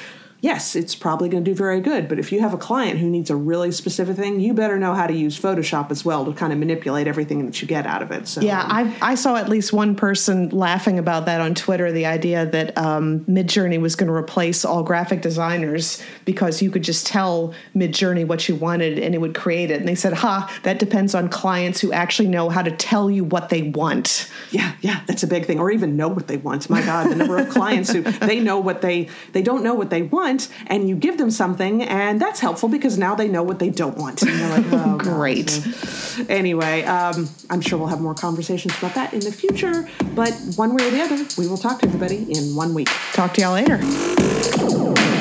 yes 0.47 0.76
it's 0.76 0.94
probably 0.94 1.28
going 1.28 1.44
to 1.44 1.51
do 1.51 1.55
very 1.55 1.80
good 1.80 2.09
but 2.09 2.18
if 2.18 2.30
you 2.30 2.40
have 2.40 2.55
a 2.55 2.59
client 2.59 2.99
who 2.99 3.11
needs 3.11 3.30
a 3.30 3.36
really 3.36 3.72
specific 3.72 4.16
thing 4.16 4.38
you 4.40 4.55
better 4.55 4.78
know 4.78 4.94
how 4.94 5.07
to 5.07 5.14
use 5.14 5.38
photoshop 5.38 5.90
as 5.90 6.05
well 6.05 6.24
to 6.24 6.32
kind 6.32 6.53
of 6.53 6.59
manipulate 6.59 7.07
everything 7.07 7.44
that 7.44 7.61
you 7.61 7.68
get 7.68 7.86
out 7.86 8.03
of 8.03 8.11
it 8.12 8.26
so 8.28 8.40
Yeah, 8.40 8.64
I, 8.68 8.97
I 9.03 9.14
saw 9.14 9.36
at 9.36 9.49
least 9.49 9.72
one 9.72 9.97
person 9.97 10.51
laughing 10.51 10.99
about 10.99 11.26
that 11.26 11.40
on 11.40 11.55
Twitter. 11.55 11.90
The 11.92 12.07
idea 12.07 12.47
that 12.47 12.76
um, 12.76 13.20
Midjourney 13.20 13.80
was 13.80 13.97
going 13.97 14.09
to 14.09 14.12
replace 14.14 14.64
all 14.64 14.82
graphic 14.82 15.22
designers 15.22 16.03
because 16.24 16.62
you 16.62 16.70
could 16.70 16.82
just 16.82 17.07
tell 17.07 17.55
Midjourney 17.74 18.26
what 18.26 18.49
you 18.49 18.55
wanted 18.55 18.99
and 18.99 19.14
it 19.14 19.18
would 19.18 19.34
create 19.34 19.70
it. 19.70 19.78
And 19.78 19.88
they 19.88 19.94
said, 19.94 20.12
"Ha, 20.14 20.61
that 20.62 20.78
depends 20.78 21.14
on 21.14 21.28
clients 21.28 21.80
who 21.80 21.92
actually 21.92 22.28
know 22.28 22.49
how 22.49 22.62
to 22.62 22.70
tell 22.70 23.11
you 23.11 23.24
what 23.24 23.49
they 23.49 23.62
want." 23.62 24.30
yeah 24.51 24.74
yeah 24.80 25.03
that's 25.07 25.22
a 25.22 25.26
big 25.26 25.44
thing 25.44 25.59
or 25.59 25.70
even 25.70 25.97
know 25.97 26.09
what 26.09 26.26
they 26.28 26.36
want 26.36 26.68
my 26.70 26.80
god 26.82 27.11
the 27.11 27.14
number 27.14 27.36
of 27.36 27.49
clients 27.49 27.90
who 27.92 28.03
they 28.03 28.40
know 28.40 28.59
what 28.59 28.80
they 28.80 29.09
they 29.32 29.42
don't 29.42 29.62
know 29.62 29.74
what 29.74 29.90
they 29.90 30.03
want 30.03 30.36
and 30.66 30.89
you 30.89 30.97
give 30.97 31.18
them 31.18 31.30
something 31.30 31.82
and 31.82 32.20
that's 32.20 32.41
helpful 32.41 32.68
because 32.68 32.99
now 32.99 33.14
they 33.14 33.28
know 33.28 33.43
what 33.43 33.59
they 33.59 33.70
don't 33.70 33.97
want 33.97 34.22
and 34.22 34.30
they're 34.30 34.61
like 34.61 34.72
oh, 34.72 34.99
Great. 34.99 35.51
So, 35.51 36.24
anyway 36.28 36.82
um, 36.84 37.28
i'm 37.51 37.61
sure 37.61 37.78
we'll 37.78 37.89
have 37.89 38.01
more 38.01 38.14
conversations 38.14 38.76
about 38.78 38.95
that 38.95 39.12
in 39.12 39.20
the 39.20 39.32
future 39.32 39.89
but 40.14 40.32
one 40.57 40.74
way 40.74 40.87
or 40.87 40.91
the 40.91 41.01
other 41.01 41.24
we 41.39 41.49
will 41.49 41.57
talk 41.57 41.80
to 41.80 41.87
everybody 41.87 42.26
in 42.30 42.55
one 42.55 42.74
week 42.74 42.89
Talk 43.12 43.32
to 43.34 43.41
y'all 43.41 43.53
later. 43.55 45.15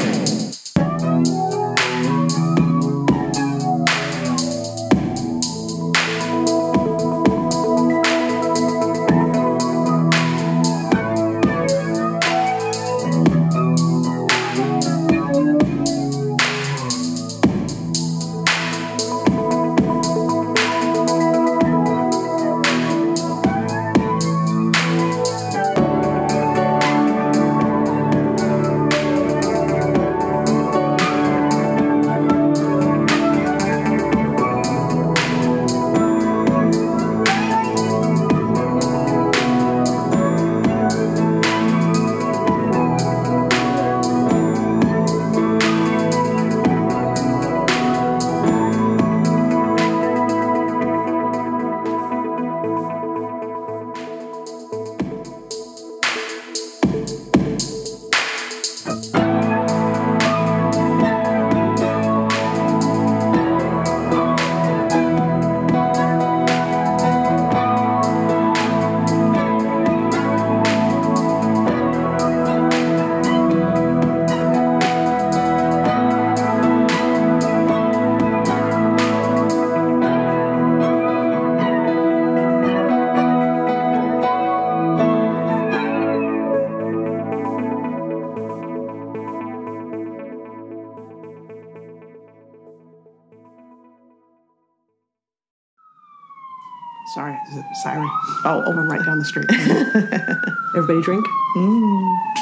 Sorry 97.14 97.38
is 97.50 97.58
it 97.58 97.66
a 97.72 97.76
siren? 97.84 98.10
Oh, 98.44 98.64
oh, 98.66 98.72
one 98.72 98.88
right 98.88 99.06
down 99.06 99.20
the 99.20 99.26
street. 99.26 99.46
Everybody 100.76 101.02
drink? 101.02 101.26
Mm. 101.56 102.34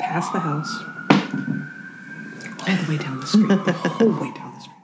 Past 0.00 0.32
the 0.32 0.40
house. 0.40 0.84
All 2.68 2.76
the 2.76 2.86
way 2.88 2.98
down 2.98 3.20
the 3.20 3.26
street. 3.26 3.48
The 3.48 3.72
whole 3.72 4.10
way 4.10 4.32
down 4.32 4.54
the 4.54 4.60
street. 4.60 4.76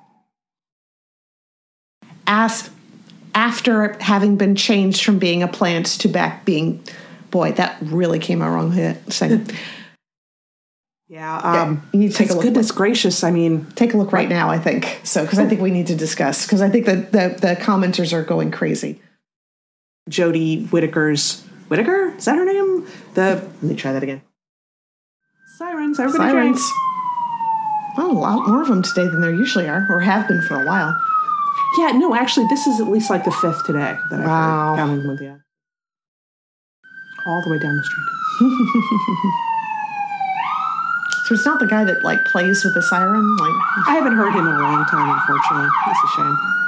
As 2.27 2.71
after 3.35 3.97
having 4.01 4.37
been 4.37 4.57
changed 4.57 5.05
from 5.05 5.19
being 5.19 5.43
a 5.43 5.49
plant 5.49 5.87
to 5.87 6.09
back 6.09 6.45
being 6.45 6.83
boy 7.31 7.53
that 7.53 7.77
really 7.83 8.19
came 8.19 8.43
out 8.43 8.53
wrong 8.55 8.73
here 8.73 8.99
second 9.09 9.53
yeah, 11.09 11.39
um, 11.39 11.83
you 11.93 12.01
need 12.01 12.11
to 12.13 12.17
take 12.17 12.31
a 12.31 12.35
look. 12.35 12.43
goodness 12.43 12.71
gracious 12.71 13.25
i 13.25 13.31
mean 13.31 13.65
take 13.77 13.95
a 13.95 13.97
look 13.97 14.13
right 14.13 14.29
now 14.29 14.51
i 14.51 14.59
think 14.59 15.01
so 15.05 15.23
because 15.25 15.39
i 15.39 15.47
think 15.47 15.61
we 15.61 15.71
need 15.71 15.87
to 15.87 15.95
discuss 15.95 16.45
because 16.45 16.61
i 16.61 16.69
think 16.69 16.85
that 16.87 17.13
the, 17.13 17.35
the 17.41 17.57
commenters 17.61 18.13
are 18.13 18.23
going 18.23 18.51
crazy 18.51 19.01
Jodie 20.11 20.67
Whittaker's 20.71 21.43
Whittaker? 21.69 22.15
Is 22.17 22.25
that 22.25 22.37
her 22.37 22.45
name? 22.47 22.87
The 23.13 23.35
let 23.61 23.63
me 23.63 23.75
try 23.77 23.93
that 23.93 24.03
again. 24.03 24.23
Sirens, 25.59 26.01
everybody 26.01 26.31
sirens 26.31 26.57
drinks. 26.57 26.73
oh 27.99 28.13
a 28.13 28.19
lot 28.19 28.49
more 28.49 28.63
of 28.63 28.69
them 28.69 28.81
today 28.83 29.05
than 29.07 29.21
there 29.21 29.35
usually 29.35 29.69
are 29.69 29.87
or 29.91 30.01
have 30.01 30.27
been 30.27 30.41
for 30.43 30.63
a 30.63 30.65
while 30.65 30.99
Yeah, 31.79 31.91
no, 31.93 32.15
actually, 32.15 32.47
this 32.49 32.67
is 32.67 32.81
at 32.81 32.87
least 32.89 33.11
like 33.11 33.25
the 33.27 33.33
fifth 33.33 33.67
today 33.67 33.97
that 34.11 34.21
I've 34.21 34.27
Wow. 34.27 34.71
heard, 34.71 34.77
counting 34.79 35.09
with 35.09 35.19
the 35.19 35.41
all 37.27 37.43
the 37.45 37.51
way 37.51 37.59
down 37.59 37.77
the 37.77 37.85
street. 37.85 39.33
so 41.29 41.35
it's 41.35 41.45
not 41.45 41.59
the 41.59 41.67
guy 41.67 41.85
that 41.85 42.03
like 42.03 42.25
plays 42.25 42.65
with 42.65 42.73
the 42.73 42.81
siren 42.81 43.37
like 43.37 43.55
I 43.87 43.97
haven't 43.97 44.15
heard 44.15 44.33
him 44.33 44.47
in 44.47 44.55
a 44.55 44.61
long 44.61 44.87
time, 44.87 45.11
unfortunately. 45.11 45.69
That's 45.85 45.99
a 46.03 46.09
shame. 46.17 46.68